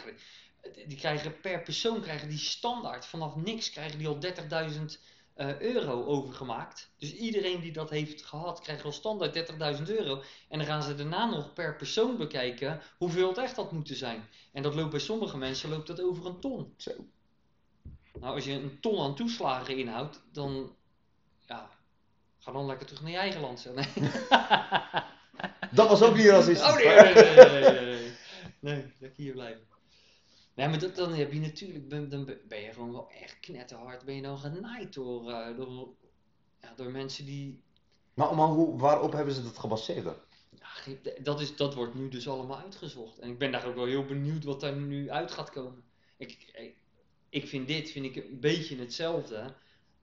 Die 0.87 0.97
krijgen 0.97 1.41
per 1.41 1.63
persoon 1.63 2.01
krijgen 2.01 2.29
die 2.29 2.39
standaard 2.39 3.07
vanaf 3.07 3.37
niks 3.37 3.71
krijgen 3.71 3.99
die 3.99 4.09
al 4.09 4.19
30.000 4.21 5.01
eh, 5.35 5.61
euro 5.61 6.05
overgemaakt. 6.05 6.91
Dus 6.99 7.15
iedereen 7.15 7.61
die 7.61 7.73
dat 7.73 7.91
heeft 7.91 8.25
gehad 8.25 8.61
krijgt 8.61 8.83
wel 8.83 8.93
standaard 8.93 9.79
30.000 9.79 9.83
euro. 9.87 10.23
En 10.49 10.59
dan 10.59 10.67
gaan 10.67 10.83
ze 10.83 10.95
daarna 10.95 11.31
nog 11.31 11.53
per 11.53 11.77
persoon 11.77 12.17
bekijken 12.17 12.81
hoeveel 12.99 13.29
het 13.29 13.39
echt 13.39 13.57
had 13.57 13.73
moeten 13.73 13.97
zijn. 13.97 14.29
En 14.53 14.63
dat 14.63 14.75
loopt 14.75 14.91
bij 14.91 15.01
sommige 15.01 15.37
mensen 15.37 15.71
loopt 15.71 15.87
dat 15.87 16.01
over 16.01 16.27
een 16.27 16.41
ton. 16.41 16.75
Zo. 16.77 16.91
Nou, 18.21 18.35
als 18.35 18.45
je 18.45 18.53
een 18.53 18.81
ton 18.81 19.01
aan 19.01 19.15
toeslagen 19.15 19.77
inhoudt, 19.77 20.23
dan 20.33 20.77
ja, 21.41 21.71
ga 22.39 22.53
dan 22.53 22.67
lekker 22.67 22.87
terug 22.87 23.03
naar 23.03 23.11
je 23.11 23.17
eigen 23.17 23.41
land. 23.41 23.69
Nee. 23.75 24.11
Dat 25.75 25.89
was 25.89 26.03
ook 26.03 26.17
niet 26.17 26.27
racistisch. 26.27 26.67
Oh 26.69 26.77
nee, 26.77 26.87
nee, 26.87 27.15
nee, 27.15 27.71
nee, 27.81 28.13
nee, 28.61 28.83
dat 29.01 29.09
ik 29.11 29.17
hier 29.17 29.33
blijven. 29.33 29.63
Nee, 30.55 30.69
maar 30.69 30.79
dat, 30.79 30.97
dan 30.97 31.13
heb 31.13 31.33
je 31.33 31.41
natuurlijk, 31.41 31.89
ben, 31.89 32.09
dan 32.09 32.25
ben 32.49 32.61
je 32.61 32.73
gewoon 32.73 32.93
wel 32.93 33.11
echt 33.21 33.41
knetterhard, 33.41 34.05
ben 34.05 34.15
je 34.15 34.23
dan 34.23 34.39
genaaid 34.39 34.95
door, 34.95 35.31
eh, 35.31 35.57
door, 35.57 35.89
ja, 36.61 36.73
door 36.77 36.91
mensen 36.91 37.25
die, 37.25 37.63
Maar, 38.15 38.35
maar 38.35 38.47
hoe, 38.47 38.79
waarop 38.79 39.13
hebben 39.13 39.35
ze 39.35 39.43
dat 39.43 39.59
gebaseerd 39.59 40.05
dan? 40.05 40.15
ja, 40.59 40.67
geen- 40.67 41.01
dat, 41.23 41.41
is, 41.41 41.57
dat 41.57 41.75
wordt 41.75 41.95
nu 41.95 42.09
dus 42.09 42.29
allemaal 42.29 42.59
uitgezocht. 42.59 43.19
En 43.19 43.29
ik 43.29 43.39
ben 43.39 43.53
daar 43.53 43.67
ook 43.67 43.75
wel 43.75 43.87
heel 43.87 44.05
benieuwd 44.05 44.45
wat 44.45 44.61
daar 44.61 44.77
nu 44.77 45.11
uit 45.11 45.31
gaat 45.33 45.51
komen. 45.51 45.85
Ik, 46.17 46.53
ik, 46.53 46.77
ik 47.29 47.49
vind 47.49 47.69
dit, 47.69 47.91
vind 47.91 48.05
ik 48.05 48.17
een 48.17 48.41
beetje 48.41 48.77
hetzelfde 48.77 49.55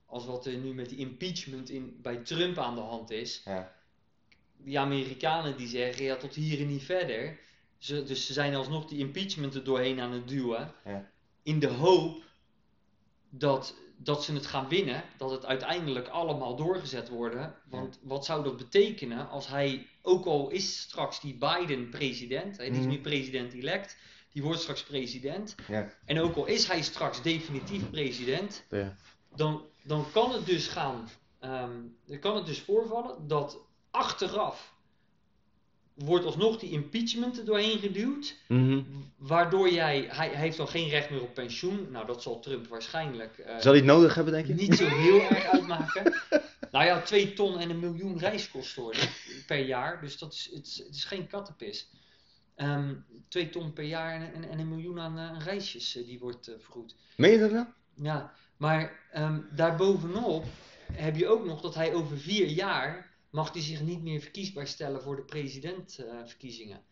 als 0.06 0.26
wat 0.26 0.46
er 0.46 0.56
nu 0.56 0.74
met 0.74 0.88
die 0.88 0.98
impeachment 0.98 1.70
in, 1.70 1.98
bij 2.02 2.16
Trump 2.16 2.58
aan 2.58 2.74
de 2.74 2.80
hand 2.80 3.10
is. 3.10 3.42
Ja. 3.44 3.74
Die 4.64 4.78
Amerikanen 4.78 5.56
die 5.56 5.66
zeggen, 5.68 6.04
ja, 6.04 6.16
tot 6.16 6.34
hier 6.34 6.60
en 6.60 6.66
niet 6.66 6.82
verder. 6.82 7.38
Ze, 7.78 8.02
dus 8.04 8.26
ze 8.26 8.32
zijn 8.32 8.54
alsnog 8.54 8.84
die 8.86 8.98
impeachment 8.98 9.54
er 9.54 9.64
doorheen 9.64 10.00
aan 10.00 10.12
het 10.12 10.28
duwen. 10.28 10.72
Ja. 10.84 11.10
In 11.42 11.58
de 11.58 11.68
hoop 11.68 12.22
dat, 13.30 13.74
dat 13.96 14.24
ze 14.24 14.32
het 14.32 14.46
gaan 14.46 14.68
winnen. 14.68 15.04
Dat 15.16 15.30
het 15.30 15.46
uiteindelijk 15.46 16.08
allemaal 16.08 16.56
doorgezet 16.56 17.08
worden. 17.08 17.54
Want 17.64 17.98
wat 18.02 18.24
zou 18.24 18.44
dat 18.44 18.56
betekenen 18.56 19.28
als 19.28 19.46
hij, 19.48 19.86
ook 20.02 20.24
al 20.24 20.50
is 20.50 20.80
straks 20.80 21.20
die 21.20 21.34
Biden 21.38 21.88
president, 21.88 22.58
die 22.58 22.70
is 22.70 22.78
Mhm. 22.78 22.88
nu 22.88 23.00
president-elect, 23.00 23.96
die 24.32 24.42
wordt 24.42 24.60
straks 24.60 24.82
president. 24.82 25.54
Ja. 25.68 25.92
En 26.04 26.20
ook 26.20 26.36
al 26.36 26.46
is 26.46 26.66
hij 26.66 26.82
straks 26.82 27.22
definitief 27.22 27.90
president, 27.90 28.64
Ja. 28.70 28.96
dan, 29.36 29.64
dan 29.84 30.04
kan 30.12 30.32
het 30.32 30.46
dus 30.46 30.68
gaan, 30.68 31.08
ehm, 31.40 31.80
dan 32.06 32.18
kan 32.18 32.36
het 32.36 32.46
dus 32.46 32.60
voorvallen 32.60 33.26
dat 33.28 33.58
achteraf 33.92 34.70
wordt 35.94 36.24
alsnog 36.24 36.58
die 36.58 36.70
impeachment 36.70 37.38
er 37.38 37.44
doorheen 37.44 37.78
geduwd, 37.78 38.36
Mhm. 38.48 38.82
waardoor 39.16 39.70
jij, 39.70 40.06
hij, 40.08 40.28
hij 40.28 40.36
heeft 40.36 40.56
dan 40.56 40.68
geen 40.68 40.88
recht 40.88 41.10
meer 41.10 41.22
op 41.22 41.34
pensioen, 41.34 41.90
nou 41.90 42.06
dat 42.06 42.22
zal 42.22 42.40
Trump 42.40 42.66
waarschijnlijk 42.66 43.38
eh, 43.38 43.46
Zal 43.58 43.70
hij 43.72 43.80
het 43.80 43.84
nodig 43.90 44.14
hebben, 44.14 44.32
denk 44.32 44.46
je? 44.46 44.54
niet 44.54 44.74
zo 44.74 44.86
heel 44.86 45.20
erg 45.20 45.44
uitmaken. 45.44 46.12
Nou 46.70 46.84
ja, 46.84 47.00
2 47.02 47.32
ton 47.32 47.58
en 47.58 47.70
een 47.70 47.78
miljoen 47.78 48.18
reiskosten 48.18 48.84
per 49.46 49.58
jaar, 49.66 50.00
dus 50.00 50.18
dat 50.18 50.32
is, 50.32 50.50
het, 50.54 50.66
is, 50.66 50.78
het 50.78 50.94
is 50.94 51.04
geen 51.04 51.26
kattenpis. 51.26 51.88
Ehm 52.54 52.94
2 53.28 53.50
ton 53.50 53.72
per 53.72 53.84
jaar 53.84 54.14
en, 54.14 54.34
en, 54.34 54.48
en 54.50 54.58
een 54.58 54.68
miljoen 54.68 55.00
aan 55.00 55.18
eh, 55.18 55.44
reisjes 55.44 55.96
eh, 55.96 56.06
die 56.06 56.18
wordt 56.18 56.50
vergoed. 56.58 56.96
Meen 57.16 57.30
je 57.32 57.38
dat 57.38 57.50
nou? 57.50 57.66
Ja, 57.94 58.32
maar 58.56 59.00
ehm, 59.10 59.40
daarbovenop 59.50 60.44
heb 60.92 61.16
je 61.16 61.28
ook 61.28 61.44
nog 61.44 61.60
dat 61.60 61.74
hij 61.74 61.94
over 61.94 62.18
vier 62.18 62.46
jaar 62.46 63.11
mag 63.32 63.52
hij 63.52 63.62
zich 63.62 63.80
niet 63.80 64.02
meer 64.02 64.20
verkiesbaar 64.20 64.66
stellen 64.66 65.02
voor 65.02 65.16
de 65.16 65.22
presidentverkiezingen. 65.24 66.82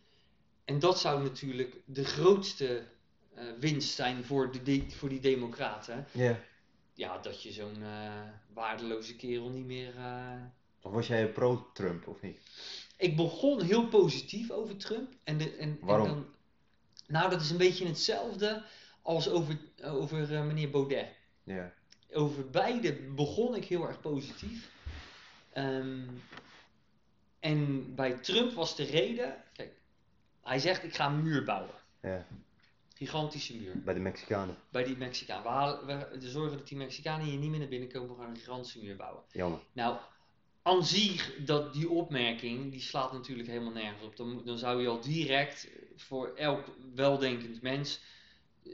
en 0.64 0.79
dat 0.79 1.00
zou 1.00 1.22
natuurlijk 1.22 1.76
de 1.85 2.05
grootste 2.05 2.87
eh, 3.35 3.44
winst 3.59 3.94
zijn 3.94 4.24
voor, 4.24 4.53
de 4.53 4.62
de- 4.62 4.90
voor 4.90 5.09
die 5.09 5.20
democraten. 5.20 6.07
Ja. 6.12 6.40
Ja, 6.94 7.18
dat 7.18 7.42
je 7.42 7.53
zo'n 7.53 7.83
eh, 7.83 8.22
waardeloze 8.53 9.16
kerel 9.16 9.48
niet 9.48 9.66
meer... 9.66 9.96
eh, 9.96 10.42
Of 10.83 10.92
was 10.92 11.07
jij 11.07 11.33
pro-Trump, 11.33 12.07
of 12.09 12.20
niet? 12.22 12.38
Ik 12.96 13.16
begon 13.16 13.62
heel 13.62 13.88
positief 13.88 14.50
over 14.50 14.76
Trump. 14.76 15.12
En 15.24 15.38
de, 15.38 15.50
en, 15.57 15.79
Waarom? 15.81 16.07
En 16.07 16.12
dan, 16.14 16.26
nou, 17.07 17.31
dat 17.31 17.40
is 17.40 17.50
een 17.50 17.57
beetje 17.57 17.87
hetzelfde 17.87 18.64
als 19.03 19.29
over, 19.29 19.59
over 19.85 20.44
meneer 20.44 20.70
Baudet. 20.70 21.07
Ja. 21.44 21.72
over 22.12 22.50
beide 22.50 22.92
begon 23.14 23.55
ik 23.55 23.64
heel 23.64 23.87
erg 23.88 24.00
positief. 24.00 24.70
Ehm, 25.61 26.09
en 27.40 27.94
bij 27.94 28.12
Trump 28.12 28.53
was 28.53 28.77
de 28.77 28.85
reden, 28.85 29.44
kijk, 29.53 29.73
hij 30.42 30.59
zegt 30.59 30.83
ik 30.83 30.94
ga 30.94 31.07
een 31.07 31.23
muur 31.23 31.44
bouwen. 31.44 31.75
Ja. 32.03 32.27
Gigantische 32.94 33.57
muur. 33.57 33.83
Bij 33.83 33.94
de 33.94 34.01
Mexicanen. 34.01 34.57
Bij 34.68 34.85
die 34.85 34.96
Mexicaan. 34.96 35.42
We, 35.42 35.49
halen, 35.49 35.87
we, 35.87 36.18
we 36.20 36.29
zorgen 36.29 36.59
dat 36.59 36.68
die 36.68 36.77
Mexicanen 36.79 37.27
hier 37.27 37.38
niet 37.38 37.51
meer 37.51 37.59
naar 37.59 37.68
binnen 37.68 37.88
komen. 37.88 38.16
We 38.16 38.23
gaan 38.23 38.31
een 38.31 38.37
gigantische 38.37 38.79
muur 38.79 38.96
bouwen. 38.96 39.23
Jammer. 39.33 39.61
Nou, 39.73 39.96
aan 40.62 40.85
zich, 40.85 41.35
dat, 41.44 41.73
die 41.73 41.90
opmerking, 41.90 42.70
die 42.70 42.81
slaat 42.81 43.12
natuurlijk 43.12 43.49
helemaal 43.49 43.73
nergens 43.73 44.05
op. 44.05 44.16
Dan, 44.16 44.42
dan 44.44 44.59
zou 44.59 44.83
je 44.83 44.88
al 44.88 45.01
direct, 45.01 45.68
voor 45.96 46.33
elk 46.37 46.64
weldenkend 46.94 47.62
mens, 47.62 48.01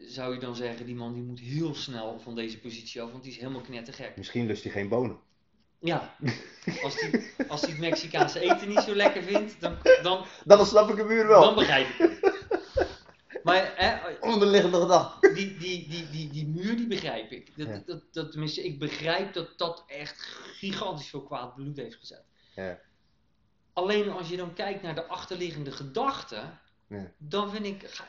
zou 0.07 0.35
je 0.35 0.41
dan 0.41 0.57
zeggen, 0.57 0.87
die 0.87 0.95
man 0.95 1.13
die 1.13 1.23
moet 1.23 1.41
heel 1.41 1.75
snel 1.75 2.21
van 2.21 2.35
deze 2.35 2.61
positie 2.61 3.03
af, 3.03 3.11
want 3.11 3.23
die 3.23 3.33
is 3.33 3.39
helemaal 3.39 3.61
knettergek. 3.61 4.17
Misschien 4.17 4.47
lust 4.47 4.63
hij 4.63 4.73
geen 4.73 4.89
bonen. 4.89 5.19
Ja, 5.79 6.17
als 6.83 7.01
hij 7.01 7.33
als 7.49 7.61
die 7.61 7.71
het 7.71 7.79
Mexicaanse 7.81 8.41
eten 8.41 8.69
niet 8.69 8.81
zo 8.81 8.95
lekker 8.95 9.23
vindt, 9.23 9.61
dan, 9.61 9.77
dan, 10.03 10.25
Dan 10.45 10.67
snap 10.67 10.91
ik 10.91 10.97
hem 10.97 11.07
weer 11.07 11.27
wel. 11.27 11.41
dan 11.41 11.55
begrijp 11.55 11.89
ik 11.89 11.99
het. 11.99 12.35
Maar 13.43 13.73
hè, 13.77 14.17
Onderliggende 14.21 14.81
gedachte. 14.81 15.33
die, 15.35 15.57
die, 15.59 15.89
die, 15.89 16.11
die, 16.11 16.31
die 16.31 16.47
muur, 16.47 16.77
die 16.77 16.87
begrijp 16.87 17.31
ik. 17.31 17.57
Dat, 17.57 17.67
Ja. 17.69 17.83
dat, 17.87 18.03
dat, 18.13 18.31
tenminste, 18.31 18.65
ik 18.65 18.79
begrijp 18.79 19.33
dat 19.33 19.59
dat 19.59 19.85
echt 19.87 20.21
gigantisch 20.59 21.09
veel 21.09 21.23
kwaad 21.23 21.55
bloed 21.55 21.77
heeft 21.77 21.97
gezet. 21.97 22.25
Ja. 22.55 22.79
Alleen 23.73 24.11
als 24.11 24.29
je 24.29 24.37
dan 24.37 24.55
kijkt 24.55 24.83
naar 24.83 24.95
de 24.95 25.07
achterliggende 25.07 25.71
gedachten, 25.73 26.61
Ja. 26.89 27.13
dan 27.19 27.51
vind 27.51 27.65
ik, 27.67 28.01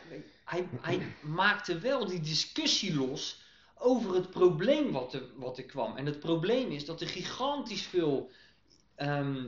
hij, 0.45 0.69
hij 0.81 1.15
maakte 1.21 1.79
wel 1.79 2.05
die 2.05 2.19
discussie 2.21 2.95
los 2.95 3.41
over 3.79 4.13
het 4.15 4.29
probleem 4.29 4.91
wat 4.91 5.13
er, 5.13 5.23
wat 5.35 5.57
er 5.57 5.63
kwam. 5.65 5.95
En 5.95 6.05
het 6.05 6.19
probleem 6.19 6.71
is 6.71 6.85
dat 6.85 7.01
er 7.01 7.07
gigantisch 7.07 7.81
veel 7.85 8.31
ehm, 8.95 9.45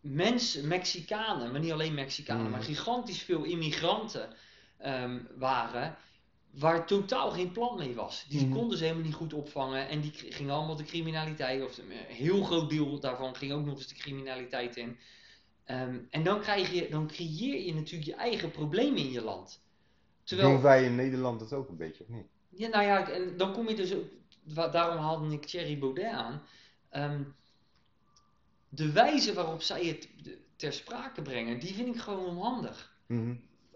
mensen, 0.00 0.68
Mexicanen, 0.68 1.50
maar 1.52 1.60
niet 1.60 1.72
alleen 1.72 1.94
Mexicanen, 1.94 2.42
Mhm. 2.42 2.50
maar 2.50 2.62
gigantisch 2.62 3.22
veel 3.22 3.44
immigranten 3.44 4.28
ehm, 4.78 5.20
waren. 5.36 5.96
Waar 6.50 6.86
totaal 6.86 7.30
geen 7.30 7.52
plan 7.52 7.78
mee 7.78 7.94
was. 7.94 8.24
Die 8.28 8.40
Mhm. 8.46 8.52
konden 8.52 8.78
ze 8.78 8.84
helemaal 8.84 9.04
niet 9.04 9.14
goed 9.14 9.32
opvangen. 9.34 9.88
En 9.88 10.00
die 10.00 10.12
gingen 10.12 10.54
allemaal 10.54 10.76
de 10.76 10.84
criminaliteit. 10.84 11.62
Of 11.64 11.78
een 11.78 11.90
heel 11.90 12.42
groot 12.42 12.70
deel 12.70 13.00
daarvan 13.00 13.36
ging 13.36 13.52
ook 13.52 13.64
nog 13.64 13.76
eens 13.76 13.88
de 13.88 13.94
criminaliteit 13.94 14.76
in. 14.76 14.98
Ehm, 15.64 15.98
en 16.10 16.22
dan, 16.22 16.40
krijg 16.40 16.72
je, 16.72 16.88
dan 16.90 17.06
creëer 17.06 17.64
je 17.66 17.74
natuurlijk 17.74 18.10
je 18.10 18.14
eigen 18.14 18.50
probleem 18.50 18.96
in 18.96 19.10
je 19.10 19.22
land. 19.22 19.62
Terwijl, 20.24 20.50
Doen 20.52 20.62
wij 20.62 20.84
in 20.84 20.94
Nederland 20.94 21.40
dat 21.40 21.52
ook 21.52 21.68
een 21.68 21.76
beetje, 21.76 22.04
of 22.04 22.08
niet? 22.08 22.26
Ja, 22.56 22.68
nou 22.68 22.84
ja, 22.84 23.08
en 23.08 23.36
dan 23.36 23.52
kom 23.52 23.68
je 23.68 23.74
dus 23.74 23.94
ook, 23.94 24.06
daarom 24.72 24.98
haalde 24.98 25.34
ik 25.34 25.46
Thierry 25.46 25.78
Baudet 25.78 26.12
aan. 26.12 26.42
Ehm, 26.88 27.22
de 28.68 28.92
wijze 28.92 29.34
waarop 29.34 29.62
zij 29.62 29.84
het 29.84 30.08
ter 30.56 30.72
sprake 30.72 31.22
brengen, 31.22 31.58
die 31.58 31.74
vind 31.74 31.94
ik 31.94 32.00
gewoon 32.00 32.24
onhandig. 32.24 32.96
Mhm. 33.06 33.34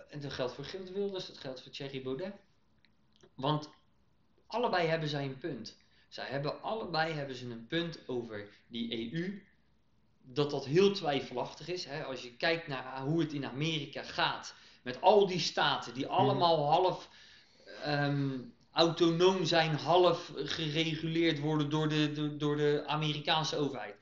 En 0.09 0.21
dat 0.21 0.33
geldt 0.33 0.55
voor 0.55 0.65
Geert 0.65 0.93
Wilders, 0.93 1.27
dat 1.27 1.39
geldt 1.39 1.63
voor 1.63 1.73
Thierry 1.73 2.03
Baudet. 2.03 2.33
Want 3.35 3.71
allebei 4.47 4.87
hebben 4.89 5.09
zij 5.09 5.25
een 5.25 5.39
punt. 5.39 5.79
Zij 6.09 6.27
hebben 6.27 6.63
allebei 6.63 7.13
hebben 7.13 7.37
ze 7.37 7.51
een 7.51 7.67
punt 7.67 8.09
over 8.09 8.49
die 8.67 9.13
EU. 9.13 9.43
Dat 10.23 10.51
dat 10.51 10.65
heel 10.65 10.93
twijfelachtig 10.93 11.69
is. 11.69 11.85
Hè? 11.85 12.05
Als 12.05 12.23
je 12.23 12.37
kijkt 12.37 12.67
naar 12.67 13.01
hoe 13.01 13.21
het 13.21 13.33
in 13.33 13.47
Amerika 13.47 14.03
gaat. 14.03 14.55
Met 14.83 15.01
al 15.01 15.27
die 15.27 15.39
staten 15.39 15.95
die 15.95 16.07
allemaal 16.07 16.71
half 16.71 17.09
ehm, 17.83 18.39
autonoom 18.73 19.45
zijn, 19.45 19.75
half 19.75 20.33
gereguleerd 20.35 21.39
worden 21.39 21.71
door 21.71 21.89
de, 21.89 22.13
door, 22.13 22.39
door 22.39 22.57
de 22.57 22.83
Amerikaanse 22.87 23.57
overheid. 23.57 23.95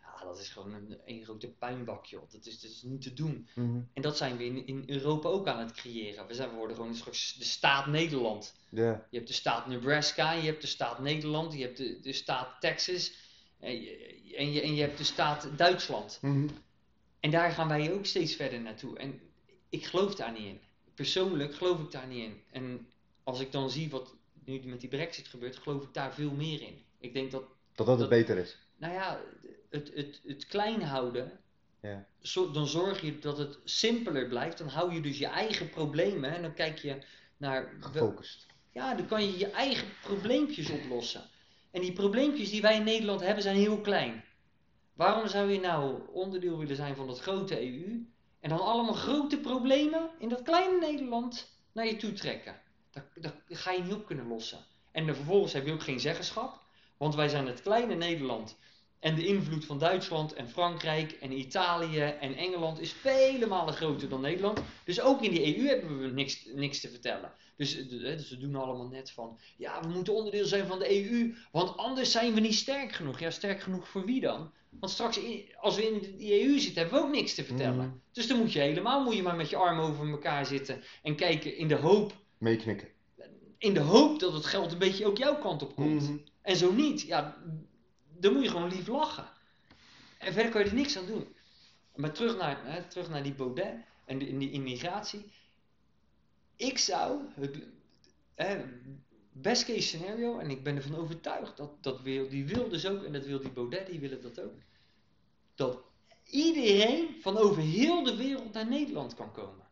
Ja, 0.00 0.24
dat 0.24 0.38
is 0.38 0.48
gewoon 0.48 0.72
een, 0.72 0.98
een 1.04 1.24
grote 1.24 1.48
puinbak, 1.48 2.06
joh. 2.06 2.30
Dat 2.30 2.46
is, 2.46 2.60
dat 2.60 2.70
is 2.70 2.82
niet 2.82 3.02
te 3.02 3.12
doen. 3.12 3.48
Mhm. 3.54 3.80
En 3.92 4.02
dat 4.02 4.16
zijn 4.16 4.36
we 4.36 4.44
in, 4.44 4.66
in 4.66 4.82
Europa 4.86 5.28
ook 5.28 5.46
aan 5.46 5.58
het 5.58 5.72
creëren. 5.72 6.26
We, 6.26 6.34
zijn, 6.34 6.50
we 6.50 6.56
worden 6.56 6.76
gewoon 6.76 6.92
de 6.92 7.44
staat 7.44 7.86
Nederland. 7.86 8.54
Ja. 8.68 9.06
Je 9.10 9.16
hebt 9.16 9.28
de 9.28 9.34
staat 9.34 9.66
Nebraska, 9.66 10.32
je 10.32 10.46
hebt 10.46 10.60
de 10.60 10.66
staat 10.66 10.98
Nederland, 10.98 11.52
je 11.52 11.62
hebt 11.62 11.76
de, 11.76 12.00
de 12.00 12.12
staat 12.12 12.60
Texas 12.60 13.12
en 13.60 13.80
je, 13.80 14.34
en, 14.36 14.52
je, 14.52 14.60
en 14.60 14.74
je 14.74 14.80
hebt 14.80 14.98
de 14.98 15.04
staat 15.04 15.48
Duitsland. 15.56 16.18
Mhm. 16.20 16.48
En 17.20 17.30
daar 17.30 17.50
gaan 17.50 17.68
wij 17.68 17.92
ook 17.92 18.06
steeds 18.06 18.34
verder 18.34 18.60
naartoe. 18.60 18.98
En 18.98 19.20
ik 19.68 19.86
geloof 19.86 20.14
daar 20.14 20.32
niet 20.32 20.46
in. 20.46 20.60
Persoonlijk 20.94 21.54
geloof 21.54 21.80
ik 21.80 21.90
daar 21.90 22.06
niet 22.06 22.24
in. 22.24 22.42
En 22.50 22.86
als 23.24 23.40
ik 23.40 23.52
dan 23.52 23.70
zie 23.70 23.90
wat 23.90 24.14
nu 24.44 24.60
met 24.64 24.80
die 24.80 24.88
brexit 24.88 25.28
gebeurt, 25.28 25.56
geloof 25.56 25.82
ik 25.82 25.94
daar 25.94 26.14
veel 26.14 26.30
meer 26.30 26.60
in. 26.62 26.82
Ik 26.98 27.12
denk 27.14 27.30
dat, 27.30 27.44
Dat 27.74 27.86
dat 27.86 27.98
het 28.00 28.08
beter 28.08 28.36
is. 28.38 28.58
nou 28.76 28.92
ja, 28.92 29.20
het, 29.70 29.90
het, 29.94 30.20
het 30.26 30.46
klein 30.46 30.82
houden, 30.82 31.40
Ja. 31.82 32.06
zo- 32.20 32.50
dan 32.50 32.66
zorg 32.66 33.00
je 33.00 33.18
dat 33.18 33.38
het 33.38 33.58
simpeler 33.64 34.28
blijft. 34.28 34.58
Dan 34.58 34.68
hou 34.68 34.92
je 34.94 35.00
dus 35.00 35.18
je 35.18 35.26
eigen 35.26 35.70
problemen 35.70 36.34
en 36.34 36.42
dan 36.42 36.54
kijk 36.54 36.78
je 36.78 36.98
naar... 37.36 37.62
wel- 37.80 37.90
Gefocust. 37.90 38.46
ja, 38.72 38.94
dan 38.94 39.06
kan 39.06 39.24
je 39.26 39.38
je 39.38 39.50
eigen 39.50 39.88
probleempjes 40.02 40.70
oplossen. 40.70 41.22
En 41.70 41.80
die 41.80 41.92
probleempjes 41.92 42.50
die 42.50 42.60
wij 42.62 42.76
in 42.76 42.84
Nederland 42.84 43.20
hebben 43.20 43.42
zijn 43.42 43.56
heel 43.56 43.80
klein. 43.80 44.24
Waarom 44.94 45.28
zou 45.28 45.50
je 45.50 45.60
nou 45.60 46.00
onderdeel 46.12 46.58
willen 46.58 46.76
zijn 46.76 46.96
van 46.96 47.06
dat 47.06 47.20
grote 47.20 47.60
EU 47.62 48.06
en 48.40 48.48
dan 48.48 48.60
allemaal 48.60 48.94
grote 48.94 49.38
problemen 49.40 50.10
in 50.18 50.28
dat 50.28 50.42
kleine 50.42 50.78
Nederland 50.78 51.58
naar 51.72 51.86
je 51.86 51.96
toe 51.96 52.12
trekken? 52.12 52.60
Dat, 52.94 53.04
dat 53.14 53.34
ga 53.48 53.70
je 53.70 53.82
niet 53.82 53.92
op 53.92 54.06
kunnen 54.06 54.26
lossen. 54.26 54.58
En 54.92 55.14
vervolgens 55.14 55.52
heb 55.52 55.66
je 55.66 55.72
ook 55.72 55.82
geen 55.82 56.00
zeggenschap, 56.00 56.60
want 56.96 57.14
wij 57.14 57.28
zijn 57.28 57.46
het 57.46 57.62
kleine 57.62 57.94
Nederland. 57.94 58.56
En 59.00 59.14
de 59.14 59.26
invloed 59.26 59.64
van 59.64 59.78
Duitsland 59.78 60.32
en 60.32 60.48
Frankrijk 60.48 61.12
en 61.12 61.38
Italië 61.38 62.00
en 62.00 62.34
Engeland 62.34 62.80
is 62.80 62.92
vele 62.92 63.46
malen 63.46 63.74
groter 63.74 64.08
dan 64.08 64.20
Nederland. 64.20 64.60
Dus 64.84 65.00
ook 65.00 65.22
in 65.22 65.30
die 65.30 65.56
EU 65.56 65.66
hebben 65.66 66.00
we 66.00 66.06
niks, 66.06 66.44
niks 66.54 66.80
te 66.80 66.88
vertellen. 66.88 67.32
Dus, 67.56 67.76
eh, 67.78 67.86
dus 67.88 68.28
ze 68.28 68.38
doen 68.38 68.54
allemaal 68.54 68.88
net 68.88 69.10
van, 69.10 69.38
ja, 69.56 69.80
we 69.80 69.88
moeten 69.88 70.14
onderdeel 70.14 70.46
zijn 70.46 70.66
van 70.66 70.78
de 70.78 70.90
EU, 70.90 71.34
want 71.52 71.76
anders 71.76 72.10
zijn 72.10 72.34
we 72.34 72.40
niet 72.40 72.54
sterk 72.54 72.92
genoeg. 72.92 73.18
Ja, 73.18 73.30
sterk 73.30 73.60
genoeg 73.60 73.88
voor 73.88 74.04
wie 74.04 74.20
dan? 74.20 74.52
Want 74.80 74.92
straks, 74.92 75.20
als 75.56 75.76
we 75.76 75.86
in 75.86 76.16
die 76.16 76.42
EU 76.42 76.58
zitten, 76.58 76.82
hebben 76.82 77.00
we 77.00 77.06
ook 77.06 77.14
niks 77.14 77.34
te 77.34 77.44
vertellen. 77.44 77.86
Mhm. 77.86 77.96
Dus 78.12 78.26
dan 78.26 78.38
moet 78.38 78.52
je 78.52 78.60
helemaal, 78.60 79.04
moet 79.04 79.14
je 79.14 79.22
maar 79.22 79.36
met 79.36 79.50
je 79.50 79.56
armen 79.56 79.84
over 79.84 80.10
elkaar 80.10 80.46
zitten 80.46 80.82
en 81.02 81.16
kijken 81.16 81.56
in 81.56 81.68
de 81.68 81.76
hoop, 81.76 82.12
Meeknikken. 82.44 82.88
in 83.58 83.74
de 83.74 83.80
hoop 83.80 84.20
dat 84.20 84.32
het 84.32 84.46
geld 84.46 84.72
een 84.72 84.78
beetje 84.78 85.06
ook 85.06 85.18
jouw 85.18 85.38
kant 85.38 85.62
op 85.62 85.74
komt. 85.74 86.02
Mhm. 86.02 86.16
En 86.42 86.56
zo 86.56 86.72
niet, 86.72 87.00
ja, 87.00 87.36
dan 88.18 88.32
moet 88.32 88.42
je 88.42 88.48
gewoon 88.48 88.68
lief 88.68 88.86
lachen. 88.86 89.28
En 90.18 90.32
verder 90.32 90.52
kan 90.52 90.62
je 90.64 90.68
er 90.68 90.74
niks 90.74 90.98
aan 90.98 91.06
doen. 91.06 91.26
Maar 91.94 92.12
terug 92.12 92.36
naar, 92.36 92.60
hè, 92.64 92.88
terug 92.88 93.08
naar 93.08 93.22
die 93.22 93.34
Baudet 93.34 93.74
en 94.06 94.18
die, 94.18 94.38
die 94.38 94.50
immigratie. 94.50 95.32
Ik 96.56 96.78
zou, 96.78 97.20
het, 97.34 97.58
hè, 98.34 98.64
best 99.32 99.64
case 99.64 99.80
scenario, 99.80 100.38
en 100.38 100.50
ik 100.50 100.62
ben 100.62 100.76
ervan 100.76 100.96
overtuigd 100.96 101.56
dat, 101.56 101.82
dat 101.82 102.00
wil, 102.00 102.28
die 102.28 102.46
wil 102.46 102.68
dus 102.68 102.86
ook, 102.86 103.04
en 103.04 103.12
dat 103.12 103.26
wil 103.26 103.40
die 103.40 103.52
Baudet, 103.52 103.86
die 103.86 104.00
willen 104.00 104.22
dat 104.22 104.40
ook. 104.40 104.54
Dat 105.54 105.82
iedereen 106.24 107.16
van 107.20 107.36
over 107.36 107.62
heel 107.62 108.02
de 108.02 108.16
wereld 108.16 108.52
naar 108.52 108.68
Nederland 108.68 109.14
kan 109.14 109.32
komen. 109.32 109.63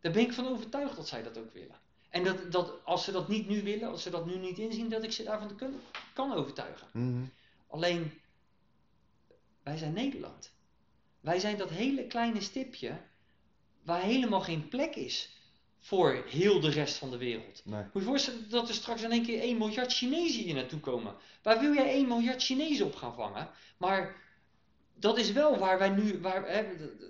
Daar 0.00 0.12
ben 0.12 0.22
ik 0.22 0.32
van 0.32 0.48
overtuigd 0.48 0.96
dat 0.96 1.08
zij 1.08 1.22
dat 1.22 1.38
ook 1.38 1.52
willen. 1.52 1.80
En 2.10 2.24
dat, 2.24 2.52
dat 2.52 2.84
als 2.84 3.04
ze 3.04 3.12
dat 3.12 3.28
niet 3.28 3.48
nu 3.48 3.62
willen, 3.62 3.88
als 3.88 4.02
ze 4.02 4.10
dat 4.10 4.26
nu 4.26 4.36
niet 4.36 4.58
inzien, 4.58 4.88
dat 4.88 5.02
ik 5.02 5.12
ze 5.12 5.22
daarvan 5.22 5.56
kan, 5.56 5.80
kan 6.12 6.32
overtuigen. 6.32 6.86
Mhm. 6.92 7.24
Alleen, 7.66 8.12
wij 9.62 9.76
zijn 9.76 9.92
Nederland. 9.92 10.52
Wij 11.20 11.38
zijn 11.38 11.56
dat 11.56 11.70
hele 11.70 12.06
kleine 12.06 12.40
stipje 12.40 13.00
waar 13.82 14.00
helemaal 14.00 14.40
geen 14.40 14.68
plek 14.68 14.94
is 14.94 15.36
voor 15.78 16.24
heel 16.28 16.60
de 16.60 16.70
rest 16.70 16.96
van 16.96 17.10
de 17.10 17.16
wereld. 17.16 17.62
Nee. 17.64 17.82
Moet 17.82 17.92
je 17.92 17.98
je 17.98 18.04
voorstellen 18.04 18.50
dat 18.50 18.68
er 18.68 18.74
straks 18.74 19.02
in 19.02 19.12
één 19.12 19.24
keer 19.24 19.40
1 19.40 19.58
miljard 19.58 19.92
Chinezen 19.92 20.42
hier 20.42 20.54
naartoe 20.54 20.80
komen. 20.80 21.14
Waar 21.42 21.60
wil 21.60 21.74
jij 21.74 21.90
1 21.90 22.08
miljard 22.08 22.42
Chinezen 22.42 22.86
op 22.86 22.94
gaan 22.94 23.14
vangen? 23.14 23.50
Maar 23.76 24.16
dat 24.94 25.18
is 25.18 25.32
wel 25.32 25.58
waar 25.58 25.78
wij 25.78 25.88
nu, 25.88 26.20
waar, 26.20 26.48
hè, 26.48 26.64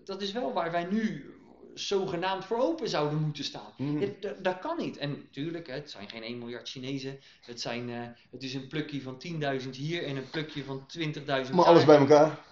dat 0.05 0.23
is 0.23 0.33
wel 0.33 0.53
waar 0.53 0.71
wij 0.71 0.85
nu 0.85 1.35
zogenaamd 1.79 2.45
voor 2.45 2.59
open 2.59 2.89
zouden 2.89 3.21
moeten 3.21 3.45
staan. 3.45 3.73
Mhm. 3.77 4.07
Dat, 4.21 4.45
dat 4.45 4.59
kan 4.59 4.77
niet. 4.79 4.97
En 4.97 5.11
natuurlijk, 5.11 5.67
het 5.67 5.91
zijn 5.91 6.09
geen 6.09 6.23
1 6.23 6.39
miljard 6.39 6.69
Chinezen. 6.69 7.21
Het, 7.41 7.61
zijn, 7.61 7.91
eh, 7.91 8.07
het 8.31 8.43
is 8.43 8.55
een 8.55 8.67
plukje 8.67 9.03
van 9.03 9.19
10.000 9.19 9.77
hier 9.77 10.05
en 10.05 10.17
een 10.17 10.31
plukje 10.31 10.65
van 10.65 10.87
20.000 10.87 11.55
Maar 11.55 11.65
alles 11.65 11.85
bij 11.85 11.97
elkaar. 11.99 12.45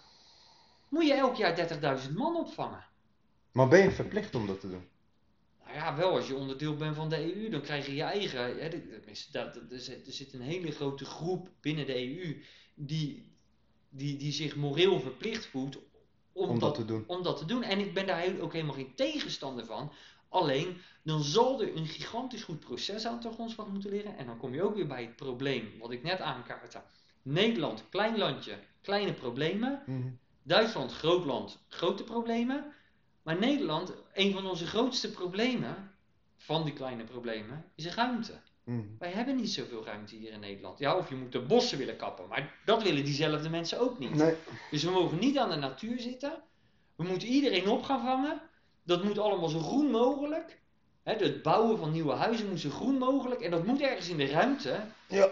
Moet 0.89 1.07
je 1.07 1.15
elk 1.15 1.37
jaar 1.37 1.57
30.000 1.57 2.15
man 2.15 2.37
opvangen? 2.37 2.85
Maar 3.53 3.69
ben 3.69 3.83
je 3.83 3.91
verplicht 3.91 4.35
om 4.35 4.47
dat 4.47 4.61
te 4.61 4.71
doen? 4.71 4.89
Nou 5.65 5.77
ja, 5.77 5.97
wel 5.97 6.11
als 6.11 6.27
je 6.27 6.35
onderdeel 6.35 6.77
bent 6.77 6.97
van 6.97 7.09
de 7.09 7.35
EU, 7.35 7.51
dan 7.51 7.61
krijg 7.61 7.87
je 7.87 7.95
je 7.95 8.03
eigen. 8.03 8.59
Hè, 8.59 8.69
dat- 9.33 9.57
er 9.57 9.63
er 10.07 10.13
zit 10.13 10.33
een 10.33 10.41
hele 10.41 10.71
grote 10.71 11.05
groep 11.05 11.51
binnen 11.61 11.87
de 11.87 11.97
EU 11.97 12.43
die, 12.75 13.33
die, 13.89 14.17
die 14.17 14.33
zich 14.33 14.57
moreel 14.57 15.01
verplicht 15.01 15.47
voelt 15.47 15.79
om, 16.35 16.49
Om 16.49 16.59
dat 16.59 16.75
te 16.75 16.85
doen. 16.85 17.05
om 17.07 17.23
dat 17.23 17.37
te 17.37 17.45
doen. 17.45 17.63
En 17.63 17.79
ik 17.79 17.95
ben 17.95 18.07
daar 18.07 18.25
ook 18.41 18.53
helemaal 18.53 18.75
geen 18.75 18.95
tegenstander 18.95 19.65
van. 19.67 19.93
Alleen, 20.29 20.77
dan 21.03 21.23
zal 21.23 21.61
er 21.63 21.77
een 21.77 21.87
gigantisch 21.87 22.43
goed 22.43 22.61
proces 22.61 23.07
aan 23.07 23.21
de 23.21 23.33
grondslag 23.33 23.67
moeten 23.69 23.91
liggen. 23.91 24.17
En 24.17 24.27
dan 24.27 24.37
kom 24.39 24.55
je 24.55 24.63
ook 24.63 24.75
weer 24.75 24.87
bij 24.87 25.03
het 25.03 25.17
probleem, 25.17 25.73
wat 25.81 25.91
ik 25.91 26.03
net 26.03 26.21
aankaartte. 26.21 26.83
Nederland, 27.23 27.85
klein 27.89 28.19
landje, 28.19 28.59
kleine 28.83 29.13
problemen. 29.13 29.83
Mhm. 29.87 30.09
Duitsland, 30.43 30.93
groot 30.93 31.25
land, 31.25 31.59
grote 31.69 32.05
problemen. 32.05 32.73
Maar 33.23 33.39
Nederland, 33.39 33.93
een 34.13 34.33
van 34.33 34.47
onze 34.47 34.67
grootste 34.67 35.11
problemen, 35.11 35.91
van 36.37 36.65
die 36.65 36.73
kleine 36.73 37.05
problemen, 37.05 37.65
is 37.75 37.87
ruimte. 37.95 38.41
Mhm. 38.65 38.81
Wij 38.99 39.11
hebben 39.11 39.37
niet 39.37 39.51
zoveel 39.51 39.85
ruimte 39.85 40.17
hier 40.17 40.33
in 40.33 40.41
Nederland. 40.41 40.79
Ja, 40.79 40.97
of 40.97 41.09
je 41.09 41.15
moet 41.15 41.33
de 41.33 41.41
bossen 41.41 41.79
willen 41.79 41.97
kappen, 41.97 42.29
maar 42.29 42.55
dat 42.65 42.83
willen 42.83 43.05
diezelfde 43.05 43.49
mensen 43.49 43.81
ook 43.81 43.99
niet. 43.99 44.15
Nee. 44.15 44.35
Dus 44.71 44.85
we 44.85 44.91
mogen 44.91 45.19
niet 45.19 45.39
aan 45.39 45.51
de 45.51 45.57
natuur 45.57 46.01
zitten. 46.01 46.43
We 46.97 47.05
moeten 47.05 47.29
iedereen 47.29 47.69
op 47.69 47.83
gaan 47.83 48.03
vangen. 48.03 48.41
Dat 48.83 49.05
moet 49.05 49.19
allemaal 49.19 49.49
zo 49.49 49.59
groen 49.59 49.91
mogelijk. 49.91 50.63
Het 51.03 51.43
bouwen 51.43 51.79
van 51.79 51.93
nieuwe 51.93 52.13
huizen 52.13 52.49
moet 52.49 52.61
zo 52.61 52.71
groen 52.71 52.99
mogelijk. 52.99 53.41
En 53.41 53.51
dat 53.51 53.67
moet 53.67 53.81
ergens 53.81 54.09
in 54.09 54.17
de 54.17 54.27
ruimte. 54.27 54.81
Ja. 55.09 55.29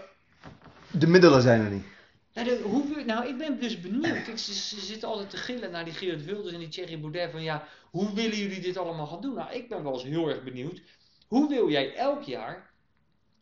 De 0.91 1.07
middelen 1.07 1.41
zijn 1.41 1.61
er 1.61 1.71
niet. 1.71 1.85
Nou, 2.33 2.47
de, 2.47 2.61
hoe, 2.63 3.03
nou, 3.05 3.27
ik 3.27 3.37
ben 3.37 3.59
dus 3.59 3.79
benieuwd. 3.79 4.27
Ik, 4.27 4.37
ze, 4.37 4.53
ze 4.53 4.79
zitten 4.79 5.07
altijd 5.09 5.29
te 5.29 5.37
gillen 5.37 5.71
naar 5.71 5.85
die 5.85 5.93
Geert 5.93 6.25
Wilders 6.25 6.53
en 6.53 6.59
die 6.59 6.67
Thierry 6.67 6.99
Baudet 6.99 7.31
van 7.31 7.43
ja, 7.43 7.67
hoe 7.91 8.13
willen 8.13 8.37
jullie 8.37 8.61
dit 8.61 8.77
allemaal 8.77 9.07
gaan 9.07 9.21
doen? 9.21 9.33
Nou, 9.33 9.53
ik 9.53 9.69
ben 9.69 9.83
wel 9.83 9.93
eens 9.93 10.03
heel 10.03 10.29
erg 10.29 10.43
benieuwd. 10.43 10.81
Hoe 11.27 11.49
wil 11.49 11.69
jij 11.69 11.95
elk 11.95 12.23
jaar 12.23 12.72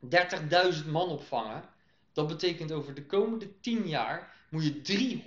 30.000 0.05 0.89
man 0.89 1.09
opvangen? 1.09 1.63
Dat 2.13 2.27
betekent 2.27 2.71
over 2.71 2.93
de 2.93 3.05
komende 3.05 3.59
10 3.59 3.87
jaar 3.87 4.39
moet 4.51 4.63
je 4.63 5.21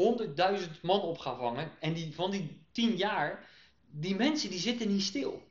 300.000 0.74 0.80
man 0.82 1.01
op 1.01 1.18
gaan 1.18 1.36
vangen. 1.36 1.70
En 1.80 1.92
die, 1.92 2.14
van 2.14 2.30
die 2.30 2.61
10 2.72 2.96
jaar, 2.96 3.48
die 3.90 4.16
mensen 4.16 4.51
die 4.51 4.59
zitten 4.59 4.88
niet 4.88 5.03
stil. 5.03 5.42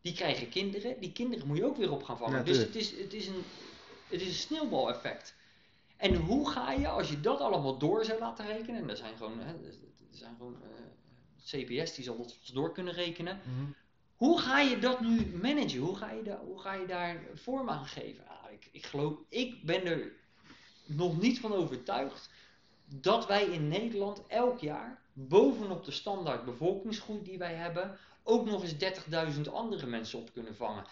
Die 0.00 0.14
krijgen 0.14 0.48
kinderen, 0.48 1.00
die 1.00 1.12
kinderen 1.12 1.46
moet 1.46 1.56
je 1.56 1.64
ook 1.64 1.76
weer 1.76 1.92
op 1.92 2.02
gaan 2.02 2.18
vangen. 2.18 2.38
Ja, 2.38 2.44
dus 2.44 2.58
het 2.58 2.74
is, 2.74 2.90
het, 2.90 3.12
is 3.12 3.26
een, 3.26 3.42
het 4.08 4.20
is 4.20 4.26
een 4.26 4.34
sneeuwbaleffect. 4.34 5.34
En 5.96 6.14
hoe 6.14 6.50
ga 6.50 6.72
je, 6.72 6.88
als 6.88 7.08
je 7.08 7.20
dat 7.20 7.40
allemaal 7.40 7.78
door 7.78 8.04
zou 8.04 8.18
laten 8.18 8.46
rekenen, 8.46 8.82
en 8.82 8.90
er 8.90 8.96
zijn 8.96 9.16
gewoon, 9.16 9.38
hè, 9.40 9.52
er 9.52 9.74
zijn 10.10 10.34
gewoon 10.36 10.56
eh, 10.62 10.68
CPS 11.44 11.94
die 11.94 12.04
zal 12.04 12.16
dat 12.16 12.34
vast 12.34 12.54
door 12.54 12.72
kunnen 12.72 12.94
rekenen. 12.94 13.40
Hoe 14.16 14.40
ga 14.40 14.60
je 14.60 14.78
dat 14.78 15.00
nu 15.00 15.26
managen? 15.42 15.78
Hoe 15.78 15.96
ga 15.96 16.10
je, 16.10 16.22
da 16.22 16.40
hoe 16.44 16.60
ga 16.60 16.74
je 16.74 16.86
daar 16.86 17.22
vorm 17.34 17.68
aan 17.68 17.86
geven? 17.86 18.24
Ik, 18.60 18.68
ik 18.72 18.86
geloof, 18.86 19.14
ik 19.28 19.64
ben 19.64 19.86
er 19.86 20.12
nog 20.86 21.20
niet 21.20 21.40
van 21.40 21.52
overtuigd 21.52 22.30
dat 22.84 23.26
wij 23.26 23.44
in 23.44 23.68
Nederland 23.68 24.26
elk 24.26 24.60
jaar 24.60 25.02
bovenop 25.12 25.84
de 25.84 25.90
standaard 25.90 26.44
bevolkingsgroei 26.44 27.22
die 27.22 27.38
wij 27.38 27.54
hebben, 27.54 27.98
ook 28.22 28.46
nog 28.46 28.62
eens 28.62 28.74
30.000 29.36 29.52
andere 29.52 29.86
mensen 29.86 30.18
op 30.18 30.32
kunnen 30.32 30.56
vangen. 30.56 30.84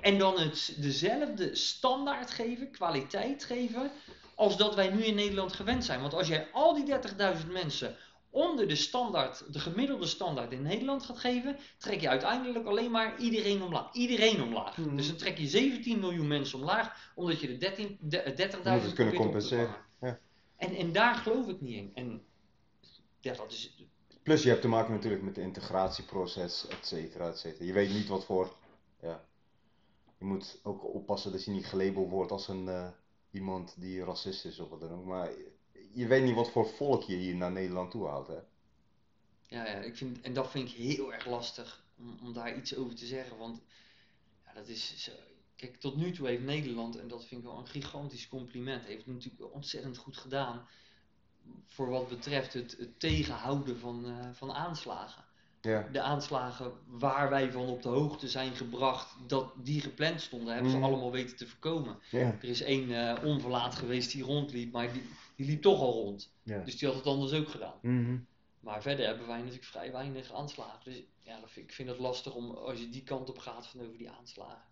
En 0.00 0.18
dan 0.18 0.38
het, 0.38 0.74
dezelfde 0.78 1.54
standaard 1.54 2.30
geven, 2.30 2.70
kwaliteit 2.70 3.44
geven, 3.44 3.90
als 4.34 4.56
dat 4.56 4.74
wij 4.74 4.90
nu 4.90 5.04
in 5.04 5.14
Nederland 5.14 5.52
gewend 5.52 5.84
zijn. 5.84 6.00
Want 6.00 6.14
als 6.14 6.28
jij 6.28 6.48
al 6.52 6.74
die 6.74 6.94
30.000 7.42 7.46
mensen 7.52 7.96
onder 8.30 8.68
de 8.68 8.76
standaard, 8.76 9.52
de 9.52 9.58
gemiddelde 9.58 10.06
standaard 10.06 10.52
in 10.52 10.62
Nederland 10.62 11.02
gaat 11.02 11.18
geven, 11.18 11.56
trek 11.78 12.00
je 12.00 12.08
uiteindelijk 12.08 12.66
alleen 12.66 12.90
maar 12.90 13.18
iedereen 13.18 13.62
omlaag. 13.62 13.92
Iedereen 13.92 14.42
omlaag. 14.42 14.76
Mhm. 14.76 14.96
Dus 14.96 15.06
dan 15.08 15.16
trek 15.16 15.38
je 15.38 15.46
17 15.48 15.98
miljoen 16.00 16.26
mensen 16.26 16.58
omlaag, 16.58 17.12
omdat 17.14 17.40
je 17.40 17.46
de 17.46 17.56
13 17.56 17.98
de- 18.00 18.32
30.000 18.36 18.74
Moet 18.74 18.82
het 18.82 18.92
kunnen 18.92 19.14
compenseren. 19.14 19.74
Ja. 20.00 20.18
En, 20.56 20.74
en 20.74 20.92
daar 20.92 21.14
geloof 21.14 21.48
ik 21.48 21.60
niet 21.60 21.74
in. 21.74 21.90
En 21.94 22.22
ja, 23.20 23.34
dat 23.34 23.52
is, 23.52 23.84
Plus 24.22 24.42
je 24.42 24.48
hebt 24.48 24.60
te 24.62 24.68
maken 24.68 24.92
natuurlijk 24.92 25.22
met 25.22 25.36
het 25.36 25.44
integratieproces, 25.44 26.66
et 26.68 26.86
cetera, 26.86 27.28
et 27.28 27.38
cetera. 27.38 27.64
Je 27.64 27.72
weet 27.72 27.92
niet 27.92 28.08
wat 28.08 28.24
voor, 28.24 28.56
ja. 29.00 29.24
Je 30.18 30.24
moet 30.24 30.60
ook 30.62 30.94
oppassen 30.94 31.32
dat 31.32 31.44
je 31.44 31.50
niet 31.50 31.66
gelabeld 31.66 32.10
wordt 32.10 32.32
als 32.32 32.48
een, 32.48 32.68
eh, 32.68 32.88
iemand 33.30 33.80
die 33.80 34.04
racist 34.04 34.44
is 34.44 34.58
of 34.58 34.68
wat 34.68 34.80
dan 34.80 34.92
ook. 34.92 35.04
Maar 35.04 35.30
je 35.92 36.06
weet 36.06 36.24
niet 36.24 36.34
wat 36.34 36.50
voor 36.50 36.68
volk 36.68 37.02
je 37.02 37.16
hier 37.16 37.36
naar 37.36 37.52
Nederland 37.52 37.90
toe 37.90 38.06
haalt, 38.06 38.26
hè. 38.26 38.38
Ja, 39.48 39.66
ja 39.66 39.78
ik 39.78 39.96
vind, 39.96 40.20
en 40.20 40.32
dat 40.32 40.50
vind 40.50 40.68
ik 40.68 40.74
heel 40.74 41.12
erg 41.12 41.26
lastig 41.26 41.84
om, 41.98 42.18
om 42.22 42.32
daar 42.32 42.56
iets 42.56 42.76
over 42.76 42.94
te 42.94 43.06
zeggen. 43.06 43.36
Want 43.36 43.60
ja, 44.46 44.52
dat 44.52 44.68
is 44.68 45.02
zo. 45.04 45.12
Kijk, 45.56 45.80
tot 45.80 45.96
nu 45.96 46.12
toe 46.12 46.26
heeft 46.26 46.42
Nederland, 46.42 46.98
en 46.98 47.08
dat 47.08 47.24
vind 47.26 47.40
ik 47.40 47.46
wel 47.46 47.58
een 47.58 47.66
gigantisch 47.66 48.28
compliment, 48.28 48.84
heeft 48.84 49.04
het 49.04 49.14
natuurlijk 49.14 49.54
ontzettend 49.54 49.96
goed 49.96 50.16
gedaan. 50.16 50.66
Voor 51.66 51.88
wat 51.88 52.08
betreft 52.08 52.52
het, 52.52 52.76
het 52.78 53.00
tegenhouden 53.00 53.78
van, 53.78 54.04
eh, 54.06 54.28
van 54.32 54.52
aanslagen. 54.52 55.24
Ja. 55.60 55.88
De 55.92 56.00
aanslagen 56.00 56.72
waar 56.86 57.30
wij 57.30 57.52
van 57.52 57.66
op 57.66 57.82
de 57.82 57.88
hoogte 57.88 58.28
zijn 58.28 58.54
gebracht 58.54 59.16
dat 59.26 59.52
die 59.56 59.80
gepland 59.80 60.20
stonden, 60.20 60.54
hebben 60.54 60.70
ze 60.70 60.78
allemaal 60.78 61.12
weten 61.12 61.36
te 61.36 61.46
voorkomen. 61.46 61.98
Ja. 62.10 62.36
Er 62.40 62.48
is 62.48 62.62
één 62.62 63.08
eh, 63.08 63.24
onverlaat 63.24 63.74
geweest 63.74 64.12
die 64.12 64.22
rondliep, 64.22 64.72
maar 64.72 64.92
die, 64.92 65.02
die 65.40 65.48
liep 65.48 65.62
toch 65.62 65.80
al 65.80 65.92
rond. 65.92 66.32
Ja. 66.42 66.62
Dus 66.64 66.78
die 66.78 66.88
had 66.88 66.96
het 66.96 67.06
anders 67.06 67.32
ook 67.32 67.48
gedaan. 67.48 67.78
Mhm. 67.82 68.18
Maar 68.60 68.82
verder 68.82 69.06
hebben 69.06 69.26
wij 69.26 69.36
natuurlijk 69.38 69.64
vrij 69.64 69.92
weinig 69.92 70.32
aanslagen. 70.32 70.84
Dus 70.84 71.02
ja, 71.22 71.40
dat 71.40 71.50
vind, 71.50 71.66
ik 71.68 71.74
vind 71.74 71.88
het 71.88 71.98
lastig 71.98 72.34
om 72.34 72.50
als 72.50 72.80
je 72.80 72.88
die 72.88 73.02
kant 73.02 73.28
op 73.28 73.38
gaat 73.38 73.66
van 73.66 73.80
over 73.80 73.98
die 73.98 74.10
aanslagen. 74.10 74.62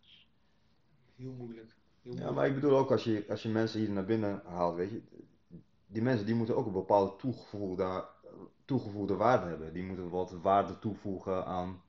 Heel 1.17 1.33
moeilijk. 1.33 1.77
Heel 2.03 2.17
Ja, 2.17 2.31
maar 2.31 2.47
ik 2.47 2.55
bedoel 2.55 2.79
ook 2.79 2.91
als 2.91 3.05
je, 3.05 3.25
als 3.29 3.43
je 3.43 3.49
mensen 3.49 3.81
hier 3.81 3.91
naar 3.91 4.05
binnen 4.05 4.43
haalt, 4.45 4.77
weet 4.77 4.91
je, 4.91 5.03
die 5.87 6.03
mensen 6.03 6.27
die 6.27 6.35
moeten 6.35 6.57
ook 6.57 6.67
een 6.67 6.73
bepaalde 6.73 7.17
toegevoegde, 7.17 8.09
toegevoegde 8.65 9.15
waarde 9.15 9.47
hebben. 9.47 9.73
Die 9.73 9.83
moeten 9.83 10.09
wat 10.11 10.31
waarde 10.31 10.79
toevoegen 10.79 11.45
aan 11.47 11.83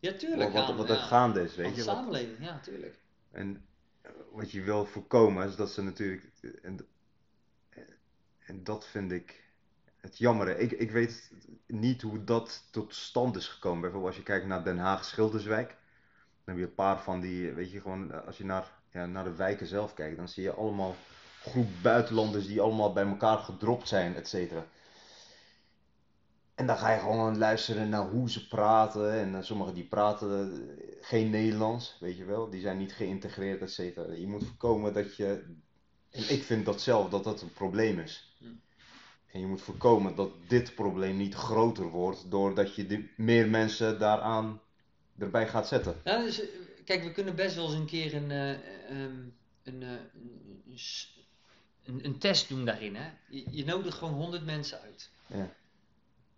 ja, 0.00 0.12
tuurlijk. 0.12 0.52
wat, 0.52 0.60
wat, 0.60 0.70
aan, 0.70 0.76
wat 0.76 0.88
er 0.88 0.96
ja, 0.96 1.02
gaande 1.02 1.42
is, 1.42 1.54
weet 1.54 1.74
de 1.74 1.80
je. 1.80 1.84
Wat- 1.84 1.94
samenleving, 1.94 2.38
ja, 2.46 2.60
tuurlijk. 2.60 2.98
En 3.30 3.66
eh, 4.00 4.10
wat 4.32 4.50
je 4.50 4.62
wil 4.62 4.84
voorkomen 4.84 5.46
is 5.48 5.56
dat 5.56 5.70
ze 5.70 5.82
natuurlijk. 5.82 6.30
En, 6.62 6.86
en 8.46 8.64
dat 8.64 8.86
vind 8.86 9.12
ik 9.12 9.42
het 9.96 10.18
jammere. 10.18 10.58
Ik, 10.58 10.72
ik 10.72 10.90
weet 10.90 11.32
niet 11.66 12.02
hoe 12.02 12.24
dat 12.24 12.68
tot 12.70 12.94
stand 12.94 13.36
is 13.36 13.48
gekomen. 13.48 13.80
Bijvoorbeeld 13.80 14.10
als 14.10 14.20
je 14.20 14.28
kijkt 14.28 14.46
naar 14.46 14.64
Den 14.64 14.78
Haag 14.78 15.04
Schilderswijk. 15.04 15.68
Dan 16.44 16.54
heb 16.54 16.56
je 16.56 16.70
een 16.70 16.74
paar 16.74 17.00
van 17.00 17.20
die, 17.20 17.52
weet 17.52 17.70
je, 17.70 17.80
gewoon 17.80 18.12
eh, 18.12 18.26
als 18.26 18.38
je 18.38 18.44
naar, 18.44 18.72
ja, 18.92 19.06
naar 19.06 19.24
de 19.24 19.34
wijken 19.34 19.66
zelf 19.66 19.94
kijkt, 19.94 20.16
dan 20.16 20.28
zie 20.28 20.42
je 20.42 20.52
allemaal 20.52 20.94
groep 21.40 21.68
buitenlanders 21.82 22.46
die 22.46 22.60
allemaal 22.60 22.92
bij 22.92 23.06
elkaar 23.06 23.38
gedropt 23.38 23.88
zijn, 23.88 24.14
et 24.14 24.28
cetera. 24.28 24.66
En 26.54 26.66
dan 26.66 26.76
ga 26.76 26.92
je 26.92 27.00
gewoon 27.00 27.38
luisteren 27.38 27.88
naar 27.88 28.08
hoe 28.08 28.30
ze 28.30 28.48
praten. 28.48 29.12
En 29.12 29.34
eh, 29.34 29.42
sommigen 29.42 29.74
die 29.74 29.88
praten 29.88 30.52
eh, 30.52 30.86
geen 31.00 31.30
Nederlands, 31.30 31.96
weet 32.00 32.16
je 32.16 32.24
wel. 32.24 32.50
Die 32.50 32.60
zijn 32.60 32.78
niet 32.78 32.92
geïntegreerd, 32.92 33.60
et 33.60 33.72
cetera. 33.72 34.12
Je 34.12 34.28
moet 34.28 34.44
voorkomen 34.44 34.92
dat 34.92 35.16
je... 35.16 35.56
En 36.10 36.30
ik 36.30 36.42
vind 36.42 36.64
dat 36.64 36.80
zelf, 36.80 37.08
dat 37.08 37.24
dat 37.24 37.42
een 37.42 37.52
probleem 37.52 37.98
is. 37.98 38.31
En 39.32 39.40
je 39.40 39.46
moet 39.46 39.60
voorkomen 39.60 40.14
dat 40.14 40.30
dit 40.48 40.74
probleem 40.74 41.16
niet 41.16 41.34
groter 41.34 41.88
wordt 41.88 42.30
doordat 42.30 42.74
je 42.74 42.86
de, 42.86 43.08
meer 43.16 43.48
mensen 43.48 43.98
daaraan 43.98 44.60
erbij 45.18 45.48
gaat 45.48 45.68
zetten. 45.68 46.00
Ja, 46.04 46.22
dus, 46.22 46.40
eh, 46.40 46.48
kijk, 46.84 47.02
we 47.02 47.12
kunnen 47.12 47.34
best 47.34 47.54
wel 47.54 47.64
eens 47.64 47.74
een 47.74 47.86
keer 47.86 48.14
een, 48.14 48.30
eh, 48.30 48.50
ehm, 48.90 49.28
een, 49.62 49.82
eh, 49.82 49.90
een, 51.84 52.04
een 52.04 52.18
test 52.18 52.48
doen 52.48 52.64
daarin. 52.64 52.94
Hè? 52.94 53.10
Je, 53.28 53.44
je 53.50 53.64
nodigt 53.64 53.96
gewoon 53.96 54.14
100 54.14 54.44
mensen 54.44 54.80
uit. 54.80 55.10
Ja. 55.26 55.54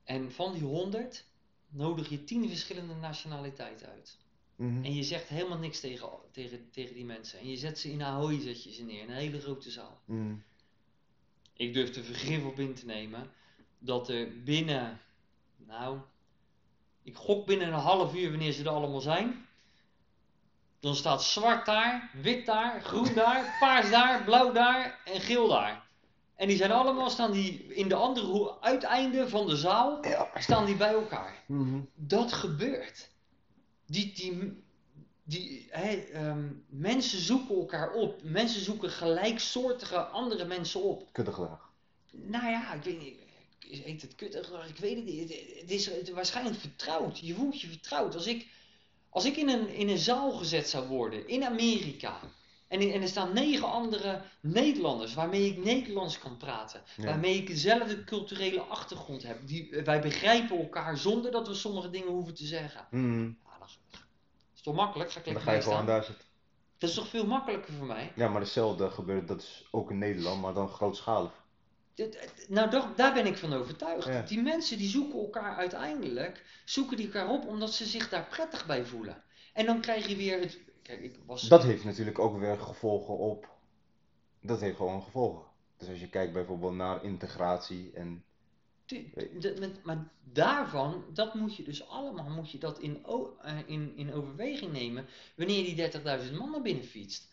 En 0.05 0.32
van 0.32 0.53
die 0.53 0.62
100 0.62 1.24
nodig 1.68 2.09
je 2.09 2.24
10 2.24 2.49
verschillende 2.49 2.95
nationaliteiten 2.95 3.88
uit. 3.88 4.18
Mhm. 4.57 4.84
En 4.84 4.95
je 4.95 5.03
zegt 5.03 5.28
helemaal 5.28 5.59
niks 5.59 5.80
tegen, 5.80 6.09
tegen, 6.30 6.70
tegen 6.70 6.95
die 6.95 7.05
mensen. 7.05 7.38
En 7.38 7.51
je 7.51 7.57
zet 7.57 7.78
ze 7.78 7.90
in 7.90 8.03
Ahoy, 8.03 8.40
zet 8.40 8.62
je 8.62 8.72
ze 8.72 8.82
neer, 8.82 9.03
in 9.03 9.11
een 9.11 9.16
hele 9.16 9.40
grote 9.40 9.70
zaal. 9.70 10.01
Mhm. 10.05 10.34
Ik 11.57 11.74
durf 11.74 11.96
er 11.96 12.05
vergif 12.05 12.44
op 12.44 12.59
in 12.59 12.74
te 12.74 12.86
nemen 12.86 13.30
dat 13.78 14.09
er 14.09 14.42
binnen, 14.42 15.00
nou, 15.57 15.98
ik 17.02 17.16
gok 17.16 17.46
binnen 17.46 17.66
een 17.66 17.74
half 17.74 18.14
uur 18.14 18.30
wanneer 18.30 18.52
ze 18.52 18.62
er 18.62 18.68
allemaal 18.68 19.00
zijn. 19.00 19.46
Dan 20.80 20.94
staat 20.94 21.22
zwart 21.22 21.66
daar, 21.66 22.11
wit 22.12 22.46
daar, 22.46 22.82
groen 22.82 23.14
daar, 23.14 23.55
paars 23.61 23.90
daar, 23.90 24.24
blauw 24.24 24.52
daar 24.52 25.00
en 25.05 25.20
geel 25.20 25.48
daar. 25.48 25.82
En 26.36 26.48
die 26.48 26.57
zijn 26.57 26.72
allemaal, 26.72 27.11
staan 27.11 27.32
die 27.32 27.74
in 27.74 27.88
de 27.88 27.94
andere 27.94 28.26
ho- 28.26 28.59
uiteinde 28.61 29.28
van 29.28 29.46
de 29.46 29.57
zaal, 29.57 30.00
staan 30.34 30.66
die 30.66 30.76
bij 30.76 30.92
elkaar. 30.92 31.42
Mhm. 31.46 31.80
Dat 31.94 32.32
gebeurt. 32.32 33.11
Die, 33.86 34.12
die, 34.14 34.63
die, 35.25 35.70
ehm, 35.70 36.45
mensen 36.68 37.18
zoeken 37.20 37.55
elkaar 37.57 37.93
op. 37.93 38.20
Mensen 38.22 38.61
zoeken 38.61 38.91
gelijksoortige 38.91 39.99
andere 39.99 40.45
mensen 40.45 40.83
op. 40.83 41.09
Kuddegedrag. 41.12 41.72
Nou 42.11 42.47
ja, 42.51 42.72
ik 42.75 42.83
weet 42.83 43.01
niet. 43.01 43.14
Heet 43.85 44.03
het 44.03 44.14
kuttig? 44.14 44.68
Ik 44.68 44.77
weet 44.79 44.97
het 44.97 45.05
niet. 45.05 45.20
Het, 45.31 45.61
het 45.61 45.70
is 45.70 45.87
het- 45.87 46.11
waarschijnlijk 46.11 46.57
vertrouwd. 46.57 47.18
Je 47.18 47.35
voelt 47.35 47.61
je 47.61 47.66
vertrouwd. 47.66 48.14
Als 48.14 48.27
ik, 48.27 48.47
als 49.11 49.25
ik 49.25 49.37
in, 49.37 49.49
een, 49.49 49.68
in 49.68 49.89
een 49.89 49.99
zaal 49.99 50.31
gezet 50.33 50.68
zou 50.68 50.87
worden 50.89 51.29
in 51.29 51.45
Amerika. 51.45 52.18
En, 52.68 52.81
in- 52.81 52.93
en 52.93 53.03
er 53.03 53.09
staan 53.09 53.33
negen 53.35 53.70
andere 53.72 54.22
Nederlanders 54.41 55.14
waarmee 55.14 55.47
ik 55.51 55.64
Nederlands 55.64 56.18
kan 56.18 56.37
praten. 56.37 56.83
Ja. 56.97 57.05
Waarmee 57.05 57.35
ik 57.37 57.47
dezelfde 57.47 58.05
culturele 58.05 58.61
achtergrond 58.61 59.22
heb. 59.22 59.39
Die, 59.47 59.70
wij 59.85 60.01
begrijpen 60.01 60.59
elkaar 60.59 60.99
zonder 60.99 61.31
dat 61.31 61.49
we 61.49 61.55
sommige 61.55 61.91
dingen 61.91 62.09
hoeven 62.12 62.35
te 62.35 62.47
zeggen. 62.47 62.87
Mhm. 62.91 63.31
Toch 64.64 64.74
makkelijk? 64.74 65.12
Ga 65.12 65.18
ik 65.18 65.24
Dan 65.32 65.40
ga 65.42 65.52
je 65.52 65.62
gewoon 65.62 65.86
daar 65.86 66.04
zitten. 66.04 66.24
Dat 66.78 66.88
is 66.90 66.94
toch 66.96 67.08
veel 67.08 67.26
makkelijker 67.26 67.72
voor 67.74 67.86
mij? 67.86 68.12
Ja, 68.16 68.28
maar 68.28 68.40
hetzelfde 68.40 68.90
gebeurt, 68.90 69.28
dat 69.28 69.40
is 69.42 69.68
ook 69.70 69.90
in 69.90 69.98
Nederland, 69.98 70.40
maar 70.40 70.54
dan 70.54 70.68
grootschalig. 70.68 71.32
Nou, 72.48 72.70
dat- 72.70 72.96
daar 72.96 73.14
ben 73.14 73.26
ik 73.26 73.36
van 73.38 73.52
overtuigd. 73.52 74.06
Ja. 74.06 74.22
Die 74.22 74.42
mensen 74.42 74.78
die 74.78 74.88
zoeken 74.88 75.18
elkaar 75.18 75.56
uiteindelijk, 75.56 76.44
zoeken 76.64 76.96
die 76.96 77.06
elkaar 77.06 77.28
op 77.28 77.46
omdat 77.46 77.72
ze 77.74 77.86
zich 77.86 78.08
daar 78.08 78.26
prettig 78.26 78.66
bij 78.66 78.84
voelen. 78.84 79.22
En 79.52 79.66
dan 79.66 79.80
krijg 79.80 80.06
je 80.06 80.16
weer 80.16 80.40
het. 80.40 80.58
Kijk, 80.82 81.00
ik 81.00 81.18
was. 81.26 81.42
Dat 81.42 81.62
heeft 81.62 81.84
natuurlijk 81.84 82.18
ook 82.18 82.38
weer 82.38 82.58
gevolgen 82.58 83.16
op. 83.18 83.48
Dat 84.40 84.60
heeft 84.60 84.76
gewoon 84.76 85.02
gevolgen. 85.02 85.44
Dus 85.78 85.88
als 85.88 86.00
je 86.00 86.08
kijkt 86.08 86.32
bijvoorbeeld 86.32 86.74
naar 86.74 87.04
integratie 87.04 87.90
en. 87.94 88.24
Maar 89.82 90.09
daarvan, 90.32 91.05
dat 91.12 91.35
moet 91.35 91.57
je 91.57 91.62
dus 91.62 91.89
allemaal, 91.89 92.28
moet 92.30 92.51
je 92.51 92.59
dat 92.59 92.78
in, 92.78 92.99
eh, 93.43 93.53
in, 93.66 93.93
in 93.97 94.12
overweging 94.14 94.72
nemen 94.72 95.07
wanneer 95.35 95.57
je 95.66 95.74
die 95.74 95.91
30.000 96.30 96.35
man 96.39 96.51
naar 96.51 96.62
binnen 96.62 96.85
fietst. 96.85 97.28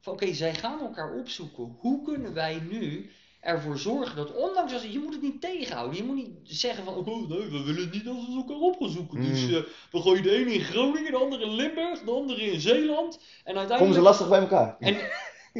Van 0.00 0.12
oké, 0.12 0.32
zij 0.34 0.54
gaan 0.54 0.80
elkaar 0.80 1.14
opzoeken. 1.14 1.76
Hoe 1.78 2.04
kunnen 2.04 2.34
wij 2.34 2.60
nu 2.70 3.10
ervoor 3.40 3.78
zorgen 3.78 4.16
dat, 4.16 4.34
ondanks 4.34 4.72
als 4.72 4.82
je 4.82 4.98
moet 4.98 5.12
het 5.12 5.22
niet 5.22 5.40
tegenhouden, 5.40 5.96
je 5.96 6.04
moet 6.04 6.16
niet 6.16 6.30
zeggen 6.42 6.84
van, 6.84 6.94
oh 6.94 7.28
nee, 7.28 7.38
we 7.50 7.62
willen 7.62 7.90
niet 7.92 8.04
dat 8.04 8.16
ze 8.26 8.32
elkaar 8.36 8.56
op 8.56 8.76
gaan 8.78 8.88
zoeken. 8.90 9.22
Dus 9.22 9.40
Mm. 9.46 9.54
eh, 9.54 9.62
we 9.90 10.00
gooien 10.00 10.22
de 10.22 10.30
ene 10.36 10.52
in 10.54 10.60
Groningen, 10.60 11.10
de 11.10 11.18
andere 11.18 11.44
in 11.44 11.54
Limburg, 11.54 12.00
de 12.00 12.10
andere 12.10 12.42
in 12.42 12.60
Zeeland. 12.60 13.14
En 13.14 13.20
Komen 13.44 13.58
uiteindelijk. 13.58 13.96
ze 13.98 14.02
lastig 14.02 14.28
bij 14.28 14.40
elkaar? 14.40 14.76
En, 14.80 14.96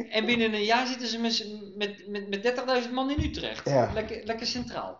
en 0.09 0.25
binnen 0.25 0.53
een 0.53 0.63
jaar 0.63 0.87
zitten 0.87 1.07
ze 1.07 1.19
met, 1.19 1.47
met, 1.75 2.07
met, 2.07 2.29
met 2.29 2.83
30.000 2.87 2.91
man 2.93 3.11
in 3.11 3.23
Utrecht. 3.23 3.69
Ja. 3.69 3.91
Lekker, 3.93 4.21
lekker 4.25 4.47
centraal. 4.47 4.99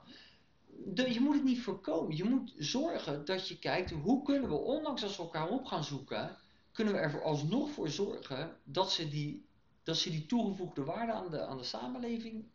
Je 0.94 1.20
moet 1.20 1.36
het 1.36 1.44
niet 1.44 1.62
voorkomen. 1.62 2.16
Je 2.16 2.24
moet 2.24 2.54
zorgen 2.58 3.26
dat 3.26 3.48
je 3.48 3.60
kijkt 3.60 3.92
hoe 3.92 4.24
kunnen 4.24 4.50
we, 4.50 4.56
ondanks 4.56 5.04
als 5.04 5.18
we 5.18 5.24
elkaar 5.24 5.50
op 5.50 5.66
gaan 5.66 5.84
zoeken, 5.84 6.38
kunnen 6.72 6.94
we 6.94 7.00
er 7.00 7.24
alsnog 7.24 7.70
voor 7.70 7.90
zorgen 7.90 8.58
dat 8.64 8.92
ze 8.92 9.10
die, 9.10 9.46
dat 9.84 9.98
ze 9.98 10.10
die 10.10 10.26
toegevoegde 10.26 10.84
waarde 10.84 11.12
aan 11.12 11.30
de, 11.30 11.46
aan 11.46 11.58
de 11.58 11.64
samenleving 11.64 12.46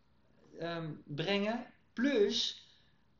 ehm, 0.59 0.93
brengen. 1.05 1.67
Plus 1.93 2.69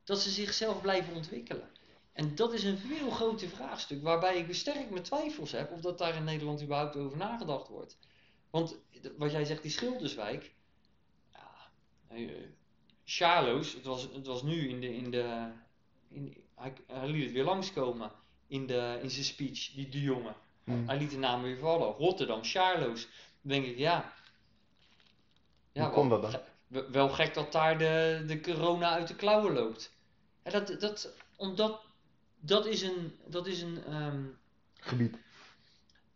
dat 0.03 0.21
ze 0.21 0.29
zichzelf 0.29 0.81
blijven 0.81 1.15
ontwikkelen. 1.15 1.69
En 2.13 2.35
dat 2.35 2.53
is 2.53 2.63
een 2.63 2.77
veel 2.77 3.09
groter 3.09 3.49
vraagstuk, 3.49 4.03
waarbij 4.03 4.37
ik 4.37 4.53
sterk 4.53 4.89
mijn 4.89 5.03
twijfels 5.03 5.51
heb 5.51 5.71
of 5.71 5.81
dat 5.81 5.97
daar 5.97 6.15
in 6.15 6.23
Nederland 6.23 6.61
überhaupt 6.61 6.95
over 6.95 7.17
nagedacht 7.17 7.67
wordt. 7.67 7.97
Want 8.49 8.77
wat 9.17 9.31
jij 9.31 9.45
zegt, 9.45 9.61
die 9.61 9.71
Schilderswijk, 9.71 10.53
ja, 11.31 11.71
nee, 13.19 13.29
Charlo's, 13.29 13.73
het 13.73 13.85
was, 13.85 14.07
het 14.13 14.27
was 14.27 14.43
nu 14.43 14.69
in 14.69 14.81
de, 14.81 14.95
in 14.95 15.11
de 15.11 15.51
in, 16.09 16.43
hij, 16.55 16.73
hij 16.87 17.07
liet 17.07 17.23
het 17.23 17.31
weer 17.31 17.43
langskomen 17.43 18.11
in, 18.47 18.67
de, 18.67 18.99
in 19.01 19.09
zijn 19.09 19.25
speech, 19.25 19.71
die 19.73 19.89
de 19.89 20.01
jongen. 20.01 20.35
Mhm. 20.63 20.87
Hij 20.87 20.97
liet 20.97 21.09
de 21.09 21.17
naam 21.17 21.41
weer 21.41 21.57
vallen, 21.57 21.93
Rotterdam, 21.93 22.43
Charlo's. 22.43 23.07
Dan 23.41 23.51
denk 23.51 23.65
ik, 23.65 23.77
ja. 23.77 24.13
Hoe 25.73 25.89
komt 25.89 26.09
wel, 26.09 26.21
dat 26.21 26.31
dan? 26.31 26.41
ge- 26.41 26.47
wel- 26.67 26.91
wel 26.91 27.09
gek 27.09 27.33
dat 27.33 27.51
daar 27.51 27.77
de, 27.77 28.23
de 28.27 28.41
corona 28.41 28.89
uit 28.91 29.07
de 29.07 29.15
klauwen 29.15 29.53
loopt. 29.53 29.91
Ja, 30.43 30.51
dat, 30.51 30.79
dat, 30.79 31.13
omdat 31.35 31.81
dat 32.39 32.65
is 32.65 32.81
een, 32.81 33.19
dat 33.27 33.47
is 33.47 33.61
een, 33.61 33.83
ehm, 33.83 34.23
Gebied. 34.79 35.17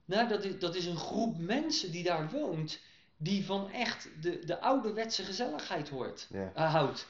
nou, 0.06 0.28
dat 0.28 0.43
is, 0.43 0.60
dat 0.60 0.76
is 0.76 0.86
een 0.86 0.98
groep 0.98 1.38
mensen 1.38 1.91
die 1.91 2.04
daar 2.04 2.32
woont, 2.32 2.80
die 3.18 3.45
van 3.45 3.72
echt 3.72 4.09
de, 4.22 4.45
de 4.45 4.59
ouderwetse 4.59 5.24
gezelligheid 5.24 5.89
hoort, 5.89 6.28
eh, 6.32 6.74
houdt. 6.74 7.07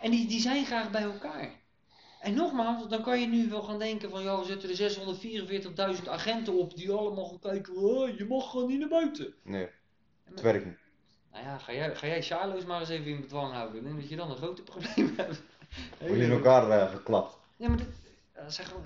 En 0.00 0.10
die, 0.10 0.28
die 0.28 0.40
zijn 0.40 0.64
graag 0.64 0.90
bij 0.90 1.02
elkaar. 1.02 1.50
En 2.20 2.34
nogmaals, 2.34 2.88
dan 2.88 3.02
kan 3.02 3.20
je 3.20 3.26
nu 3.26 3.48
wel 3.48 3.62
gaan 3.62 3.78
denken 3.78 4.10
van, 4.10 4.22
ja, 4.22 4.38
we 4.38 4.44
zetten 4.44 4.70
er 4.70 5.96
644.000 5.96 6.08
agenten 6.08 6.58
op 6.58 6.76
die 6.76 6.90
allemaal 6.90 7.24
gaan 7.24 7.38
kijken, 7.38 7.76
oh, 7.76 8.16
je 8.18 8.24
mag 8.24 8.50
gewoon 8.50 8.68
niet 8.68 8.78
naar 8.78 8.88
buiten. 8.88 9.34
Nee, 9.42 9.68
het 10.24 10.40
werkt 10.40 10.64
niet. 10.64 10.78
Nou 11.32 11.44
ja, 11.44 11.58
ga 11.58 11.72
jij, 11.72 11.96
ga 11.96 12.06
jij 12.06 12.22
Charlo's 12.22 12.64
maar 12.64 12.80
eens 12.80 12.88
even 12.88 13.06
in 13.06 13.20
bedwang 13.20 13.52
houden. 13.52 13.76
Ik 13.76 13.84
denk 13.84 14.00
dat 14.00 14.08
je 14.08 14.16
dan 14.16 14.30
een 14.30 14.36
grote 14.36 14.62
probleem 14.62 15.12
hebt. 15.16 15.42
Word 15.98 16.16
je 16.16 16.24
in 16.24 16.30
elkaar 16.30 16.70
eh, 16.70 16.90
geklapt. 16.90 17.38
Ja, 17.56 17.68
maar 17.68 17.78
dat, 17.78 17.86
dat, 18.34 18.54
zijn 18.54 18.66
gewoon, 18.66 18.84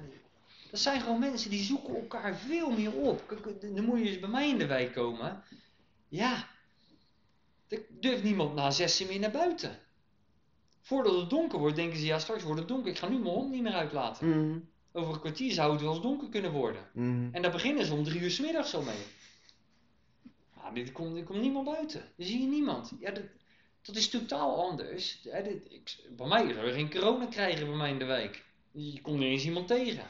dat 0.70 0.80
zijn 0.80 1.00
gewoon 1.00 1.18
mensen 1.18 1.50
die 1.50 1.62
zoeken 1.62 1.94
elkaar 1.94 2.36
veel 2.36 2.70
meer 2.70 2.92
op. 2.92 3.36
Dan 3.60 3.84
moet 3.84 3.98
je 3.98 4.08
eens 4.08 4.20
bij 4.20 4.28
mij 4.28 4.48
in 4.48 4.58
de 4.58 4.66
wijk 4.66 4.92
komen. 4.92 5.42
Ja, 6.08 6.48
er 7.68 7.82
durft 7.90 8.22
niemand 8.22 8.54
na 8.54 8.70
zessen 8.70 9.06
meer 9.06 9.18
naar 9.18 9.30
buiten. 9.30 9.78
Voordat 10.80 11.16
het 11.20 11.30
donker 11.30 11.58
wordt, 11.58 11.76
denken 11.76 11.98
ze, 11.98 12.04
ja, 12.06 12.18
straks 12.18 12.42
wordt 12.42 12.58
het 12.58 12.68
donker. 12.68 12.90
Ik 12.90 12.98
ga 12.98 13.08
nu 13.08 13.18
mijn 13.18 13.34
hond 13.34 13.50
niet 13.50 13.62
meer 13.62 13.72
uitlaten. 13.74 14.28
Mhm, 14.28 14.58
Over 14.92 15.14
een 15.14 15.20
kwartier 15.20 15.52
zou 15.52 15.72
het 15.72 15.80
wel 15.80 15.92
eens 15.92 16.02
donker 16.02 16.28
kunnen 16.28 16.52
worden. 16.52 16.88
mhm. 16.92 17.28
En 17.32 17.42
daar 17.42 17.50
beginnen 17.50 17.86
ze 17.86 17.92
om 17.94 18.04
drie 18.04 18.20
uur 18.20 18.30
's 18.30 18.40
middags 18.40 18.74
al 18.74 18.82
mee. 18.82 19.04
Ja, 20.56 20.70
dit 20.70 20.92
komt, 20.92 21.16
er 21.16 21.24
komt 21.24 21.40
niemand 21.40 21.64
buiten. 21.66 22.00
Er 22.00 22.24
zie 22.24 22.40
je 22.40 22.46
niemand. 22.46 22.92
Ja, 23.00 23.10
dat, 23.10 23.22
dat 23.82 23.96
is 23.96 24.08
totaal 24.08 24.68
anders. 24.68 25.20
Ja, 25.22 25.40
dit, 25.40 25.72
ik, 25.72 25.96
bij 26.16 26.26
mij 26.26 26.52
zou 26.52 26.66
er 26.66 26.72
geen 26.72 26.90
corona 26.90 27.26
krijgen 27.26 27.66
bij 27.66 27.76
mij 27.76 27.90
in 27.90 27.98
de 27.98 28.04
wijk. 28.04 28.44
Je 28.70 29.00
komt 29.00 29.18
niet 29.18 29.28
eens 29.28 29.44
iemand 29.44 29.66
tegen. 29.68 30.04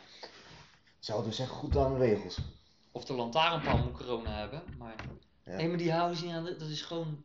Ze 0.99 1.13
houden 1.13 1.33
zich 1.35 1.49
goed 1.49 1.77
aan 1.77 1.93
de 1.93 1.99
regels. 1.99 2.39
Of 2.93 3.05
de 3.05 3.13
lantaarnpaal 3.15 3.79
moet 3.79 3.93
corona 3.97 4.39
hebben. 4.39 4.63
Maar, 4.79 4.95
Ja. 5.45 5.57
nee, 5.57 5.69
maar 5.69 5.79
die 5.79 5.93
houden 5.93 6.17
zich 6.17 6.27
niet 6.27 6.35
aan 6.35 6.45
Dat 6.45 6.61
is 6.69 6.83
gewoon... 6.83 7.25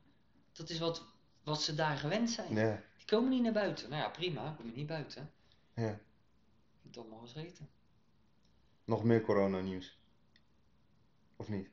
Dat 0.62 0.70
is 0.70 0.80
wat, 0.80 1.06
wat 1.44 1.62
ze 1.62 1.76
daar 1.76 1.98
gewend 1.98 2.30
zijn. 2.30 2.56
Ja, 2.56 2.82
Die 2.98 3.06
komen 3.06 3.30
niet 3.30 3.42
naar 3.44 3.52
buiten. 3.52 3.90
Nou 3.90 4.02
ja, 4.02 4.10
prima. 4.10 4.54
Kom 4.58 4.66
je 4.66 4.72
niet 4.76 4.88
buiten. 4.88 5.32
ja. 5.74 6.00
Moet 6.82 6.98
allemaal 6.98 7.20
gezeten. 7.20 7.70
Nog 8.86 9.04
meer 9.04 9.22
coronanieuws. 9.22 10.00
Of 11.36 11.50
niet? 11.50 11.70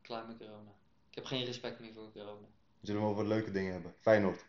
Klaar 0.00 0.26
met 0.26 0.36
corona. 0.38 0.70
Ik 1.10 1.14
heb 1.14 1.24
geen 1.24 1.44
respect 1.44 1.80
meer 1.80 1.92
voor 1.92 2.12
corona. 2.12 2.46
Zullen 2.82 3.02
we 3.02 3.08
over 3.08 3.26
leuke 3.26 3.50
dingen 3.50 3.72
hebben? 3.72 3.94
Feyenoord. 3.98 4.44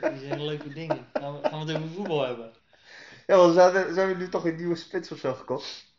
Die 0.00 0.18
zijn 0.28 0.44
leuke 0.44 0.68
dingen. 0.72 1.06
Gaan 1.12 1.40
we, 1.40 1.48
gaan 1.48 1.66
we 1.66 1.72
het 1.72 1.82
over 1.82 1.94
voetbal 1.94 2.22
hebben? 2.24 2.52
Ja, 3.26 3.36
want 3.36 3.54
zijn, 3.54 3.94
zijn 3.94 4.08
we 4.08 4.14
nu 4.14 4.28
toch 4.28 4.44
een 4.44 4.56
nieuwe 4.56 4.74
spits 4.76 5.12
of 5.12 5.18
zo 5.18 5.34
gekocht? 5.34 5.93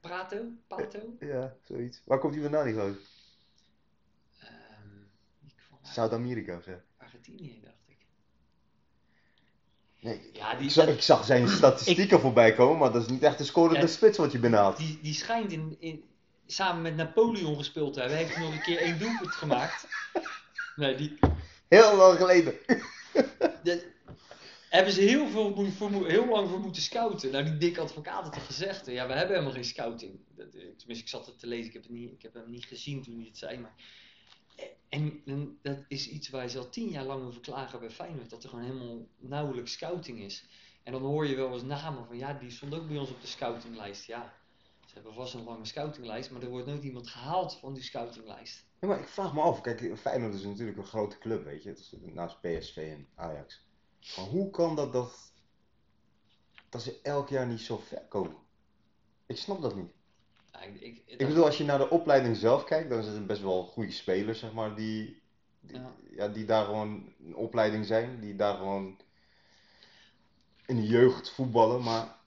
Prato? 0.00 0.36
Pato? 0.68 0.98
Ja, 1.20 1.56
zoiets. 1.64 2.02
Waar 2.04 2.18
komt 2.18 2.32
die 2.32 2.42
vandaan, 2.42 2.64
die? 2.66 2.76
Ehm, 2.76 2.96
Zuid-Amerika 5.82 6.56
of 6.56 6.62
zo? 6.62 6.72
Argentinië, 6.96 7.60
dacht 7.62 7.74
ik. 7.86 8.06
Nee, 10.00 10.30
Ja, 10.32 10.54
die, 10.54 10.64
ik, 10.66 10.70
zag, 10.72 10.86
ik 10.88 11.02
zag 11.02 11.24
zijn 11.24 11.48
statistieken 11.58 12.20
voorbij 12.20 12.54
komen, 12.54 12.78
maar 12.78 12.92
dat 12.92 13.02
is 13.02 13.08
niet 13.08 13.22
echt 13.22 13.38
een 13.40 13.44
scorende 13.46 13.80
Ja. 13.80 13.86
spits 13.86 14.18
wat 14.18 14.32
je 14.32 14.38
binnenhaalt. 14.38 14.76
die, 14.76 14.98
die 15.02 15.14
schijnt 15.14 15.52
in, 15.52 15.76
in, 15.78 16.04
samen 16.46 16.82
met 16.82 16.96
Napoleon 16.96 17.56
gespeeld 17.56 17.92
te 17.92 18.00
hebben. 18.00 18.18
Hij 18.18 18.26
heeft 18.26 18.38
nog 18.38 18.52
een 18.52 18.62
keer 18.62 18.78
één 18.78 18.98
doelpunt 18.98 19.34
gemaakt. 19.34 19.86
Nee, 20.76 20.94
die, 20.94 21.18
Heel 21.68 21.96
lang 21.96 22.18
geleden. 22.18 22.54
de- 23.62 23.89
hebben 24.70 24.92
ze 24.92 25.00
heel, 25.00 25.28
veel, 25.28 26.04
heel 26.04 26.28
lang 26.28 26.48
voor 26.48 26.60
moeten 26.60 26.82
scouten. 26.82 27.30
Nou, 27.30 27.44
die 27.44 27.56
dikke 27.56 27.80
advocaat 27.80 28.22
had 28.22 28.32
toch 28.32 28.46
gezegd, 28.46 28.86
ja, 28.86 29.06
we 29.06 29.12
hebben 29.12 29.34
helemaal 29.34 29.54
geen 29.54 29.64
scouting. 29.64 30.18
Dat, 30.34 30.46
eh, 30.46 30.52
tenminste, 30.52 31.04
ik 31.04 31.08
zat 31.08 31.26
het 31.26 31.38
te 31.38 31.46
lezen, 31.46 31.66
ik 31.66 31.72
heb, 31.72 31.82
het 31.82 31.92
niet, 31.92 32.12
ik 32.12 32.22
heb 32.22 32.34
hem 32.34 32.50
niet 32.50 32.64
gezien 32.64 33.02
toen 33.02 33.16
hij 33.16 33.26
het 33.26 33.38
zei, 33.38 33.58
maar... 33.58 33.74
eh, 34.56 34.64
En, 34.88 35.22
en 35.26 35.58
dat 35.62 35.78
is 35.88 36.08
iets 36.08 36.28
waar 36.28 36.48
ze 36.48 36.58
al 36.58 36.70
tien 36.70 36.88
jaar 36.88 37.04
lang 37.04 37.26
over 37.26 37.40
klagen 37.40 37.80
bij 37.80 37.90
Feyenoord, 37.90 38.30
dat 38.30 38.42
er 38.42 38.48
gewoon 38.48 38.64
helemaal 38.64 39.06
nauwelijks 39.18 39.72
scouting 39.72 40.18
is. 40.20 40.44
En 40.82 40.92
dan 40.92 41.02
hoor 41.02 41.26
je 41.26 41.36
wel 41.36 41.52
eens 41.52 41.62
namen 41.62 42.06
van, 42.06 42.16
ja, 42.16 42.32
die 42.32 42.50
stond 42.50 42.74
ook 42.74 42.88
bij 42.88 42.98
ons 42.98 43.10
op 43.10 43.20
de 43.20 43.26
scoutinglijst. 43.26 44.04
Ja, 44.04 44.34
ze 44.86 44.94
hebben 44.94 45.14
vast 45.14 45.34
een 45.34 45.44
lange 45.44 45.64
scoutinglijst, 45.66 46.30
maar 46.30 46.42
er 46.42 46.48
wordt 46.48 46.66
nooit 46.66 46.84
iemand 46.84 47.08
gehaald 47.08 47.58
van 47.60 47.74
die 47.74 47.82
scoutinglijst. 47.82 48.64
Ja, 48.80 48.88
maar 48.88 49.00
ik 49.00 49.08
vraag 49.08 49.34
me 49.34 49.40
af, 49.40 49.60
kijk, 49.60 49.98
Feyenoord 49.98 50.34
is 50.34 50.44
natuurlijk 50.44 50.78
een 50.78 50.84
grote 50.86 51.18
club, 51.18 51.44
weet 51.44 51.62
je. 51.62 51.68
Het 51.68 51.78
is 51.78 51.94
naast 52.00 52.40
PSV 52.40 52.76
en 52.76 53.08
Ajax. 53.14 53.68
Maar 54.16 54.24
hoe 54.24 54.50
kan 54.50 54.76
dat 54.76 54.92
dat, 54.92 55.32
dat 56.68 56.82
ze 56.82 57.00
elk 57.02 57.28
jaar 57.28 57.46
niet 57.46 57.60
zo 57.60 57.76
ver 57.78 58.02
komen? 58.08 58.36
Ik 59.26 59.36
snap 59.36 59.62
dat 59.62 59.74
niet. 59.76 59.92
Ja, 60.52 60.60
ik, 60.60 60.80
ik, 60.80 61.02
Ik 61.06 61.18
bedoel, 61.18 61.44
als 61.44 61.58
je 61.58 61.64
naar 61.64 61.78
de 61.78 61.90
opleiding 61.90 62.36
zelf 62.36 62.64
kijkt, 62.64 62.90
dan 62.90 63.02
zijn 63.02 63.14
het 63.16 63.26
best 63.26 63.42
wel 63.42 63.64
goede 63.64 63.92
spelers, 63.92 64.38
zeg 64.38 64.52
maar, 64.52 64.74
die, 64.76 65.22
die, 65.60 65.76
Ja. 65.76 65.96
ja, 66.10 66.28
die 66.28 66.44
daar 66.44 66.64
gewoon 66.64 67.12
een 67.24 67.34
opleiding 67.34 67.86
zijn, 67.86 68.20
die 68.20 68.36
daar 68.36 68.56
gewoon 68.56 69.00
in 70.66 70.76
de 70.76 70.86
jeugd 70.86 71.30
voetballen, 71.30 71.82
maar 71.82 72.18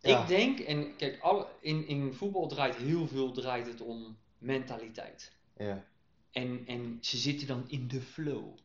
ja, 0.00 0.22
Ik 0.22 0.28
denk, 0.28 0.58
en 0.60 0.96
kijk, 0.96 1.20
alle, 1.20 1.46
in, 1.60 1.86
in 1.86 2.14
voetbal 2.14 2.48
draait 2.48 2.76
heel 2.76 3.06
veel 3.06 3.32
draait 3.32 3.66
het 3.66 3.80
om 3.80 4.18
mentaliteit. 4.38 5.32
ja, 5.56 5.84
En, 6.30 6.66
en 6.66 6.98
ze 7.00 7.16
zitten 7.16 7.46
dan 7.46 7.64
in 7.68 7.88
de 7.88 8.00
flow. 8.00 8.58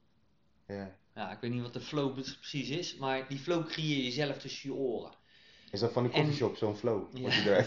ja. 0.67 0.98
Ja, 1.19 1.31
ik 1.31 1.37
weet 1.39 1.51
niet 1.51 1.61
wat 1.61 1.73
de 1.73 1.79
flow 1.81 2.13
precies 2.13 2.69
is, 2.69 2.95
maar 2.95 3.27
die 3.27 3.37
flow 3.39 3.67
creëer 3.67 4.03
je 4.03 4.11
zelf 4.11 4.37
tussen 4.37 4.69
je 4.69 4.75
oren. 4.75 5.11
Is 5.71 5.79
dat 5.79 5.91
van 5.91 6.03
de 6.03 6.09
En- 6.11 6.21
coffeeshop, 6.21 6.57
zo'n 6.57 6.75
flow? 6.75 7.17
Ja. 7.17 7.21
Wat 7.23 7.33
je. 7.33 7.65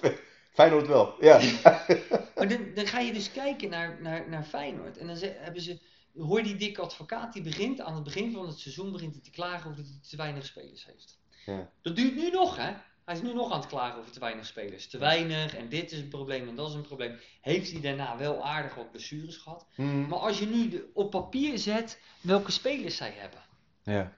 Feyenoord 0.52 0.86
wel, 0.86 1.14
ja. 1.24 1.40
Maar 2.36 2.48
dan, 2.48 2.66
dan 2.74 2.86
ga 2.86 2.98
je 3.00 3.12
dus 3.12 3.32
kijken 3.32 3.70
naar, 3.70 3.98
naar, 4.02 4.28
naar 4.28 4.42
Feyenoord. 4.44 4.98
En 4.98 5.06
dan 5.06 5.16
ze- 5.16 5.36
hebben 5.38 5.62
ze, 5.62 5.78
hoor 6.18 6.38
je 6.38 6.44
die 6.44 6.56
dikke 6.56 6.80
advocaat, 6.80 7.32
die 7.32 7.42
begint 7.42 7.80
aan 7.80 7.94
het 7.94 8.04
begin 8.04 8.32
van 8.32 8.46
het 8.46 8.58
seizoen 8.58 8.92
begint 8.92 9.12
hij 9.14 9.22
te 9.22 9.30
klagen 9.30 9.70
over 9.70 9.82
dat 9.82 9.90
hij 9.92 10.08
te 10.10 10.16
weinig 10.16 10.46
spelers 10.46 10.84
heeft. 10.86 11.18
Ja. 11.46 11.70
Dat 11.82 11.96
duurt 11.96 12.14
nu 12.14 12.30
nog, 12.30 12.56
hè? 12.56 12.72
Hij 13.06 13.14
is 13.14 13.22
nu 13.22 13.32
nog 13.34 13.52
aan 13.52 13.58
het 13.60 13.68
klagen 13.68 13.98
over 13.98 14.12
te 14.12 14.20
weinig 14.20 14.46
spelers. 14.46 14.86
Te 14.88 14.98
weinig, 14.98 15.54
en 15.56 15.68
dit 15.68 15.92
is 15.92 15.98
een 15.98 16.08
probleem, 16.08 16.48
en 16.48 16.54
dat 16.56 16.68
is 16.68 16.74
een 16.74 16.82
probleem. 16.82 17.18
Heeft 17.40 17.72
hij 17.72 17.80
daarna 17.80 18.16
wel 18.18 18.44
aardig 18.44 18.74
wat 18.74 18.90
blessures 18.90 19.36
gehad. 19.36 19.66
Hmm. 19.74 20.06
Maar 20.08 20.18
als 20.18 20.38
je 20.38 20.46
nu 20.46 20.68
de- 20.68 20.90
op 20.94 21.10
papier 21.10 21.58
zet 21.58 22.00
welke 22.20 22.50
spelers 22.50 22.96
zij 22.96 23.10
hebben, 23.10 23.40
Ja. 23.82 24.16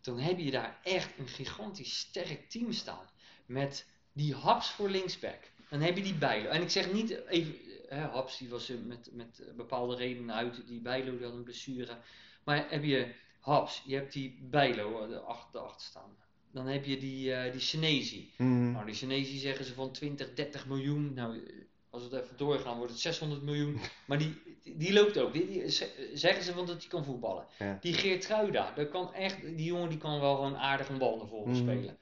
dan 0.00 0.18
heb 0.18 0.38
je 0.38 0.50
daar 0.50 0.78
echt 0.82 1.18
een 1.18 1.28
gigantisch 1.28 1.98
sterk 1.98 2.50
team 2.50 2.72
staan. 2.72 3.10
Met 3.46 3.86
die 4.12 4.34
Haps 4.34 4.70
voor 4.70 4.88
linksback. 4.88 5.50
Dan 5.70 5.80
heb 5.80 5.96
je 5.96 6.02
die 6.02 6.14
Bijlo. 6.14 6.48
En 6.48 6.62
ik 6.62 6.70
zeg 6.70 6.92
niet 6.92 7.26
even, 7.26 7.54
hè, 7.88 8.00
Haps 8.00 8.38
die 8.38 8.48
was 8.48 8.68
er 8.68 8.78
met, 8.78 9.08
met 9.12 9.38
eh, 9.38 9.54
bepaalde 9.54 9.96
redenen 9.96 10.34
uit. 10.34 10.66
Die 10.66 10.80
Bijlo 10.80 11.16
die 11.16 11.26
had 11.26 11.34
een 11.34 11.42
blessure. 11.42 11.96
Maar 12.44 12.70
heb 12.70 12.84
je 12.84 13.14
Haps, 13.40 13.82
je 13.86 13.94
hebt 13.94 14.12
die 14.12 14.38
Bijlo, 14.42 15.02
eh, 15.02 15.08
de 15.08 15.18
achter, 15.20 15.60
achter 15.60 15.86
staan. 15.86 16.16
Dan 16.52 16.66
heb 16.66 16.84
je 16.84 16.98
die, 16.98 17.34
eh 17.34 17.52
die 17.52 17.60
Senesi. 17.60 18.30
Hmm. 18.36 18.72
Nou, 18.72 18.86
die 18.86 19.38
zeggen 19.38 19.64
ze 19.64 19.74
van 19.74 19.92
20, 19.92 20.34
30 20.34 20.66
miljoen. 20.66 21.14
Nou, 21.14 21.36
eh, 21.36 21.52
als 21.90 22.08
we 22.08 22.14
het 22.16 22.24
even 22.24 22.36
doorgaan, 22.36 22.76
wordt 22.76 22.92
het 22.92 23.00
600 23.00 23.42
miljoen. 23.42 23.78
Maar 24.06 24.18
die, 24.18 24.34
die 24.76 24.92
loopt 24.92 25.18
ook. 25.18 25.32
Die, 25.32 25.46
die- 25.46 25.70
ze- 25.70 26.10
zeggen 26.14 26.44
ze 26.44 26.52
van 26.52 26.66
dat 26.66 26.78
hij 26.78 26.88
kan 26.88 27.04
voetballen. 27.04 27.46
Ja. 27.58 27.78
Die 27.80 27.94
Geertruida, 27.94 28.72
dat 28.74 28.88
kan 28.88 29.14
echt, 29.14 29.40
die 29.42 29.64
jongen 29.64 29.88
die 29.88 29.98
kan 29.98 30.20
wel 30.20 30.34
gewoon 30.34 30.56
aardig 30.56 30.88
een 30.88 30.98
bal 30.98 31.16
naar 31.16 31.26
voren 31.26 31.50
Mhm. 31.52 31.60
spelen. 31.62 31.98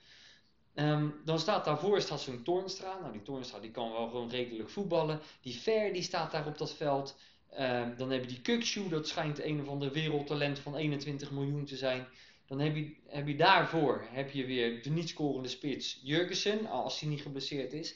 Ehm, 0.74 1.06
dan 1.24 1.38
staat 1.38 1.64
daarvoor 1.64 2.00
staat 2.00 2.20
zo'n 2.20 2.42
Toornstra. 2.42 2.98
Nou, 3.00 3.12
die 3.12 3.22
Toornstra 3.22 3.58
die 3.60 3.70
kan 3.70 3.90
wel 3.92 4.08
gewoon 4.08 4.30
redelijk 4.30 4.68
voetballen. 4.70 5.20
Die 5.42 5.54
Ver 5.54 5.92
die 5.92 6.02
staat 6.02 6.32
daar 6.32 6.46
op 6.46 6.58
dat 6.58 6.74
veld. 6.74 7.18
Ehm, 7.50 7.96
dan 7.96 8.10
heb 8.10 8.20
je 8.22 8.28
die 8.28 8.40
Kukshoe, 8.40 8.88
dat 8.88 9.08
schijnt 9.08 9.44
een 9.44 9.60
of 9.60 9.68
ander 9.68 9.92
wereldtalent 9.92 10.58
van 10.58 10.76
21 10.76 11.30
miljoen 11.30 11.64
te 11.64 11.76
zijn. 11.76 12.06
Dan 12.50 12.58
heb 12.60 12.76
je, 12.76 12.96
heb 13.06 13.26
je 13.26 13.36
daarvoor 13.36 14.06
heb 14.10 14.30
je 14.30 14.44
weer 14.44 14.82
de 14.82 14.90
niet 14.90 15.08
scorende 15.08 15.48
spits 15.48 16.00
Jurgensen, 16.02 16.66
als 16.66 17.00
hij 17.00 17.08
niet 17.08 17.20
geblesseerd 17.20 17.72
is. 17.72 17.94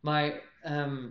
Maar 0.00 0.42
ehm, 0.62 1.06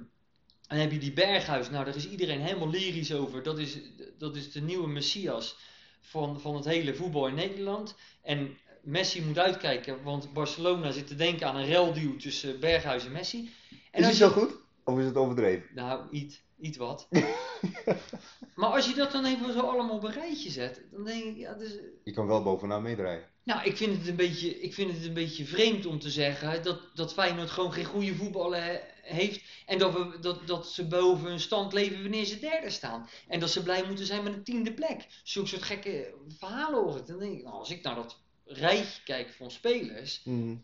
dan 0.68 0.78
heb 0.78 0.92
je 0.92 0.98
die 0.98 1.14
Berghuis, 1.14 1.70
nou 1.70 1.86
daar 1.86 1.96
is 1.96 2.10
iedereen 2.10 2.42
helemaal 2.42 2.70
lyrisch 2.70 3.14
over. 3.14 3.44
Dat 3.44 3.60
is, 3.60 3.78
dat 4.18 4.36
is 4.36 4.52
de 4.52 4.62
nieuwe 4.62 4.88
Messias 4.88 5.58
van, 6.00 6.40
van 6.40 6.56
het 6.56 6.66
hele 6.66 6.94
voetbal 6.94 7.28
in 7.28 7.36
Nederland. 7.36 7.96
En 8.22 8.58
Messi 8.82 9.22
moet 9.22 9.40
uitkijken, 9.40 10.04
want 10.04 10.34
Barcelona 10.34 10.92
zit 10.92 11.08
te 11.08 11.16
denken 11.16 11.48
aan 11.48 11.56
een 11.56 11.66
relduw 11.66 12.18
tussen 12.18 12.60
Berghuis 12.60 13.06
en 13.06 13.12
Messi. 13.12 13.50
En 13.92 14.00
Is 14.00 14.06
hij 14.06 14.16
zo 14.16 14.30
goed? 14.30 14.52
Of 14.88 15.00
is 15.00 15.06
het 15.06 15.16
overdreven? 15.16 15.68
nou, 15.74 16.10
iets, 16.12 16.44
iets 16.60 16.78
wat. 16.78 17.08
maar 18.56 18.70
als 18.70 18.88
je 18.88 18.94
dat 18.96 19.12
dan 19.12 19.26
even 19.26 19.54
zo 19.54 19.60
allemaal 19.60 19.96
op 19.96 20.04
een 20.04 20.12
rijtje 20.12 20.50
zet, 20.50 20.82
dan 20.92 21.04
denk 21.04 21.24
ik, 21.24 21.38
ja, 21.38 21.54
dus, 21.54 21.72
Je 22.04 22.12
kan 22.12 22.28
wel 22.28 22.44
bovenaan 22.44 22.82
meedraaien. 22.82 23.26
Nou, 23.44 23.64
ik 23.64 23.78
vind, 23.78 23.98
het 23.98 24.08
een 24.08 24.16
beetje, 24.16 24.60
ik 24.60 24.74
vind 24.74 24.92
het 24.92 25.06
een 25.06 25.14
beetje 25.14 25.46
vreemd 25.46 25.86
om 25.86 26.00
te 26.00 26.10
zeggen 26.10 26.64
dat, 26.64 26.80
dat 26.94 27.14
Feyenoord 27.14 27.50
gewoon 27.50 27.74
geen 27.74 27.86
goede 27.86 28.16
voetballen 28.16 28.64
he- 28.64 28.80
heeft. 29.02 29.42
En 29.66 29.78
dat, 29.78 29.94
we, 29.94 30.18
dat, 30.20 30.48
dat 30.48 30.68
ze 30.68 30.88
boven 30.88 31.28
hun 31.30 31.40
stand 31.40 31.74
leven 31.74 32.02
wanneer 32.02 32.26
ze 32.26 32.40
derde 32.40 32.70
staan. 32.70 33.10
En 33.28 33.40
dat 33.40 33.50
ze 33.50 33.64
blij 33.64 33.84
moeten 33.88 34.06
zijn 34.06 34.24
met 34.24 34.34
een 34.34 34.44
tiende 34.44 34.74
plek. 34.74 35.08
Zulke 35.24 35.50
soort 35.50 35.64
gekke 35.64 36.14
verhalen 36.38 36.84
hoor 36.84 36.98
ik. 36.98 37.08
Dan 37.08 37.20
denk 37.20 37.38
ik, 37.38 37.44
nou, 37.44 37.56
als 37.56 37.72
ik 37.72 37.84
naar 37.84 37.96
dat 37.96 38.20
rijtje 38.46 39.02
kijk 39.04 39.34
van 39.34 39.52
spelers. 39.52 40.22
Mhm. 40.24 40.56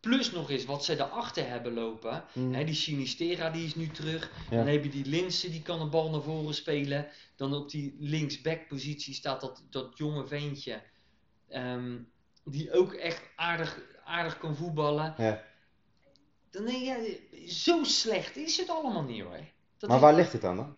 Plus 0.00 0.32
nog 0.32 0.50
eens 0.50 0.64
wat 0.64 0.84
ze 0.84 0.96
daarachter 0.96 1.48
hebben 1.48 1.72
lopen. 1.74 2.24
Hè, 2.32 2.64
die 2.64 2.74
Sinistera 2.74 3.50
die 3.50 3.64
is 3.64 3.74
nu 3.74 3.88
terug. 3.88 4.30
Ja. 4.50 4.56
Dan 4.56 4.66
heb 4.66 4.84
je 4.84 4.90
die 4.90 5.06
Linsen 5.06 5.50
die 5.50 5.62
kan 5.62 5.80
een 5.80 5.90
bal 5.90 6.10
naar 6.10 6.22
voren 6.22 6.54
spelen. 6.54 7.06
Dan 7.36 7.54
op 7.54 7.70
die 7.70 7.96
linksback 7.98 8.68
positie 8.68 9.14
staat 9.14 9.40
dat, 9.40 9.62
dat 9.70 9.98
jonge 9.98 10.26
ventje. 10.26 10.82
ehm, 11.48 11.96
die 12.44 12.72
ook 12.72 12.92
echt 12.92 13.22
aardig, 13.36 13.80
aardig 14.04 14.38
kan 14.38 14.56
voetballen. 14.56 15.14
Ja. 15.18 15.42
Dan 16.50 16.64
denk 16.64 16.78
je, 16.78 17.22
zo 17.48 17.84
slecht 17.84 18.36
is 18.36 18.56
het 18.56 18.68
allemaal 18.68 19.02
niet 19.02 19.22
hoor. 19.22 19.40
Dat 19.78 19.90
Maar 19.90 20.00
waar 20.00 20.14
ligt 20.14 20.32
het 20.32 20.42
dan? 20.42 20.76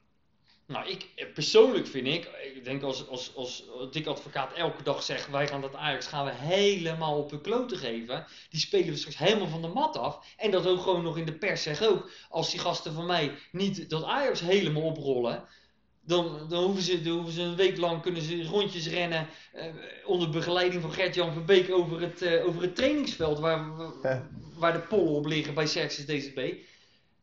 Nou, 0.70 0.88
ik, 0.88 1.06
eh, 1.14 1.26
persoonlijk 1.34 1.86
vind 1.86 2.06
ik, 2.06 2.30
ik 2.54 2.64
denk 2.64 2.82
als, 2.82 3.08
als, 3.08 3.36
als 3.36 3.64
dik 3.90 4.06
advocaat 4.06 4.52
elke 4.52 4.82
dag 4.82 5.02
zegt, 5.02 5.30
wij 5.30 5.48
gaan 5.48 5.60
dat 5.60 5.74
Ajax 5.74 6.06
gaan 6.06 6.24
we 6.24 6.30
helemaal 6.34 7.18
op 7.18 7.30
hun 7.30 7.40
kloten 7.40 7.76
geven. 7.76 8.26
Die 8.50 8.60
spelen 8.60 8.88
we 8.88 8.96
straks 8.96 9.18
helemaal 9.18 9.48
van 9.48 9.62
de 9.62 9.68
mat 9.68 9.96
af. 9.96 10.34
En 10.36 10.50
dat 10.50 10.66
ook 10.66 10.80
gewoon 10.80 11.02
nog 11.02 11.18
in 11.18 11.24
de 11.24 11.32
pers 11.32 11.62
zeg 11.62 11.82
ook, 11.82 12.10
als 12.28 12.50
die 12.50 12.60
gasten 12.60 12.92
van 12.92 13.06
mij 13.06 13.32
niet 13.52 13.90
dat 13.90 14.04
Ajax 14.04 14.40
helemaal 14.40 14.82
oprollen, 14.82 15.44
dan, 16.00 16.46
dan, 16.48 16.64
hoeven 16.64 16.82
ze, 16.82 17.02
dan 17.02 17.12
hoeven 17.12 17.32
ze 17.32 17.42
een 17.42 17.56
week 17.56 17.76
lang 17.76 18.02
kunnen 18.02 18.22
ze 18.22 18.44
rondjes 18.44 18.88
rennen 18.88 19.26
eh, 19.52 19.64
onder 20.04 20.30
begeleiding 20.30 20.82
van 20.82 20.92
Gert-Jan 20.92 21.32
Verbeek 21.32 21.72
over 21.72 22.00
het, 22.00 22.22
eh, 22.22 22.46
over 22.46 22.62
het 22.62 22.76
trainingsveld 22.76 23.38
waar, 23.38 23.72
waar, 24.54 24.72
de 24.72 24.78
pollen 24.88 25.12
op 25.12 25.26
liggen 25.26 25.54
bij 25.54 25.64
Xerxes 25.64 26.04
DZB. 26.04 26.52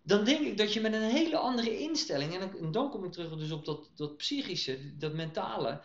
Dan 0.07 0.23
denk 0.23 0.45
ik 0.45 0.57
dat 0.57 0.73
je 0.73 0.81
met 0.81 0.93
een 0.93 1.01
hele 1.01 1.37
andere 1.37 1.79
instelling, 1.79 2.33
en 2.33 2.39
dan, 2.39 2.57
en 2.59 2.71
dan 2.71 2.89
kom 2.89 3.03
ik 3.03 3.11
terug 3.11 3.37
dus 3.37 3.51
op 3.51 3.65
dat, 3.65 3.91
dat 3.95 4.17
psychische, 4.17 4.97
dat 4.97 5.13
mentale, 5.13 5.81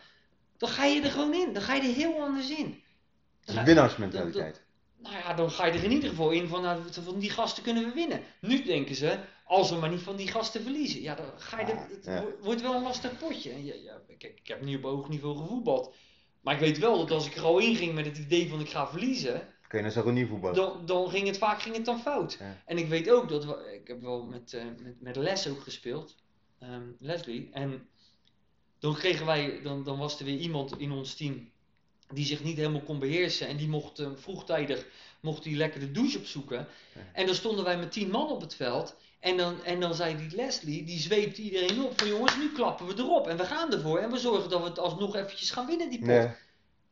dan 0.57 0.69
ga 0.69 0.85
je 0.85 1.01
er 1.01 1.11
gewoon 1.11 1.33
in. 1.33 1.53
Dan 1.53 1.61
ga 1.61 1.73
je 1.73 1.81
er 1.81 1.95
heel 1.95 2.21
anders 2.21 2.49
in. 2.49 2.81
Het 3.45 3.55
is 3.55 3.63
winnaarsmentaliteit. 3.63 4.63
Nou 4.97 5.15
ja, 5.15 5.33
dan 5.33 5.51
ga 5.51 5.65
je 5.65 5.71
er 5.71 5.83
in 5.83 5.91
ieder 5.91 6.09
geval 6.09 6.31
in 6.31 6.47
van, 6.47 6.61
nou, 6.61 6.81
van 6.91 7.19
die 7.19 7.29
gasten 7.29 7.63
kunnen 7.63 7.83
we 7.85 7.93
winnen. 7.93 8.21
Nu 8.41 8.63
denken 8.63 8.95
ze, 8.95 9.19
als 9.45 9.69
we 9.69 9.75
maar 9.75 9.89
niet 9.89 10.01
van 10.01 10.15
die 10.15 10.27
gasten 10.27 10.61
verliezen. 10.61 11.01
Ja, 11.01 11.15
dan 11.15 11.25
ga 11.37 11.59
je 11.59 11.65
er, 11.65 11.77
Ah, 11.77 11.89
het 11.89 12.05
ja. 12.05 12.25
wordt 12.41 12.61
wel 12.61 12.73
een 12.75 12.83
lastig 12.83 13.17
potje. 13.17 13.51
En 13.51 13.65
Ja, 13.65 13.73
ja, 13.73 14.01
kijk, 14.17 14.39
ik 14.39 14.47
heb 14.47 14.61
niet 14.61 14.77
op 14.77 14.83
hoog 14.83 15.09
niveau 15.09 15.37
gevoetbald. 15.37 15.95
Maar 16.41 16.53
ik 16.53 16.59
weet 16.59 16.77
wel 16.79 16.97
dat 16.97 17.11
als 17.11 17.25
ik 17.25 17.35
er 17.35 17.43
al 17.43 17.59
in 17.59 17.75
ging 17.75 17.93
met 17.93 18.05
het 18.05 18.17
idee 18.17 18.49
van 18.49 18.59
ik 18.59 18.69
ga 18.69 18.87
verliezen, 18.87 19.52
Niet 19.81 20.27
voetballen? 20.27 20.55
dan, 20.55 20.85
dan 20.85 21.09
ging 21.09 21.27
het 21.27 21.37
vaak 21.37 21.61
ging 21.61 21.75
het 21.75 21.85
dan 21.85 21.99
fout. 21.99 22.37
Ja. 22.39 22.61
En 22.65 22.77
ik 22.77 22.87
weet 22.87 23.09
ook 23.09 23.29
dat 23.29 23.45
we, 23.45 23.79
ik 23.81 23.87
heb 23.87 24.01
wel 24.01 24.23
met, 24.23 24.53
eh, 24.53 24.63
met, 24.83 25.01
met 25.01 25.15
Les 25.15 25.47
ook 25.47 25.61
gespeeld, 25.61 26.15
ehm, 26.59 26.83
Leslie. 26.99 27.49
En 27.51 27.87
dan 28.79 28.95
kregen 28.95 29.25
wij, 29.25 29.59
dan, 29.63 29.83
dan 29.83 29.97
was 29.97 30.19
er 30.19 30.25
weer 30.25 30.37
iemand 30.37 30.79
in 30.79 30.91
ons 30.91 31.15
team 31.15 31.51
die 32.13 32.25
zich 32.25 32.43
niet 32.43 32.57
helemaal 32.57 32.81
kon 32.81 32.99
beheersen. 32.99 33.47
En 33.47 33.57
die 33.57 33.69
mocht 33.69 33.99
eh, 33.99 34.09
vroegtijdig 34.15 34.85
mocht 35.21 35.43
die 35.43 35.55
lekker 35.55 35.79
de 35.79 35.91
douche 35.91 36.17
opzoeken. 36.17 36.67
Ja. 36.95 37.01
En 37.13 37.25
dan 37.25 37.35
stonden 37.35 37.63
wij 37.63 37.77
met 37.77 37.91
tien 37.91 38.09
man 38.09 38.29
op 38.29 38.41
het 38.41 38.55
veld. 38.55 38.95
En 39.19 39.37
dan, 39.37 39.63
en 39.63 39.79
dan 39.79 39.95
zei 39.95 40.17
die 40.17 40.35
Leslie, 40.35 40.83
die 40.83 40.99
zweepte 40.99 41.41
iedereen 41.41 41.83
op 41.83 41.99
van 41.99 42.07
jongens, 42.07 42.37
nu 42.37 42.51
klappen 42.51 42.87
we 42.87 42.93
erop. 42.97 43.27
En 43.27 43.37
we 43.37 43.45
gaan 43.45 43.73
ervoor. 43.73 43.97
En 43.99 44.11
we 44.11 44.17
zorgen 44.17 44.49
dat 44.49 44.61
we 44.61 44.67
het 44.67 44.79
alsnog 44.79 45.15
eventjes 45.15 45.51
gaan 45.51 45.65
winnen, 45.65 45.89
die 45.89 45.99
pot. 45.99 46.07
Nee. 46.07 46.27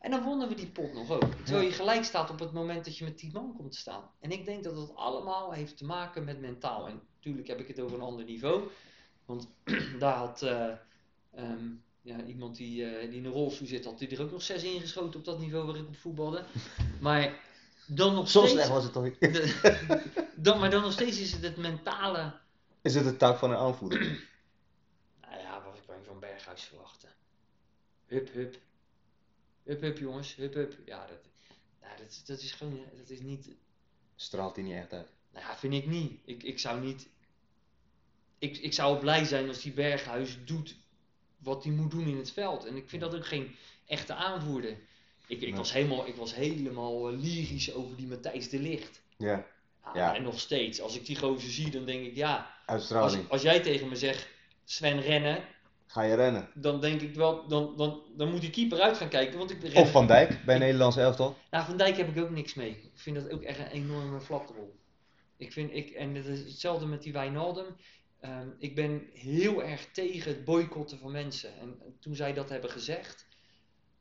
En 0.01 0.11
dan 0.11 0.23
wonnen 0.23 0.47
we 0.47 0.55
die 0.55 0.67
pot 0.67 0.93
nog 0.93 1.11
ook. 1.11 1.33
Terwijl 1.43 1.65
je 1.65 1.73
gelijk 1.73 2.03
staat 2.03 2.29
op 2.29 2.39
het 2.39 2.51
moment 2.51 2.85
dat 2.85 2.97
je 2.97 3.03
met 3.03 3.17
10 3.17 3.29
man 3.33 3.53
komt 3.57 3.71
te 3.71 3.77
staan. 3.77 4.03
En 4.19 4.31
ik 4.31 4.45
denk 4.45 4.63
dat 4.63 4.75
dat 4.75 4.95
allemaal 4.95 5.51
heeft 5.51 5.77
te 5.77 5.85
maken 5.85 6.23
met 6.23 6.39
mentaal. 6.39 6.87
En 6.87 7.01
natuurlijk 7.15 7.47
heb 7.47 7.59
ik 7.59 7.67
het 7.67 7.79
over 7.79 7.97
een 7.97 8.03
ander 8.03 8.25
niveau. 8.25 8.69
Want 9.25 9.47
daar 9.99 10.15
had 10.15 10.41
eh, 10.41 10.71
ehm, 11.31 11.65
ja, 12.01 12.23
iemand 12.23 12.55
die, 12.55 12.85
eh, 12.85 13.09
die 13.09 13.17
in 13.17 13.25
een 13.25 13.31
rolstoel 13.31 13.67
zit, 13.67 13.85
had 13.85 13.99
die 13.99 14.09
er 14.09 14.21
ook 14.21 14.31
nog 14.31 14.41
zes 14.41 14.63
ingeschoten 14.63 15.19
op 15.19 15.25
dat 15.25 15.39
niveau 15.39 15.65
waar 15.65 15.75
ik 15.75 15.87
op 15.87 15.97
voetbalde. 15.97 16.43
Maar 16.99 17.39
dan 17.85 18.13
nog 18.13 18.29
Zo 18.29 18.39
steeds. 18.39 18.53
slecht 18.53 18.69
was 18.69 18.83
het 18.83 18.93
toch 18.93 19.09
dan, 20.35 20.59
maar 20.59 20.69
dan 20.69 20.81
nog 20.81 20.91
steeds 20.91 21.19
is 21.19 21.31
het 21.31 21.43
het 21.43 21.57
mentale. 21.57 22.33
Is 22.81 22.95
het 22.95 23.03
de 23.03 23.17
taak 23.17 23.37
van 23.37 23.51
een 23.51 23.57
aanvoerder? 23.57 23.99
Nou 25.21 25.43
ja, 25.43 25.61
wat 25.63 25.77
je 25.77 26.05
van 26.05 26.19
Berghuis 26.19 26.63
verwachten? 26.63 27.09
Hup, 28.05 28.33
hup. 28.33 28.57
Hup, 29.63 29.81
hup, 29.81 29.97
jongens. 29.97 30.35
Hup, 30.35 30.53
hup. 30.53 30.77
Ja, 30.85 31.07
dat, 31.07 31.19
nou, 31.81 31.97
dat, 31.97 32.21
dat 32.25 32.39
is 32.41 32.51
gewoon. 32.51 32.79
Dat 32.97 33.09
is 33.09 33.19
niet. 33.21 33.49
Straalt 34.15 34.55
hij 34.55 34.65
niet 34.65 34.73
echt 34.75 34.93
uit. 34.93 35.07
Nou 35.33 35.45
ja, 35.45 35.57
vind 35.57 35.73
ik 35.73 35.85
niet. 35.87 36.19
Ik, 36.25 36.43
ik 36.43 36.59
zou 36.59 36.81
niet. 36.81 37.07
Ik, 38.39 38.57
ik 38.57 38.73
zou 38.73 38.99
blij 38.99 39.25
zijn 39.25 39.47
als 39.47 39.61
die 39.61 39.71
Berghuis 39.71 40.37
doet 40.45 40.75
wat 41.37 41.63
hij 41.63 41.73
moet 41.73 41.91
doen 41.91 42.07
in 42.07 42.17
het 42.17 42.31
veld. 42.31 42.65
En 42.65 42.75
ik 42.75 42.89
vind 42.89 43.01
dat 43.01 43.15
ook 43.15 43.25
geen 43.25 43.55
echte 43.85 44.13
aanvoerder. 44.13 44.71
Ik, 45.27 45.41
ik, 45.41 45.47
Nee. 45.49 45.55
was, 45.55 45.73
helemaal, 45.73 46.07
ik 46.07 46.15
was 46.15 46.35
helemaal 46.35 47.09
eh, 47.09 47.17
lyrisch 47.19 47.73
over 47.73 47.95
die 47.97 48.07
Matthijs 48.07 48.49
de 48.49 48.59
Licht. 48.59 49.01
Ja, 49.17 49.27
Ja, 49.83 49.91
Ja. 49.93 50.15
En 50.15 50.23
nog 50.23 50.39
steeds. 50.39 50.81
Als 50.81 50.95
ik 50.95 51.05
die 51.05 51.15
gozer 51.17 51.51
zie, 51.51 51.71
dan 51.71 51.85
denk 51.85 52.05
ik 52.05 52.15
ja. 52.15 52.55
Als, 52.65 52.91
als 53.29 53.41
jij 53.41 53.59
tegen 53.59 53.87
me 53.87 53.95
zegt, 53.95 54.27
Sven 54.65 55.01
rennen, 55.01 55.43
Ga 55.91 56.01
je 56.01 56.15
rennen? 56.15 56.49
dan 56.53 56.81
denk 56.81 57.01
ik 57.01 57.15
wel, 57.15 57.47
dan, 57.47 57.73
dan, 57.77 58.01
dan 58.17 58.29
moet 58.31 58.41
die 58.41 58.49
keeper 58.49 58.79
uit 58.81 58.97
gaan 58.97 59.09
kijken. 59.09 59.37
Want 59.37 59.51
ik 59.51 59.75
Of 59.75 59.91
Van 59.91 60.07
Dijk 60.07 60.45
bij 60.45 60.57
Nederlands 60.57 60.97
elftal? 60.97 61.37
Nou, 61.49 61.65
Van 61.65 61.77
Dijk 61.77 61.97
heb 61.97 62.15
ik 62.15 62.23
ook 62.23 62.29
niks 62.29 62.53
mee. 62.53 62.69
Ik 62.69 62.91
vind 62.93 63.15
dat 63.15 63.31
ook 63.31 63.41
echt 63.41 63.59
een 63.59 63.67
enorme 63.67 64.21
flapdrol. 64.21 64.79
Ik 65.37 65.51
vind, 65.51 65.73
ik, 65.73 65.89
en 65.89 66.15
het 66.15 66.25
is 66.25 66.39
hetzelfde 66.39 66.85
met 66.85 67.03
die 67.03 67.13
Wijnaldum. 67.13 67.65
Ehm, 68.19 68.47
ik 68.59 68.75
ben 68.75 69.09
heel 69.13 69.63
erg 69.63 69.87
tegen 69.91 70.31
het 70.31 70.45
boycotten 70.45 70.99
van 70.99 71.11
mensen. 71.11 71.59
En 71.59 71.81
toen 71.99 72.15
zij 72.15 72.33
dat 72.33 72.49
hebben 72.49 72.69
gezegd, 72.69 73.25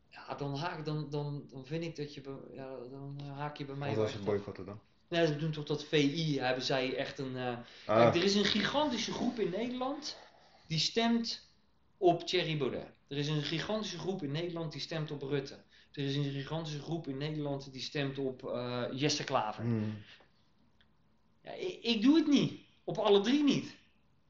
ja, 0.09 0.34
dan, 0.34 0.57
haak, 0.57 0.84
dan, 0.84 1.07
dan, 1.11 1.45
dan 1.51 1.66
vind 1.66 1.84
ik 1.84 1.97
dat 1.97 2.14
je, 2.14 2.22
ja, 2.55 2.68
dan 2.91 3.20
haak 3.36 3.57
je 3.57 3.64
bij 3.64 3.74
mij 3.74 3.88
Wat 3.88 3.97
was 3.97 4.12
het 4.12 4.24
boycotten 4.24 4.66
dan? 4.66 4.80
Nee, 5.09 5.26
ze 5.26 5.36
doen 5.36 5.51
toch 5.51 5.64
dat 5.64 5.84
VI, 5.84 6.38
hebben 6.41 6.64
zij 6.64 6.97
echt 6.97 7.18
een... 7.18 7.36
eh, 7.36 7.47
Ah, 7.86 7.97
Kijk, 7.97 8.14
er 8.14 8.24
is 8.24 8.34
een 8.34 8.45
gigantische 8.45 9.12
groep 9.12 9.38
in 9.38 9.51
Nederland 9.51 10.18
die 10.66 10.78
stemt 10.78 11.49
op 12.01 12.26
Thierry 12.26 12.57
Baudet. 12.57 12.86
Er 13.09 13.16
is 13.16 13.28
een 13.28 13.42
gigantische 13.42 13.98
groep 13.98 14.22
in 14.22 14.32
Nederland 14.32 14.72
die 14.72 14.80
stemt 14.80 15.11
op 15.11 15.22
Rutte. 15.22 15.55
Er 15.92 16.05
is 16.05 16.16
een 16.16 16.24
gigantische 16.32 16.80
groep 16.80 17.09
in 17.09 17.16
Nederland 17.16 17.72
die 17.72 17.82
stemt 17.82 18.18
op 18.18 18.44
eh, 18.48 18.82
Jesse 18.92 19.24
Klaver. 19.24 19.62
hmm. 19.64 19.96
Ja, 21.44 21.53
ik, 21.53 21.78
ik 21.82 22.03
doe 22.03 22.16
het 22.16 22.26
niet. 22.26 22.61
Op 22.84 22.98
alle 22.98 23.20
drie 23.20 23.42
niet. 23.42 23.64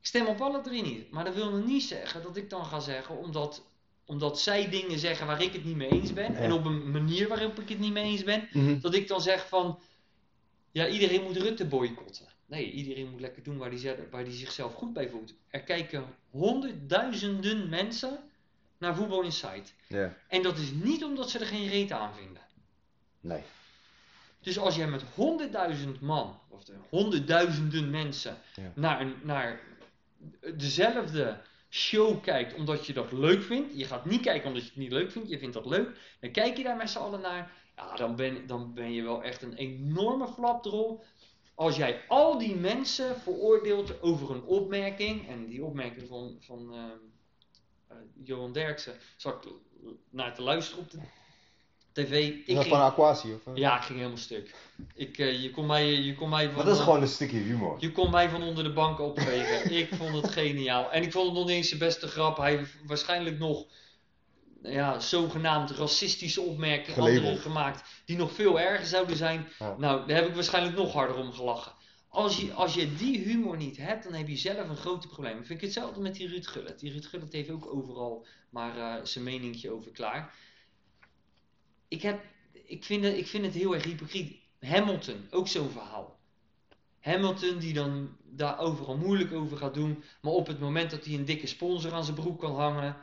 Ik 0.01 0.07
stem 0.07 0.27
op 0.27 0.41
alle 0.41 0.61
drie 0.61 0.83
niet. 0.83 1.11
Maar 1.11 1.25
dat 1.25 1.35
wil 1.35 1.51
nog 1.51 1.67
niet 1.67 1.83
zeggen 1.83 2.23
dat 2.23 2.37
ik 2.37 2.51
dan 2.51 2.65
ga 2.65 2.81
zeggen, 2.81 3.19
omdat, 3.19 3.63
omdat 4.05 4.41
zij 4.41 4.69
dingen 4.69 4.99
zeggen 4.99 5.27
waar 5.27 5.43
ik 5.43 5.53
het 5.53 5.65
niet 5.65 5.77
mee 5.77 5.89
eens 5.91 6.13
ben, 6.13 6.35
en 6.35 6.53
op 6.53 6.65
een 6.65 6.91
manier 6.91 7.29
waarop 7.29 7.59
ik 7.61 7.69
het 7.69 7.79
niet 7.79 7.93
mee 7.93 8.05
eens 8.05 8.25
ben, 8.25 8.49
Mhm. 8.53 8.81
dat 8.81 8.95
ik 8.95 9.09
dan 9.09 9.21
zeg 9.21 9.49
van, 9.49 9.79
ja, 10.73 10.89
iedereen 10.89 11.23
moet 11.23 11.37
Rutte 11.37 11.67
boycotten. 11.67 12.27
Nee, 12.51 12.71
iedereen 12.71 13.11
moet 13.11 13.21
lekker 13.21 13.43
doen 13.43 13.57
waar 13.59 13.71
hij 13.71 13.99
waar 14.11 14.25
die 14.25 14.33
zichzelf 14.33 14.75
goed 14.75 14.93
bij 14.93 15.09
voelt. 15.09 15.35
Er 15.49 15.61
kijken 15.63 16.05
honderdduizenden 16.31 17.69
mensen 17.69 18.19
naar 18.79 18.95
Voetbal 18.97 19.23
Insight. 19.23 19.75
Ja, 19.87 20.17
En 20.29 20.43
dat 20.43 20.59
is 20.59 20.71
niet 20.71 21.05
omdat 21.05 21.31
ze 21.31 21.39
er 21.39 21.47
geen 21.47 21.69
reet 21.69 21.93
aan 21.93 22.15
vinden. 22.15 22.43
nee. 23.21 23.43
Dus 24.43 24.59
als 24.59 24.77
jij 24.77 24.89
met 24.89 25.03
honderdduizend 25.15 26.01
man, 26.01 26.39
of 26.49 26.65
de 26.65 26.75
honderdduizenden 26.89 27.91
mensen, 27.91 28.37
Ja. 28.55 28.73
naar, 28.75 29.01
een, 29.01 29.15
naar 29.23 29.61
dezelfde 30.55 31.41
show 31.71 32.23
kijkt 32.23 32.55
omdat 32.55 32.87
je 32.87 32.93
dat 32.93 33.13
leuk 33.13 33.43
vindt. 33.43 33.79
Je 33.79 33.85
gaat 33.85 34.05
niet 34.05 34.21
kijken 34.21 34.47
omdat 34.49 34.63
je 34.63 34.69
het 34.69 34.79
niet 34.79 34.93
leuk 34.93 35.11
vindt, 35.11 35.29
je 35.29 35.39
vindt 35.39 35.55
dat 35.55 35.67
leuk. 35.67 35.89
Dan 36.21 36.31
kijk 36.31 36.57
je 36.57 36.63
daar 36.63 36.77
met 36.77 36.91
z'n 36.91 36.99
allen 36.99 37.21
naar. 37.21 37.53
Ja, 37.77 37.97
dan 37.97 38.17
ben, 38.17 38.47
dan 38.47 38.75
ben 38.75 38.93
je 38.93 39.03
wel 39.03 39.23
echt 39.23 39.43
een 39.43 39.55
enorme 39.55 40.29
flapdrol. 40.29 41.03
Als 41.55 41.77
jij 41.77 42.01
al 42.09 42.39
die 42.39 42.57
mensen 42.57 43.21
veroordeelt 43.21 44.03
over 44.03 44.31
een 44.31 44.45
opmerking. 44.45 45.29
En 45.29 45.47
die 45.47 45.65
opmerking 45.65 46.09
van, 46.09 46.37
van 46.41 46.75
ehm, 46.75 46.99
eh, 47.89 47.97
Johan 48.25 48.53
Derksen 48.53 48.95
zat 49.17 49.45
ik 49.45 49.53
naar 50.11 50.35
te 50.35 50.43
luisteren 50.43 50.85
op 50.85 50.91
de 50.91 50.99
tv. 51.93 52.29
Ik 52.29 52.47
dat 52.47 52.65
ging, 52.65 52.75
van 52.75 52.85
Aquasi? 52.85 53.33
Of? 53.33 53.57
ja, 53.57 53.77
ik 53.77 53.83
ging 53.83 53.99
helemaal 53.99 54.19
stuk. 54.19 54.55
Ik, 54.95 55.19
eh, 55.19 55.43
je, 55.43 55.51
kon 55.51 55.67
mij, 55.67 55.87
je 55.87 56.15
kon 56.15 56.29
mij 56.29 56.47
van... 56.47 56.55
Maar 56.55 56.65
dat 56.65 56.77
is 56.77 56.83
gewoon 56.83 57.03
een 57.03 57.09
stukje 57.09 57.39
humor. 57.39 57.77
Je 57.79 57.93
kon 57.93 58.11
mij 58.11 58.29
van 58.29 58.43
onder 58.43 58.65
de 58.65 58.73
bank 58.73 59.01
opvegen. 59.01 59.73
ik 59.79 59.95
vond 59.95 60.23
het 60.23 60.33
geniaal. 60.33 60.91
En 60.91 61.03
ik 61.03 61.13
vond 61.13 61.27
het 61.27 61.35
nog 61.35 61.47
niet 61.47 61.57
eens 61.57 61.71
de 61.71 61.77
beste 61.77 62.07
grap. 62.07 62.37
Hij 62.37 62.67
waarschijnlijk 62.87 63.39
nog 63.39 63.67
ja, 64.63 65.01
zogenaamd 65.01 65.71
racistische 65.71 66.41
opmerkingen 66.41 67.01
anderen 67.01 67.39
gemaakt. 67.39 68.03
Die 68.05 68.17
nog 68.17 68.33
veel 68.33 68.61
erger 68.61 68.87
zouden 68.87 69.17
zijn. 69.17 69.49
Ja. 69.59 69.77
Nou, 69.79 70.07
daar 70.07 70.17
heb 70.17 70.29
ik 70.29 70.35
waarschijnlijk 70.35 70.77
nog 70.77 70.93
harder 70.93 71.17
om 71.17 71.33
gelachen. 71.33 71.73
Als 72.09 72.41
je, 72.41 72.53
als 72.53 72.75
je 72.75 72.95
die 72.95 73.19
humor 73.19 73.57
niet 73.57 73.77
hebt, 73.77 74.05
dan 74.05 74.13
heb 74.13 74.29
je 74.29 74.37
zelf 74.37 74.69
een 74.69 74.77
groot 74.77 75.09
probleem. 75.09 75.39
Ik 75.39 75.47
vind 75.47 75.59
ik 75.59 75.65
hetzelfde 75.65 76.01
met 76.01 76.15
die 76.15 76.29
Ruud 76.29 76.47
Gullit. 76.47 76.81
Die 76.81 76.93
Ruud 76.93 77.07
Gullit 77.07 77.33
heeft 77.33 77.51
ook 77.51 77.75
overal 77.75 78.27
maar 78.51 78.79
eh, 78.79 79.05
zijn 79.05 79.25
meningje 79.25 79.71
over 79.71 79.91
klaar. 79.91 80.35
Ik 81.89 82.03
heb, 82.03 82.25
ik, 82.53 82.85
vind 82.85 83.05
het, 83.05 83.17
ik 83.17 83.27
vind 83.27 83.45
het 83.45 83.55
heel 83.55 83.75
erg 83.75 83.85
hypocriet. 83.85 84.39
Hamilton, 84.61 85.27
ook 85.31 85.49
zo'n 85.49 85.71
verhaal. 85.71 86.19
Hamilton 87.01 87.59
die 87.59 87.73
dan 87.73 88.17
daar 88.23 88.59
overal 88.59 88.97
moeilijk 88.97 89.33
over 89.33 89.57
gaat 89.57 89.75
doen. 89.75 90.03
Maar 90.23 90.33
op 90.33 90.47
het 90.47 90.61
moment 90.61 90.91
dat 90.91 91.05
hij 91.05 91.15
een 91.15 91.25
dikke 91.25 91.47
sponsor 91.47 91.93
aan 91.93 92.05
zijn 92.05 92.17
broek 92.17 92.41
kan 92.41 92.55
hangen. 92.55 92.97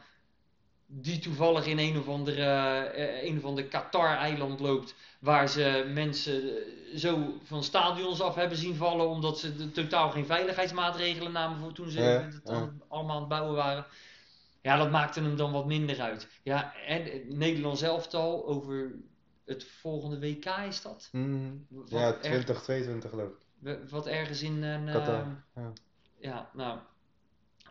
Die 0.89 1.19
toevallig 1.19 1.65
in 1.65 1.77
een 1.77 1.97
of 1.97 2.07
andere, 2.07 2.43
eh, 2.43 3.23
een 3.29 3.37
of 3.37 3.43
ander 3.45 3.65
Qatar-eiland 3.65 4.59
loopt. 4.59 4.95
Waar 5.19 5.49
ze 5.49 5.91
mensen 5.93 6.41
eh, 6.43 6.97
zo 6.97 7.39
van 7.43 7.63
stadions 7.63 8.21
af 8.21 8.35
hebben 8.35 8.57
zien 8.57 8.75
vallen. 8.75 9.07
Omdat 9.07 9.39
ze 9.39 9.55
de- 9.55 9.71
totaal 9.71 10.09
geen 10.09 10.25
veiligheidsmaatregelen 10.25 11.31
namen 11.31 11.59
voor 11.59 11.71
toen 11.73 11.89
ze 11.89 11.99
Ja, 12.01 12.07
het 12.07 12.41
ja. 12.43 12.69
allemaal 12.87 13.15
aan 13.15 13.19
het 13.21 13.29
bouwen 13.29 13.55
waren. 13.55 13.85
Ja, 14.61 14.77
dat 14.77 14.91
maakte 14.91 15.21
hem 15.21 15.35
dan 15.35 15.51
wat 15.51 15.65
minder 15.65 16.01
uit. 16.01 16.27
Ja, 16.43 16.73
en 16.87 17.03
Nederlands 17.37 17.81
elftal 17.81 18.45
over 18.47 18.91
het 19.45 19.63
volgende 19.63 20.19
WK 20.19 20.45
is 20.45 20.81
dat? 20.81 21.09
Mhm. 21.11 21.51
Ja, 21.85 22.07
erg- 22.07 22.19
2022 22.19 23.09
geloof 23.09 23.29
ik. 23.61 23.89
wat 23.89 24.07
ergens 24.07 24.41
in 24.41 24.63
een. 24.63 24.85
Qatar, 24.91 25.43
ja. 25.55 25.73
ja, 26.19 26.49
nou. 26.53 26.79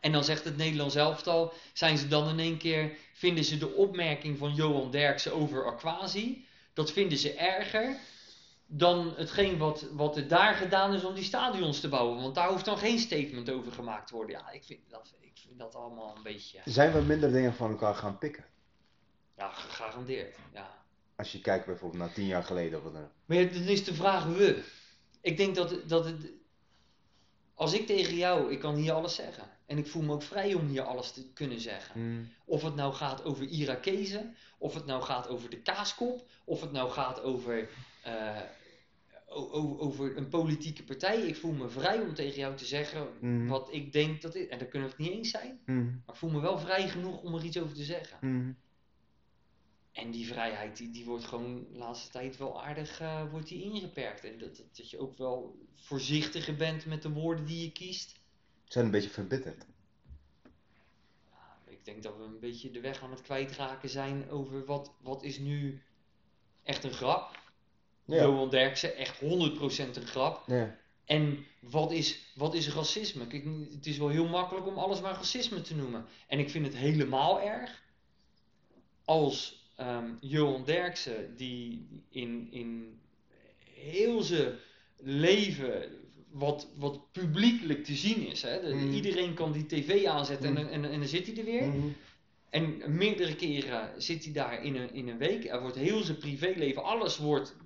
En 0.06 0.12
dan 0.12 0.24
zegt 0.24 0.44
het 0.44 0.56
Nederlands 0.56 0.94
elftal, 0.94 1.52
zijn 1.72 1.98
ze 1.98 2.08
dan 2.08 2.28
in 2.28 2.38
één 2.38 2.56
keer, 2.58 2.96
vinden 3.12 3.44
ze 3.44 3.58
de 3.58 3.74
opmerking 3.74 4.38
van 4.38 4.54
Johan 4.54 4.90
Derksen 4.90 5.32
over 5.32 5.64
Aquasi, 5.66 6.46
dat 6.72 6.92
vinden 6.92 7.18
ze 7.18 7.34
erger 7.34 7.96
dan 8.66 9.12
hetgeen 9.16 9.58
wat, 9.58 9.86
wat 9.92 10.16
er 10.16 10.28
daar 10.28 10.54
gedaan 10.54 10.94
is 10.94 11.04
om 11.04 11.14
die 11.14 11.24
stadions 11.24 11.80
te 11.80 11.88
bouwen. 11.88 12.22
Want 12.22 12.34
daar 12.34 12.48
hoeft 12.48 12.64
dan 12.64 12.78
geen 12.78 12.98
statement 12.98 13.50
over 13.50 13.72
gemaakt 13.72 14.06
te 14.06 14.14
worden. 14.14 14.36
Ja, 14.36 14.50
ik 14.50 14.64
vind 14.64 14.80
dat, 14.88 15.14
ik 15.20 15.38
vind 15.46 15.58
dat 15.58 15.74
allemaal 15.74 16.16
een 16.16 16.22
beetje, 16.22 16.60
Zijn 16.64 16.92
we 16.92 17.00
minder 17.00 17.32
dingen 17.32 17.54
van 17.54 17.70
elkaar 17.70 17.94
gaan 17.94 18.18
pikken? 18.18 18.44
ja, 19.36 19.50
gegarandeerd. 19.50 20.36
Ja. 20.52 20.84
Als 21.16 21.32
je 21.32 21.40
kijkt 21.40 21.66
bijvoorbeeld 21.66 22.02
naar 22.02 22.12
tien 22.12 22.26
jaar 22.26 22.44
geleden 22.44 22.78
of 22.78 22.92
dan. 22.92 23.10
Maar 23.24 23.36
ja, 23.36 23.44
dan 23.44 23.62
is 23.62 23.84
de 23.84 23.94
vraag 23.94 24.24
we. 24.24 24.64
Ik 25.20 25.36
denk 25.36 25.54
dat, 25.54 25.88
dat 25.88 26.04
het. 26.04 26.30
Als 27.54 27.72
ik 27.72 27.86
tegen 27.86 28.16
jou, 28.16 28.52
ik 28.52 28.58
kan 28.60 28.74
hier 28.74 28.92
alles 28.92 29.14
zeggen. 29.14 29.54
En 29.66 29.78
ik 29.78 29.86
voel 29.86 30.02
me 30.02 30.12
ook 30.12 30.22
vrij 30.22 30.54
om 30.54 30.66
hier 30.66 30.82
alles 30.82 31.12
te 31.12 31.32
kunnen 31.32 31.60
zeggen. 31.60 32.12
Mhm. 32.12 32.24
Of 32.44 32.62
het 32.62 32.74
nou 32.74 32.94
gaat 32.94 33.24
over 33.24 33.46
Irakezen, 33.48 34.36
of 34.58 34.74
het 34.74 34.86
nou 34.86 35.02
gaat 35.02 35.28
over 35.28 35.50
de 35.50 35.60
kaaskop, 35.62 36.28
of 36.44 36.60
het 36.60 36.72
nou 36.72 36.90
gaat 36.90 37.22
over, 37.22 37.68
eh, 38.02 38.40
over 39.78 40.16
een 40.16 40.28
politieke 40.28 40.84
partij. 40.84 41.20
Ik 41.22 41.36
voel 41.36 41.52
me 41.52 41.68
vrij 41.68 42.00
om 42.00 42.14
tegen 42.14 42.38
jou 42.40 42.56
te 42.56 42.64
zeggen 42.66 43.08
Mhm. 43.20 43.46
wat 43.46 43.68
ik 43.72 43.92
denk 43.92 44.22
dat 44.22 44.34
is. 44.34 44.46
En 44.48 44.58
daar 44.58 44.68
kunnen 44.68 44.88
we 44.88 44.94
het 44.94 45.04
niet 45.04 45.16
eens 45.16 45.30
zijn. 45.30 45.60
Mhm. 45.66 45.84
Maar 45.84 46.14
ik 46.14 46.14
voel 46.14 46.30
me 46.30 46.40
wel 46.40 46.58
vrij 46.58 46.88
genoeg 46.88 47.22
om 47.22 47.34
er 47.34 47.44
iets 47.44 47.58
over 47.58 47.74
te 47.76 47.84
zeggen. 47.84 48.18
En 49.92 50.10
die 50.10 50.26
vrijheid 50.26 50.76
die, 50.76 50.90
die 50.90 51.04
wordt 51.04 51.24
gewoon 51.24 51.66
de 51.72 51.78
laatste 51.78 52.10
tijd 52.10 52.36
wel 52.36 52.62
aardig 52.64 53.00
eh, 53.00 53.30
wordt 53.30 53.48
die 53.48 53.62
ingeperkt. 53.62 54.24
En 54.24 54.38
dat, 54.38 54.56
dat, 54.56 54.76
dat 54.76 54.90
je 54.90 54.98
ook 54.98 55.16
wel 55.18 55.58
voorzichtiger 55.74 56.56
bent 56.56 56.86
met 56.86 57.02
de 57.02 57.10
woorden 57.10 57.44
die 57.44 57.62
je 57.62 57.72
kiest. 57.72 58.14
Zijn 58.68 58.84
een 58.84 58.90
beetje 58.90 59.10
verbitterd. 59.10 59.64
Ik 61.66 61.84
denk 61.84 62.02
dat 62.02 62.16
we 62.16 62.22
een 62.22 62.40
beetje 62.40 62.70
de 62.70 62.80
weg 62.80 63.02
aan 63.02 63.10
het 63.10 63.22
kwijtraken 63.22 63.88
zijn 63.88 64.30
over 64.30 64.64
wat, 64.64 64.92
wat 65.00 65.22
is 65.22 65.38
nu 65.38 65.82
echt 66.62 66.84
een 66.84 66.92
grap. 66.92 67.38
Ja. 68.04 68.22
Johan 68.22 68.50
Derksen, 68.50 68.96
echt 68.96 69.20
100% 69.20 69.24
een 69.94 70.06
grap. 70.06 70.42
Ja. 70.46 70.78
En 71.04 71.46
wat 71.60 71.92
is, 71.92 72.32
wat 72.34 72.54
is 72.54 72.74
racisme? 72.74 73.26
Kijk, 73.26 73.44
het 73.70 73.86
is 73.86 73.98
wel 73.98 74.08
heel 74.08 74.28
makkelijk 74.28 74.66
om 74.66 74.78
alles 74.78 75.00
maar 75.00 75.14
racisme 75.14 75.60
te 75.60 75.74
noemen. 75.74 76.06
En 76.26 76.38
ik 76.38 76.50
vind 76.50 76.66
het 76.66 76.76
helemaal 76.76 77.40
erg 77.40 77.82
als 79.04 79.70
ehm, 79.76 80.10
Johan 80.20 80.64
Derksen, 80.64 81.36
die 81.36 81.88
in, 82.08 82.48
in 82.50 83.00
heel 83.74 84.22
zijn 84.22 84.58
leven 84.96 86.05
wat, 86.38 86.66
wat 86.76 87.12
publiekelijk 87.12 87.84
te 87.84 87.94
zien 87.94 88.26
is. 88.26 88.42
Hè? 88.42 88.60
De- 88.60 88.74
Mhm. 88.74 88.92
Iedereen 88.92 89.34
kan 89.34 89.52
die 89.52 89.66
tv 89.66 90.06
aanzetten 90.06 90.46
en, 90.48 90.52
Mhm. 90.52 90.62
dan- 90.62 90.72
en, 90.72 90.90
en 90.90 90.98
dan 90.98 91.08
zit 91.08 91.26
hij 91.26 91.36
er 91.36 91.44
weer. 91.44 91.66
Mhm. 91.68 91.86
En 92.50 92.82
meerdere 92.96 93.34
keren 93.36 94.02
zit 94.02 94.24
hij 94.24 94.32
daar 94.32 94.62
in 94.64 94.76
een, 94.76 94.94
in 94.94 95.08
een 95.08 95.18
week. 95.18 95.44
Er 95.44 95.60
wordt 95.60 95.76
heel 95.76 96.02
zijn 96.02 96.18
privéleven, 96.18 96.82
alles 96.84 97.18
wordt 97.18 97.56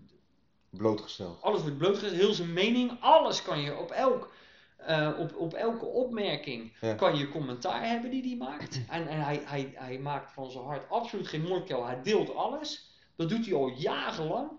Blootgesteld. 0.71 1.43
alles 1.43 1.61
wordt 1.63 1.79
blootgezet, 1.79 2.19
heel 2.19 2.33
zijn 2.33 2.53
mening, 2.53 2.93
alles 3.01 3.43
kan 3.43 3.61
je 3.61 3.77
op, 3.79 3.91
elk, 3.91 4.33
eh, 4.77 5.11
op, 5.19 5.37
op 5.37 5.55
elke 5.55 5.85
opmerking 5.85 6.73
Ja. 6.81 6.95
kan 6.95 7.17
je 7.19 7.29
commentaar 7.29 7.89
hebben 7.89 8.11
die 8.11 8.23
hij 8.27 8.37
maakt. 8.37 8.81
En, 8.89 9.09
en 9.09 9.25
hij, 9.25 9.41
hij, 9.45 9.71
hij 9.75 9.99
maakt 9.99 10.33
van 10.33 10.51
zijn 10.51 10.65
hart 10.65 10.91
absoluut 10.91 11.29
geen 11.29 11.43
moordkuil, 11.43 11.87
hij 11.87 12.03
deelt 12.03 12.35
alles. 12.35 12.91
Dat 13.17 13.29
doet 13.29 13.45
hij 13.47 13.55
al 13.55 13.69
jarenlang. 13.69 14.51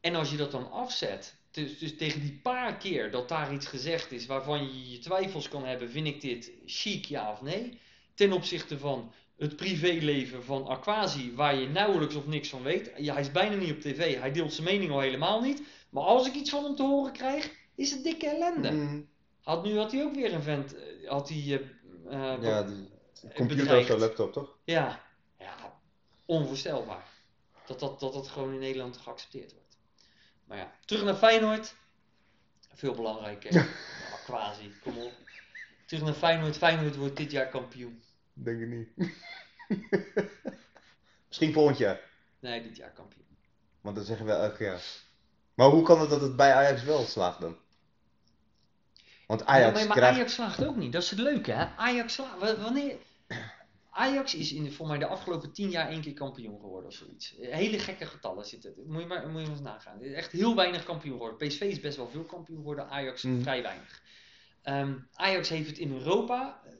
En 0.00 0.14
als 0.14 0.30
je 0.30 0.36
dat 0.36 0.50
dan 0.50 0.70
afzet, 0.70 1.40
dus, 1.52 1.78
dus 1.78 1.96
tegen 1.96 2.20
die 2.20 2.40
paar 2.42 2.76
keer 2.76 3.10
dat 3.10 3.28
daar 3.28 3.52
iets 3.52 3.66
gezegd 3.66 4.12
is 4.12 4.26
waarvan 4.26 4.64
je 4.64 4.90
je 4.90 4.98
twijfels 4.98 5.48
kan 5.48 5.64
hebben, 5.64 5.90
vind 5.90 6.06
ik 6.06 6.20
dit 6.20 6.52
chic 6.66 7.04
ja 7.04 7.32
of 7.32 7.42
nee? 7.42 7.78
Ten 8.14 8.32
opzichte 8.32 8.78
van 8.78 9.12
het 9.36 9.56
privéleven 9.56 10.44
van 10.44 10.66
Aquasi, 10.66 11.34
waar 11.34 11.54
je 11.56 11.68
nauwelijks 11.68 12.14
of 12.14 12.26
niks 12.26 12.48
van 12.48 12.62
weet. 12.62 12.92
Ja, 12.96 13.12
hij 13.12 13.22
is 13.22 13.30
bijna 13.32 13.54
niet 13.54 13.70
op 13.72 13.80
tv, 13.80 14.18
hij 14.18 14.32
deelt 14.32 14.52
zijn 14.52 14.66
mening 14.66 14.90
al 14.90 15.00
helemaal 15.00 15.40
niet. 15.40 15.62
Maar 15.90 16.02
als 16.04 16.26
ik 16.26 16.34
iets 16.34 16.50
van 16.50 16.64
hem 16.64 16.76
te 16.76 16.82
horen 16.82 17.12
krijg, 17.12 17.50
is 17.74 17.90
het 17.90 18.04
dikke 18.04 18.26
ellende. 18.26 18.70
Mhm. 18.70 19.00
Had, 19.42 19.64
nu 19.64 19.76
had 19.78 19.92
hij 19.92 20.04
ook 20.04 20.14
weer 20.14 20.32
een 20.34 20.42
vent, 20.42 20.74
eh, 20.74 21.10
had 21.10 21.28
hij... 21.28 21.38
eh, 21.38 22.34
eh, 22.34 22.42
Ja, 22.42 22.62
de 22.62 22.88
computer 23.34 23.78
of 23.78 23.98
laptop 24.00 24.32
toch? 24.32 24.56
ja, 24.64 25.04
ja, 25.38 25.80
onvoorstelbaar. 26.26 27.10
Dat 27.66 27.80
dat, 27.80 28.00
dat 28.00 28.12
dat 28.12 28.28
gewoon 28.28 28.52
in 28.52 28.58
Nederland 28.58 28.96
geaccepteerd 28.96 29.52
wordt. 29.52 29.61
Maar 30.52 30.60
ja, 30.60 30.72
terug 30.84 31.04
naar 31.04 31.14
Feyenoord. 31.14 31.74
Veel 32.74 32.94
belangrijker. 32.94 33.68
Aquasi, 34.12 34.74
kom 34.82 34.98
op. 34.98 35.12
Terug 35.86 36.04
naar 36.04 36.12
Feyenoord. 36.14 36.56
Feyenoord 36.56 36.96
wordt 36.96 37.16
dit 37.16 37.30
jaar 37.30 37.48
kampioen. 37.48 38.02
Denk 38.32 38.60
ik 38.60 38.68
niet. 38.68 38.88
Misschien 41.28 41.52
volgend 41.52 41.78
jaar. 41.78 42.00
Nee, 42.40 42.62
dit 42.62 42.76
jaar 42.76 42.90
kampioen. 42.90 43.26
Want 43.80 43.96
dat 43.96 44.06
zeggen 44.06 44.26
we 44.26 44.32
elk 44.32 44.58
jaar. 44.58 44.82
Maar 45.54 45.68
hoe 45.68 45.82
kan 45.82 46.00
het 46.00 46.10
dat 46.10 46.20
het 46.20 46.36
bij 46.36 46.54
Ajax 46.54 46.82
wel 46.82 47.04
slaagt 47.04 47.40
dan? 47.40 47.56
Want 49.26 49.44
Ajax 49.46 49.80
Ja, 49.80 49.86
maar, 49.86 49.96
krijgt... 49.96 50.16
Ajax 50.16 50.34
slaagt 50.34 50.64
ook 50.66 50.76
niet. 50.76 50.92
Dat 50.92 51.02
is 51.02 51.10
het 51.10 51.18
leuke, 51.18 51.52
hè? 51.52 51.64
Ajax 51.76 52.14
slaagt. 52.14 52.38
wa- 52.38 52.56
Wanneer... 52.56 52.96
Ajax 53.94 54.34
is 54.34 54.52
in, 54.52 54.72
voor 54.72 54.86
mij 54.86 54.98
de 54.98 55.06
afgelopen 55.06 55.52
tien 55.52 55.70
jaar 55.70 55.88
één 55.88 56.00
keer 56.00 56.12
kampioen 56.12 56.60
geworden 56.60 56.88
of 56.88 56.94
zoiets. 56.96 57.34
Hele 57.40 57.78
gekke 57.78 58.06
getallen 58.06 58.44
zitten. 58.46 58.74
Moet 58.86 59.00
je 59.00 59.06
maar, 59.06 59.28
moet 59.28 59.40
je 59.40 59.46
maar 59.46 59.50
eens 59.56 59.60
nagaan. 59.60 60.00
Echt 60.00 60.32
heel 60.32 60.54
weinig 60.54 60.84
kampioen 60.84 61.12
geworden. 61.18 61.48
PSV 61.48 61.60
is 61.60 61.80
best 61.80 61.96
wel 61.96 62.08
veel 62.08 62.24
kampioen 62.24 62.56
geworden. 62.56 62.88
Ajax 62.88 63.22
Mhm. 63.22 63.42
vrij 63.42 63.62
weinig. 63.62 64.02
Ehm, 64.62 64.94
Ajax 65.14 65.48
heeft 65.48 65.68
het 65.68 65.78
in 65.78 65.92
Europa 65.92 66.60
eh, 66.64 66.72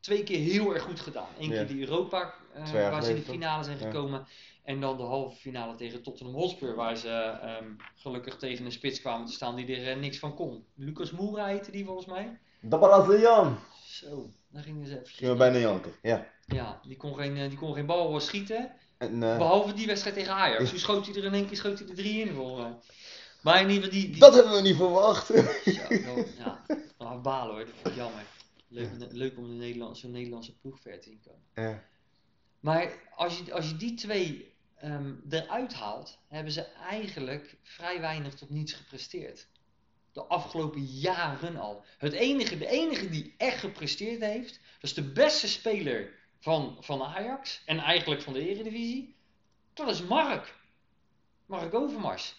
twee 0.00 0.22
keer 0.22 0.38
heel 0.38 0.74
erg 0.74 0.82
goed 0.82 1.00
gedaan. 1.00 1.28
Eén 1.38 1.50
keer 1.50 1.66
die 1.66 1.80
Europa, 1.80 2.34
eh, 2.54 2.72
waar 2.72 3.02
ze 3.02 3.10
in 3.10 3.16
de 3.16 3.22
finale 3.22 3.64
zijn 3.64 3.78
Ja. 3.78 3.84
gekomen. 3.84 4.26
En 4.62 4.80
dan 4.80 4.96
de 4.96 5.02
halve 5.02 5.36
finale 5.36 5.74
tegen 5.74 6.02
Tottenham 6.02 6.34
Hotspur, 6.36 6.74
waar 6.74 6.96
ze 6.96 7.08
ehm, 7.42 7.70
gelukkig 7.96 8.36
tegen 8.36 8.64
een 8.64 8.72
spits 8.72 9.00
kwamen 9.00 9.26
te 9.26 9.32
staan 9.32 9.56
die 9.56 9.76
er 9.76 9.90
eh, 9.92 9.98
niks 10.00 10.18
van 10.18 10.34
kon. 10.34 10.64
Lucas 10.74 11.10
Moura 11.10 11.46
heette 11.46 11.70
die 11.70 11.84
volgens 11.84 12.06
mij. 12.06 12.38
De 12.60 12.78
Braziliaan! 12.78 13.58
Zo, 13.84 14.30
daar 14.56 14.64
gingen 14.64 14.86
ze 14.86 15.00
Gingen 15.04 15.34
even. 15.34 15.36
bijna 15.36 15.58
janken, 15.58 15.92
ja. 16.02 16.26
Ja, 16.46 16.80
die 16.86 16.96
kon 16.96 17.14
geen, 17.14 17.36
eh, 17.36 17.48
die 17.48 17.58
kon 17.58 17.74
geen 17.74 17.86
bal 17.86 18.20
schieten. 18.20 18.72
En, 18.98 19.22
eh, 19.22 19.36
Behalve 19.38 19.72
die 19.74 19.86
wedstrijd 19.86 20.16
tegen 20.16 20.32
Ajax. 20.32 20.70
Toen 20.70 20.78
schoot 20.78 21.06
hij 21.06 21.14
er 21.16 21.24
in 21.24 21.34
één 21.34 21.46
keer 21.46 21.56
schoot 21.56 21.78
hij 21.78 21.88
er 21.88 21.94
drie 21.94 22.20
in 22.20 22.34
voor. 22.34 22.58
eh. 22.60 22.70
Maar 23.42 23.60
in 23.60 23.68
ieder 23.70 23.84
geval 23.84 24.00
die... 24.00 24.10
die 24.10 24.20
dat 24.20 24.34
hebben 24.34 24.52
we 24.52 24.60
niet 24.60 24.76
verwacht! 24.76 25.28
Ja, 25.64 26.64
nou, 26.98 27.18
balen 27.20 27.54
hoor, 27.54 27.64
dat 27.64 27.74
vind 27.74 27.86
ik 27.88 27.94
jammer. 27.94 28.22
Leuk, 28.68 28.90
leuk 29.10 29.36
om 29.38 29.46
de 29.48 29.54
Nederlandse, 29.54 30.00
zo'n 30.00 30.10
Nederlandse 30.10 30.56
ploeg 30.58 30.80
ver 30.80 31.00
te 31.00 31.08
zien 31.08 31.20
komen. 31.24 31.70
ja. 31.70 31.82
Maar 32.60 32.92
als 33.14 33.38
je, 33.38 33.52
als 33.52 33.68
je 33.68 33.76
die 33.76 33.94
twee 33.94 34.54
ehm, 34.76 35.12
eruit 35.30 35.74
haalt, 35.74 36.18
hebben 36.28 36.52
ze 36.52 36.62
eigenlijk 36.62 37.56
vrij 37.62 38.00
weinig 38.00 38.34
tot 38.34 38.50
niets 38.50 38.72
gepresteerd. 38.72 39.46
De 40.16 40.24
afgelopen 40.24 40.84
jaren 40.84 41.56
al. 41.56 41.84
Het 41.98 42.12
enige, 42.12 42.58
de 42.58 42.66
enige 42.66 43.08
die 43.08 43.34
echt 43.36 43.58
gepresteerd 43.58 44.20
heeft, 44.20 44.52
dat 44.52 44.82
is 44.82 44.94
de 44.94 45.02
beste 45.12 45.48
speler 45.48 46.12
van, 46.40 46.76
van 46.80 47.02
Ajax 47.02 47.62
en 47.64 47.78
eigenlijk 47.78 48.22
van 48.22 48.32
de 48.32 48.48
Eredivisie. 48.48 49.16
Dat 49.74 49.88
is 49.88 50.02
Mark. 50.02 50.54
Mark 51.46 51.74
Overmars. 51.74 52.36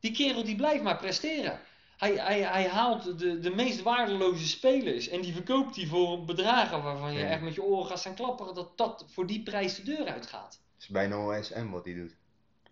Die 0.00 0.12
kerel 0.12 0.44
die 0.44 0.56
blijft 0.56 0.82
maar 0.82 0.96
presteren. 0.96 1.60
Hij, 1.96 2.14
hij, 2.14 2.40
hij 2.40 2.68
haalt 2.68 3.18
de, 3.18 3.38
de 3.38 3.54
meest 3.54 3.82
waardeloze 3.82 4.46
spelers 4.48 5.08
en 5.08 5.20
die 5.20 5.32
verkoopt 5.32 5.74
die 5.74 5.88
voor 5.88 6.24
bedragen 6.24 6.82
waarvan 6.82 7.12
je 7.12 7.18
Ja. 7.18 7.26
echt 7.28 7.40
met 7.42 7.54
je 7.54 7.62
oren 7.62 7.86
gaat 7.86 7.98
staan 7.98 8.14
klapperen 8.14 8.54
dat 8.54 8.76
dat 8.78 9.04
voor 9.08 9.26
die 9.26 9.42
prijs 9.42 9.74
de 9.74 9.82
deur 9.82 10.06
uitgaat. 10.06 10.60
Het 10.74 10.82
is 10.82 10.88
bijna 10.88 11.16
OSM 11.16 11.70
wat 11.70 11.84
hij 11.84 11.94
doet. 11.94 12.16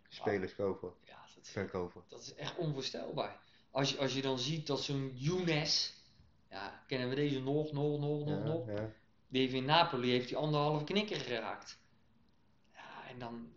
Spelers 0.08 0.54
kopen, 0.54 0.92
Ja, 1.04 1.18
dat, 1.34 1.48
verkopen. 1.48 2.02
dat 2.08 2.20
is 2.22 2.34
echt 2.34 2.56
onvoorstelbaar. 2.56 3.40
Als 3.72 3.90
je, 3.90 3.98
als 3.98 4.14
je 4.14 4.22
dan 4.22 4.38
ziet 4.38 4.66
dat 4.66 4.82
zo'n 4.82 5.12
Younes, 5.14 5.94
ja, 6.50 6.82
kennen 6.86 7.08
we 7.08 7.14
deze 7.14 7.40
nog, 7.40 7.72
nog, 7.72 8.00
nog, 8.00 8.24
nog, 8.24 8.44
nog. 8.44 8.66
ja. 8.66 8.90
Die 9.28 9.40
heeft 9.40 9.54
in 9.54 9.64
Napoli 9.64 10.10
heeft 10.10 10.28
die 10.28 10.36
anderhalve 10.36 10.84
knikker 10.84 11.16
geraakt. 11.16 11.78
Ja, 12.74 13.08
en 13.10 13.18
dan 13.18 13.48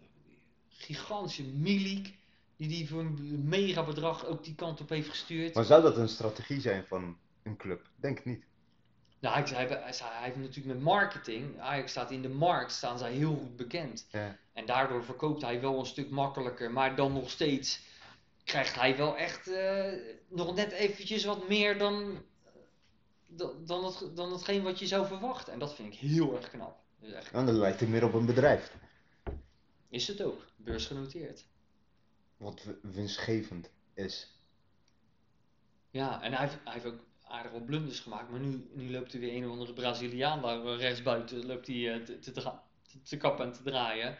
gigantische 0.67 1.43
Milik, 1.43 2.13
die 2.55 2.67
die 2.67 2.89
voor 2.89 2.99
een 2.99 3.47
mega 3.47 3.83
bedrag 3.83 4.25
ook 4.25 4.43
die 4.43 4.55
kant 4.55 4.81
op 4.81 4.89
heeft 4.89 5.09
gestuurd. 5.09 5.53
Maar 5.53 5.63
zou 5.63 5.81
dat 5.81 5.97
een 5.97 6.09
strategie 6.09 6.61
zijn 6.61 6.85
van 6.85 7.17
een 7.43 7.57
club? 7.57 7.89
Denk 7.95 8.17
het 8.17 8.25
niet. 8.25 8.43
Nou, 9.19 9.35
hij, 9.35 9.55
hij, 9.55 9.67
hij, 9.67 9.93
hij 9.97 10.23
heeft 10.23 10.35
natuurlijk 10.35 10.75
met 10.75 10.83
marketing, 10.83 11.59
Ajax 11.59 11.91
staat 11.91 12.11
in 12.11 12.21
de 12.21 12.29
markt, 12.29 12.71
staan 12.71 12.97
zij 12.97 13.11
heel 13.11 13.35
goed 13.35 13.55
bekend. 13.55 14.07
Ja. 14.11 14.37
En 14.53 14.65
daardoor 14.65 15.03
verkoopt 15.03 15.41
hij 15.41 15.61
wel 15.61 15.79
een 15.79 15.85
stuk 15.85 16.09
makkelijker, 16.09 16.71
maar 16.71 16.95
dan 16.95 17.13
nog 17.13 17.29
steeds 17.29 17.79
krijgt 18.45 18.75
hij 18.75 18.97
wel 18.97 19.17
echt 19.17 19.47
eh, 19.47 19.91
nog 20.27 20.55
net 20.55 20.71
eventjes 20.71 21.25
wat 21.25 21.47
meer 21.47 21.77
dan, 21.77 22.23
dan, 23.27 23.65
dan, 23.65 23.85
het, 23.85 24.15
dan 24.15 24.31
hetgeen 24.31 24.63
wat 24.63 24.79
je 24.79 24.87
zou 24.87 25.07
verwachten. 25.07 25.53
En 25.53 25.59
dat 25.59 25.75
vind 25.75 25.93
ik 25.93 25.99
heel 25.99 26.35
erg 26.35 26.49
knap. 26.49 26.83
Dus 26.99 27.11
echt, 27.11 27.31
En 27.31 27.45
dan 27.45 27.55
lijkt 27.55 27.79
het 27.79 27.89
meer 27.89 28.03
op 28.03 28.13
een 28.13 28.25
bedrijf. 28.25 28.75
is 29.89 30.07
het 30.07 30.21
ook, 30.21 30.45
beursgenoteerd. 30.55 31.45
Wat 32.37 32.65
winstgevend 32.81 33.69
is. 33.93 34.33
Ja, 35.89 36.21
en 36.21 36.33
hij 36.33 36.47
heeft, 36.47 36.59
hij 36.63 36.73
heeft 36.73 36.85
ook 36.85 36.99
aardig 37.23 37.51
wat 37.51 37.65
blunders 37.65 37.99
gemaakt, 37.99 38.29
maar 38.29 38.39
nu, 38.39 38.69
nu 38.73 38.91
loopt 38.91 39.13
er 39.13 39.19
weer 39.19 39.35
een 39.35 39.45
of 39.45 39.51
andere 39.51 39.73
Braziliaan 39.73 40.41
daar 40.41 40.65
eh, 40.65 40.77
rechtsbuiten, 40.77 41.45
loopt 41.45 41.67
hij 41.67 41.93
eh, 41.93 42.03
te, 42.03 42.19
te, 42.19 42.31
te, 42.31 42.51
te 43.03 43.17
kappen 43.17 43.45
en 43.45 43.51
te 43.51 43.63
draaien. 43.63 44.17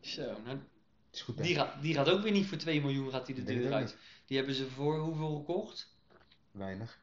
Zo, 0.00 0.40
nou, 0.44 0.58
Is 1.12 1.22
goed, 1.22 1.36
hè? 1.36 1.42
die, 1.42 1.54
gaat, 1.54 1.82
die 1.82 1.94
gaat 1.94 2.08
ook 2.08 2.22
weer 2.22 2.32
niet 2.32 2.46
voor 2.46 2.58
2 2.58 2.80
miljoen 2.80 3.10
gaat 3.10 3.26
hij 3.26 3.36
de 3.36 3.44
deur 3.44 3.72
uit. 3.72 3.96
Die 4.26 4.36
hebben 4.36 4.54
ze 4.54 4.70
voor 4.70 4.98
hoeveel 4.98 5.36
gekocht? 5.36 5.94
Weinig. 6.50 6.98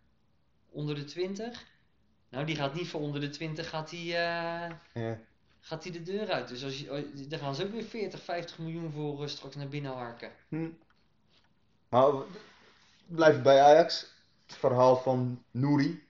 Onder 0.70 0.96
de 0.96 1.04
20? 1.04 1.66
Nou, 2.30 2.46
die 2.46 2.56
gaat 2.56 2.74
niet 2.74 2.88
voor 2.88 3.02
onder 3.02 3.22
de 3.22 3.30
20, 3.30 3.70
gaat 3.70 3.92
hij 3.92 4.00
eh, 4.00 4.72
Ja. 4.94 5.20
gaat 5.60 5.84
hij 5.84 5.92
de 5.92 6.04
deur 6.04 6.32
uit. 6.32 6.48
Dus 6.48 6.64
als 6.64 6.80
je, 6.80 6.92
oh, 6.92 7.30
daar 7.30 7.40
gaan 7.40 7.56
ze 7.56 7.64
ook 7.64 7.72
weer 7.72 7.84
40, 7.84 8.22
50 8.24 8.58
miljoen 8.58 8.92
voor 8.92 9.24
eh, 9.24 9.30
straks 9.30 9.56
naar 9.56 9.68
binnen 9.68 9.92
harken. 9.94 10.32
Hm. 10.48 10.70
We- 11.90 12.26
blijf 13.08 13.42
bij 13.42 13.62
Ajax. 13.62 14.14
Het 14.46 14.56
verhaal 14.58 14.96
van 14.98 15.44
Nouri. 15.52 16.04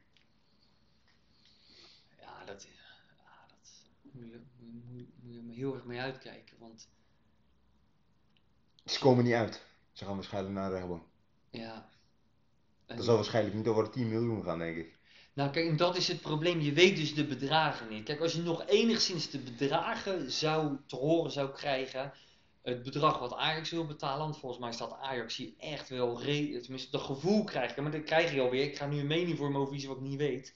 Ja, 2.20 2.46
dat, 2.46 2.64
ja, 2.64 3.46
dat 3.48 3.70
moet, 4.12 4.32
je, 4.32 4.40
moet, 4.92 5.06
moet 5.46 5.54
je 5.56 5.60
heel 5.62 5.74
erg 5.76 5.84
mee 5.84 6.00
uitkijken. 6.00 6.45
Ze 8.86 9.00
komen 9.00 9.24
niet 9.24 9.34
uit. 9.34 9.64
Ze 9.92 10.06
gaan 10.06 10.16
waarschijnlijk 10.16 10.54
naar 10.56 10.70
de 10.70 10.76
rechtbank. 10.76 11.04
ja. 11.50 11.90
En- 12.86 12.96
Dat 12.96 13.06
zal 13.06 13.16
waarschijnlijk 13.16 13.56
niet 13.56 13.68
over 13.68 13.84
de 13.84 13.90
10 13.90 14.10
miljoen 14.10 14.44
gaan, 14.44 14.60
denk 14.60 14.78
ik. 14.78 14.98
Nou, 15.34 15.50
kijk, 15.52 15.68
en 15.68 15.78
dat 15.78 15.98
is 15.98 16.08
het 16.08 16.22
probleem. 16.22 16.60
Je 16.62 16.74
weet 16.74 16.96
dus 16.96 17.14
de 17.16 17.26
bedragen 17.26 17.90
niet. 17.90 18.04
Kijk, 18.04 18.20
als 18.22 18.34
je 18.34 18.42
nog 18.42 18.66
enigszins 18.68 19.30
de 19.30 19.40
bedragen 19.40 20.32
zou 20.32 20.78
te 20.88 20.96
horen 20.96 21.32
zou 21.32 21.50
krijgen. 21.52 22.14
Het 22.62 22.84
bedrag 22.84 23.20
wat 23.20 23.34
Ajax 23.34 23.70
wil 23.70 23.86
betalen. 23.86 24.20
Want 24.20 24.38
volgens 24.38 24.62
mij 24.62 24.72
staat 24.72 24.98
Ajax 25.00 25.36
hier 25.36 25.54
echt 25.58 25.90
wel. 25.90 26.22
Re 26.22 26.60
tenminste, 26.62 26.92
dat 26.92 27.02
gevoel 27.02 27.44
krijg 27.44 27.72
ik. 27.72 27.82
Maar 27.82 27.92
dat 27.92 28.04
krijg 28.04 28.34
je 28.34 28.42
alweer. 28.42 28.64
Ik 28.64 28.78
ga 28.78 28.86
nu 28.86 29.00
een 29.00 29.08
mening 29.08 29.38
vormen 29.38 29.62
over 29.62 29.74
iets 29.76 29.86
wat 29.86 29.96
ik 29.98 30.02
niet 30.04 30.18
weet. 30.18 30.54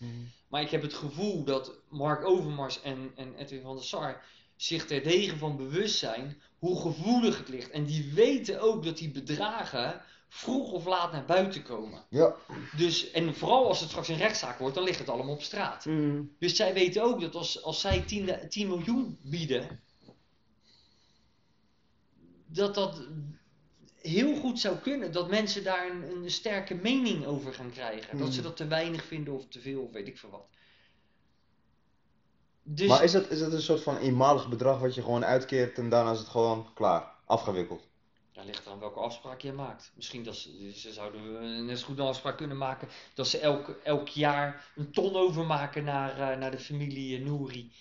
Maar 0.47 0.61
ik 0.61 0.69
heb 0.69 0.81
het 0.81 0.93
gevoel 0.93 1.43
dat 1.43 1.79
Mark 1.89 2.25
Overmars 2.25 2.81
en, 2.81 3.11
en 3.15 3.35
Edwin 3.35 3.61
van 3.61 3.75
der 3.75 3.85
Sar 3.85 4.23
zich 4.55 4.85
terdege 4.85 5.37
van 5.37 5.57
bewust 5.57 5.97
zijn 5.97 6.41
hoe 6.59 6.81
gevoelig 6.81 7.37
het 7.37 7.49
ligt. 7.49 7.69
En 7.69 7.85
die 7.85 8.13
weten 8.13 8.61
ook 8.61 8.83
dat 8.83 8.97
die 8.97 9.11
bedragen 9.11 10.01
vroeg 10.29 10.71
of 10.71 10.85
laat 10.85 11.11
naar 11.11 11.25
buiten 11.25 11.63
komen. 11.63 12.03
Ja. 12.09 12.35
Dus, 12.77 13.11
en 13.11 13.35
vooral 13.35 13.67
als 13.67 13.79
het 13.79 13.89
straks 13.89 14.07
een 14.07 14.17
rechtszaak 14.17 14.59
wordt, 14.59 14.75
dan 14.75 14.83
ligt 14.83 14.99
het 14.99 15.09
allemaal 15.09 15.33
op 15.33 15.41
straat. 15.41 15.85
Dus 16.39 16.55
zij 16.55 16.73
weten 16.73 17.03
ook 17.03 17.21
dat 17.21 17.35
als, 17.35 17.63
als 17.63 17.79
zij 17.79 18.01
10, 18.01 18.49
10 18.49 18.67
miljoen 18.67 19.17
bieden, 19.21 19.79
dat 22.45 22.75
dat 22.75 23.07
heel 24.01 24.35
goed 24.35 24.59
zou 24.59 24.77
kunnen. 24.77 25.11
Dat 25.11 25.29
mensen 25.29 25.63
daar 25.63 25.89
een, 25.89 26.11
een 26.11 26.31
sterke 26.31 26.75
mening 26.75 27.25
over 27.25 27.53
gaan 27.53 27.71
krijgen. 27.71 28.17
Dat 28.17 28.27
ze 28.27 28.39
Hmm. 28.39 28.43
dat 28.43 28.57
te 28.57 28.67
weinig 28.67 29.05
vinden 29.05 29.33
of 29.33 29.47
te 29.47 29.59
veel 29.59 29.81
of 29.81 29.91
weet 29.91 30.07
ik 30.07 30.17
veel 30.17 30.29
wat. 30.29 30.47
Dus, 32.71 32.87
Maar 32.87 33.03
is 33.03 33.11
dat, 33.11 33.29
is 33.29 33.39
dat 33.39 33.53
een 33.53 33.61
soort 33.61 33.81
van 33.83 33.97
eenmalig 33.97 34.49
bedrag 34.49 34.79
wat 34.79 34.95
je 34.95 35.01
gewoon 35.01 35.25
uitkeert 35.25 35.77
en 35.77 35.89
daarna 35.89 36.11
is 36.11 36.19
het 36.19 36.27
gewoon 36.27 36.73
klaar, 36.73 37.11
afgewikkeld? 37.25 37.87
Ja, 38.31 38.43
ligt 38.43 38.65
er 38.65 38.71
aan 38.71 38.79
welke 38.79 38.99
afspraak 38.99 39.41
je 39.41 39.51
maakt. 39.53 39.91
Misschien 39.95 40.23
dat 40.23 40.35
ze, 40.35 40.71
ze 40.75 40.93
zouden 40.93 41.65
net 41.65 41.79
zo 41.79 41.85
goed 41.85 41.99
een 41.99 42.05
afspraak 42.05 42.37
kunnen 42.37 42.57
maken 42.57 42.87
dat 43.13 43.27
ze 43.27 43.37
elk, 43.37 43.69
elk 43.83 44.07
jaar 44.07 44.71
een 44.75 44.91
ton 44.91 45.15
overmaken 45.15 45.83
naar, 45.83 46.31
eh, 46.31 46.37
naar 46.37 46.51
de 46.51 46.59
familie 46.59 47.17
eh, 47.17 47.25
Nouri. 47.25 47.71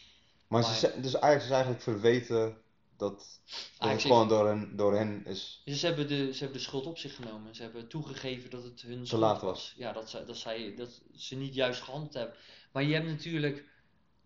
Maar 0.49 0.61
Maar- 0.63 0.75
ze, 0.75 0.79
ze- 0.79 1.01
dus 1.01 1.21
Ajax 1.21 1.45
is 1.45 1.51
eigenlijk 1.51 1.83
verweten 1.83 2.57
dat, 2.97 3.41
dat 3.79 3.91
het 3.91 4.03
gewoon 4.03 4.29
door 4.29 4.47
hen, 4.47 4.77
door 4.77 4.95
hen 4.97 5.25
is. 5.27 5.63
Dus 5.65 5.81
ze 5.81 5.87
hebben, 5.87 6.09
de, 6.09 6.33
ze 6.33 6.39
hebben 6.39 6.59
de 6.59 6.65
schuld 6.65 6.87
op 6.87 6.99
zich 6.99 7.15
genomen. 7.15 7.55
Ze 7.55 7.63
hebben 7.63 7.89
toegegeven 7.89 8.51
dat 8.51 8.63
het 8.63 8.81
hun 8.83 9.05
Te 9.05 9.19
laat 9.19 9.43
was. 9.43 9.75
Ja, 9.77 9.93
dat, 9.93 10.11
zij, 10.11 10.25
dat, 10.25 10.37
zij, 10.37 10.75
dat 10.77 11.01
ze 11.17 11.35
niet 11.37 11.55
juist 11.55 11.83
gehandeld 11.83 12.15
hebben. 12.15 12.35
Maar 12.73 12.83
je 12.83 12.95
hebt 12.95 13.07
natuurlijk 13.07 13.65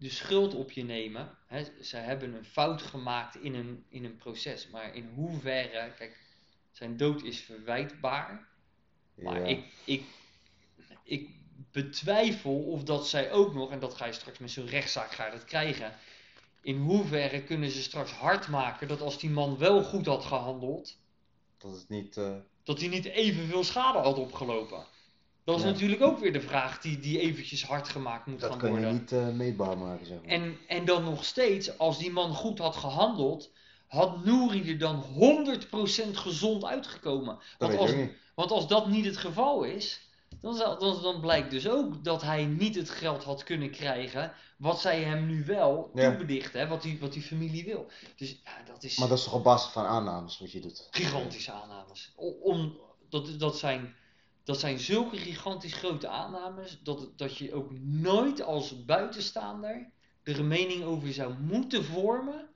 de 0.03 0.11
schuld 0.11 0.55
op 0.55 0.70
je 0.70 0.84
nemen. 0.84 1.38
Hè. 1.46 1.64
Ze 1.82 1.96
hebben 1.96 2.34
een 2.34 2.44
fout 2.44 2.82
gemaakt 2.82 3.36
in 3.36 3.55
een, 3.55 3.84
in 3.88 4.05
een 4.05 4.16
proces. 4.16 4.68
Maar 4.68 4.94
in 4.94 5.11
hoeverre, 5.14 5.92
kijk, 5.98 6.20
zijn 6.70 6.96
dood 6.96 7.22
is 7.22 7.40
verwijtbaar. 7.40 8.48
Maar 9.14 9.40
Ja. 9.40 9.46
ik, 9.46 9.64
ik, 9.84 10.03
ik 11.05 11.30
betwijfel 11.72 12.62
of 12.64 12.82
dat 12.84 13.09
zij 13.09 13.32
ook 13.32 13.55
nog, 13.55 13.70
en 13.70 13.78
dat 13.80 13.94
ga 13.94 14.07
je 14.07 14.12
straks 14.12 14.38
met 14.38 14.50
zo'n 14.50 14.66
rechtszaak 14.66 15.12
ga 15.12 15.24
je 15.26 15.32
dat 15.32 15.44
krijgen. 15.44 15.92
In 16.62 16.76
hoeverre 16.76 17.42
kunnen 17.42 17.70
ze 17.70 17.82
straks 17.82 18.11
hard 18.12 18.48
maken 18.48 18.88
dat 18.88 19.00
als 19.00 19.18
die 19.18 19.30
man 19.30 19.59
wel 19.59 19.82
goed 19.82 20.07
had 20.07 20.24
gehandeld, 20.24 20.98
Dat 21.59 21.72
het 21.76 21.88
niet. 21.88 22.16
eh, 22.16 22.36
dat 22.62 22.78
hij 22.80 22.88
niet 22.88 23.05
evenveel 23.05 23.64
schade 23.64 23.98
had 23.98 24.16
opgelopen. 24.18 24.86
Dat 25.45 25.57
is 25.57 25.62
Ja. 25.62 25.68
natuurlijk 25.70 26.03
ook 26.03 26.18
weer 26.18 26.32
de 26.32 26.40
vraag 26.40 26.80
die, 26.80 26.99
die 26.99 27.18
eventjes 27.20 27.64
hard 27.64 27.88
gemaakt 27.88 28.26
moet 28.26 28.40
dat 28.40 28.51
gaan 28.51 28.59
kan 28.59 28.68
je 28.72 28.74
worden. 28.74 28.93
niet 28.93 29.12
eh, 29.12 29.28
meetbaar 29.28 29.78
maken, 29.78 30.07
zeg 30.07 30.16
maar. 30.20 30.28
En, 30.30 30.57
en 30.68 30.84
dan 30.84 31.05
nog 31.05 31.24
steeds, 31.24 31.78
als 31.78 31.99
die 31.99 32.11
man 32.11 32.34
goed 32.34 32.59
had 32.59 32.76
gehandeld, 32.76 33.51
had 33.86 34.24
Nouri 34.24 34.68
er 34.70 34.78
dan 34.78 35.03
100% 35.03 36.16
gezond 36.16 36.64
uitgekomen. 36.64 37.34
dat 37.36 37.45
Want 37.59 37.70
weet 37.72 37.80
als, 37.80 38.11
want 38.34 38.51
als 38.51 38.66
dat 38.68 38.86
niet 38.88 39.05
het 39.05 39.16
geval 39.16 39.62
is, 39.64 40.01
dan, 40.40 40.55
zal- 40.57 40.78
dan, 40.78 41.03
dan 41.03 41.20
blijkt 41.20 41.51
dus 41.51 41.68
ook 41.68 42.05
dat 42.05 42.22
hij 42.22 42.45
niet 42.45 42.74
het 42.74 42.90
geld 42.90 43.24
had 43.24 43.45
kunnen 43.45 43.70
krijgen 43.70 44.32
wat 44.57 44.80
zij 44.80 45.03
hem 45.03 45.26
nu 45.26 45.45
wel 45.45 45.90
Ja. 45.95 46.09
toebedichten, 46.09 46.61
hè, 46.61 46.66
wat, 46.68 46.82
die, 46.82 46.99
wat 47.01 47.12
die 47.12 47.22
familie 47.22 47.64
wil. 47.64 47.86
Dus 48.16 48.40
ja, 48.45 48.62
dat 48.72 48.82
is 48.82 48.99
Maar 48.99 49.09
dat 49.09 49.18
is 49.18 49.24
toch 49.24 49.34
op 49.34 49.45
basis 49.45 49.72
van 49.72 49.84
aannames 49.86 50.38
wat 50.38 50.53
je 50.53 50.61
doet? 50.61 50.88
gigantische 50.90 51.53
aannames. 51.53 52.12
Om, 52.43 52.78
dat, 53.09 53.38
dat, 53.38 53.59
zijn, 53.59 53.95
dat 54.45 54.61
zijn 54.61 54.78
zulke 54.78 55.16
gigantisch 55.16 55.74
grote 55.74 56.09
aannames 56.09 56.80
dat, 56.82 57.12
dat 57.16 57.36
je 57.36 57.55
ook 57.55 57.72
nooit 57.80 58.43
als 58.43 58.84
buitenstaander 58.84 59.90
er 60.22 60.38
een 60.38 60.49
mening 60.49 60.82
over 60.82 61.12
zou 61.12 61.34
moeten 61.38 61.84
vormen 61.84 62.49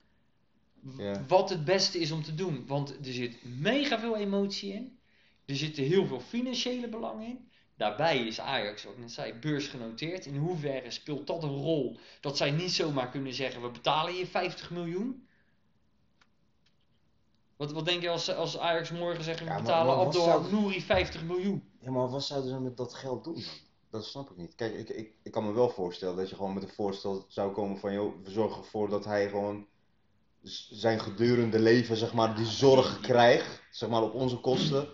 wat 1.29 1.51
het 1.51 1.65
beste 1.65 1.99
is 1.99 2.11
om 2.11 2.23
te 2.23 2.35
doen. 2.35 2.67
Want 2.67 2.91
er 2.91 3.13
zit 3.13 3.45
mega 3.45 3.99
veel 3.99 4.17
emotie 4.17 4.73
in. 4.73 4.99
Er 5.47 5.57
zitten 5.57 5.85
heel 5.85 6.07
veel 6.07 6.21
financiële 6.21 6.89
belangen 6.89 7.27
in. 7.27 7.49
Daarbij 7.77 8.27
is 8.27 8.41
Ajax, 8.41 8.85
ik 8.85 8.99
net 8.99 9.13
zei, 9.13 9.33
beursgenoteerd. 9.33 10.27
In 10.27 10.37
hoeverre 10.37 10.91
speelt 10.91 11.27
dat 11.27 11.43
een 11.43 11.57
rol 11.57 11.99
dat 12.21 12.37
zij 12.37 12.51
niet 12.51 12.73
zomaar 12.73 13.11
kunnen 13.11 13.35
zeggen: 13.35 13.63
we 13.63 13.71
betalen 13.71 14.15
je 14.15 14.27
50 14.27 14.71
miljoen? 14.71 15.29
Wat, 17.57 17.73
wat 17.73 17.85
denk 17.85 18.03
je 18.03 18.09
als, 18.09 18.35
als 18.35 18.59
Ajax 18.59 18.91
morgen 18.91 19.25
zegt: 19.25 19.39
we 19.39 19.45
Ja, 19.45 19.51
maar- 19.53 19.61
betalen 19.63 19.97
maar 19.97 20.07
Abdel 20.07 20.23
zou- 20.25 20.51
Nouri 20.53 20.81
50 20.83 21.23
miljoen? 21.25 21.63
Ja, 21.81 21.91
maar 21.91 22.09
wat 22.09 22.25
zouden 22.25 22.51
ze 22.51 22.61
met 22.61 22.77
dat 22.77 22.95
geld 22.95 23.25
doen? 23.25 23.45
Dat 23.91 24.05
snap 24.05 24.31
ik 24.31 24.37
niet. 24.37 24.55
Kijk, 24.55 24.75
ik, 24.75 24.89
ik, 24.89 25.13
ik 25.23 25.33
kan 25.33 25.45
me 25.47 25.53
wel 25.53 25.69
voorstellen 25.69 26.17
dat 26.17 26.29
je 26.29 26.35
gewoon 26.37 26.55
met 26.55 26.63
een 26.63 26.69
voorstel 26.69 27.25
zou 27.29 27.53
komen 27.53 27.79
van, 27.79 27.93
joh, 27.93 28.23
we 28.25 28.31
zorgen 28.31 28.59
ervoor 28.63 28.89
dat 28.89 29.05
hij 29.05 29.29
gewoon 29.29 29.67
zijn 30.71 31.01
gedurende 31.01 31.59
leven, 31.59 31.97
zeg 31.97 32.13
maar, 32.13 32.35
die 32.37 32.47
zorg 32.47 33.01
krijgt, 33.01 33.63
zeg 33.71 33.89
maar, 33.89 34.03
op 34.03 34.15
onze 34.15 34.37
kosten. 34.37 34.89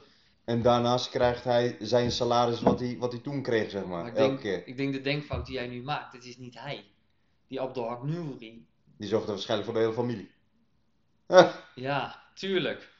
En 0.44 0.62
daarnaast 0.62 1.08
krijgt 1.10 1.44
hij 1.44 1.76
zijn 1.80 2.10
salaris 2.12 2.60
wat 2.60 2.80
hij, 2.80 2.96
wat 2.98 3.12
hij 3.12 3.20
toen 3.20 3.42
kreeg, 3.42 3.70
zeg 3.70 3.84
maar, 3.84 4.02
Maar 4.02 4.10
ik 4.12 4.16
elke 4.16 4.28
denk, 4.30 4.40
keer. 4.40 4.66
ik 4.66 4.76
denk 4.76 4.92
de 4.92 5.00
denkfout 5.00 5.46
die 5.46 5.54
jij 5.54 5.66
nu 5.66 5.82
maakt: 5.82 6.12
het 6.12 6.24
is 6.24 6.36
niet 6.36 6.58
hij. 6.58 6.84
Die 7.48 7.60
Abdelhak 7.60 8.02
Nouri. 8.02 8.66
Die 8.96 9.08
zorgt 9.08 9.26
er 9.26 9.32
waarschijnlijk 9.32 9.70
voor 9.70 9.78
de 9.78 9.84
hele 9.84 9.96
familie. 9.96 10.30
Huh. 11.28 11.54
Ja, 11.74 12.21
tuurlijk. 12.34 12.90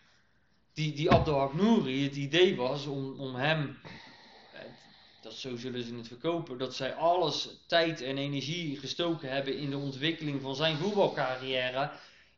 Die, 0.73 0.93
die 0.93 1.11
Abdelhak 1.11 1.55
Nouri, 1.55 2.05
het 2.05 2.17
idee 2.17 2.57
was 2.57 2.87
om, 2.87 3.21
om 3.21 3.35
hem, 3.35 3.79
eh, 4.53 4.61
dat 5.23 5.33
zo 5.33 5.57
zullen 5.57 5.85
ze 5.85 5.95
het 5.95 6.09
verkopen, 6.09 6.59
dat 6.59 6.75
zij 6.75 6.95
alles, 6.95 7.49
tijd 7.67 8.01
en 8.01 8.19
energie 8.19 8.77
gestoken 8.79 9.33
hebben 9.33 9.57
in 9.57 9.71
de 9.71 9.77
ontwikkeling 9.79 10.43
van 10.43 10.55
zijn 10.55 10.77
voetbalcarrière. 10.77 11.91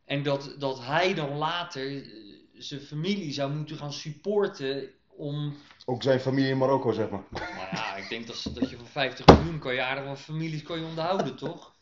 En 0.04 0.22
dat, 0.22 0.54
dat 0.58 0.80
hij 0.80 1.14
dan 1.14 1.36
later 1.36 1.96
eh, 1.96 2.10
zijn 2.54 2.80
familie 2.80 3.32
zou 3.32 3.52
moeten 3.52 3.76
gaan 3.76 3.92
supporten 3.92 4.90
om... 5.06 5.56
Ook 5.84 6.02
zijn 6.02 6.20
familie 6.20 6.50
in 6.50 6.58
Marokko, 6.58 6.92
zeg 6.92 7.08
maar. 7.10 7.24
Nou 7.30 7.44
ja, 7.72 7.96
ik 7.96 8.08
denk 8.08 8.26
dat, 8.26 8.50
dat 8.54 8.70
je 8.70 8.76
van 8.76 8.86
50 8.86 9.26
miljoen 9.26 9.58
kan 9.58 9.74
je 9.74 9.82
aardig 9.82 10.04
wat 10.04 10.18
families 10.20 10.62
kan 10.62 10.78
je 10.78 10.84
onderhouden, 10.86 11.36
toch? 11.36 11.74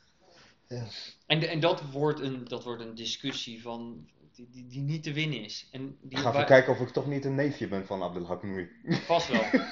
Ja. 0.69 0.87
En, 1.27 1.41
de- 1.41 1.47
en 1.47 1.61
dat, 1.61 1.83
wordt 1.91 2.21
een, 2.21 2.45
dat 2.49 2.65
wordt 2.65 2.83
een 2.83 2.95
discussie 2.95 3.63
van, 3.63 4.09
die, 4.35 4.49
die, 4.51 4.67
die 4.67 4.81
niet 4.81 5.03
te 5.03 5.13
winnen 5.13 5.45
is. 5.45 5.69
En 5.71 5.97
die 6.01 6.19
Ik 6.19 6.25
ga 6.25 6.31
even 6.31 6.47
kijken 6.47 6.73
of 6.73 6.81
ik 6.81 6.89
toch 6.89 7.07
niet 7.07 7.25
een 7.25 7.35
neefje 7.35 7.69
ben 7.69 7.87
van 7.87 8.03
Abdelhak 8.03 8.43
Nouri. 8.43 8.69
Vast 8.85 9.29
wel. 9.29 9.45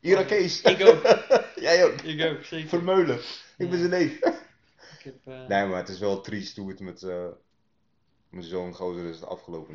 Irakees. 0.00 0.60
ik 0.62 0.86
ook. 0.86 1.02
Jij 1.66 1.84
ook. 1.84 2.00
Ik 2.00 2.30
ook, 2.30 2.44
zeker. 2.44 2.68
Vermeulen. 2.68 3.20
Ik 3.56 3.70
ben 3.70 3.78
zijn 3.78 3.90
neef. 3.90 4.14
Ik 4.98 5.04
heb, 5.04 5.14
eh, 5.24 5.46
Nee, 5.46 5.66
maar 5.66 5.78
het 5.78 5.88
is 5.88 5.98
wel 5.98 6.20
triest 6.20 6.56
hoe 6.56 6.68
het 6.68 6.80
met, 6.80 7.02
eh, 7.02 7.26
met 8.28 8.44
zo'n 8.44 8.74
gozer 8.74 9.04
is 9.04 9.22
afgelopen. 9.22 9.68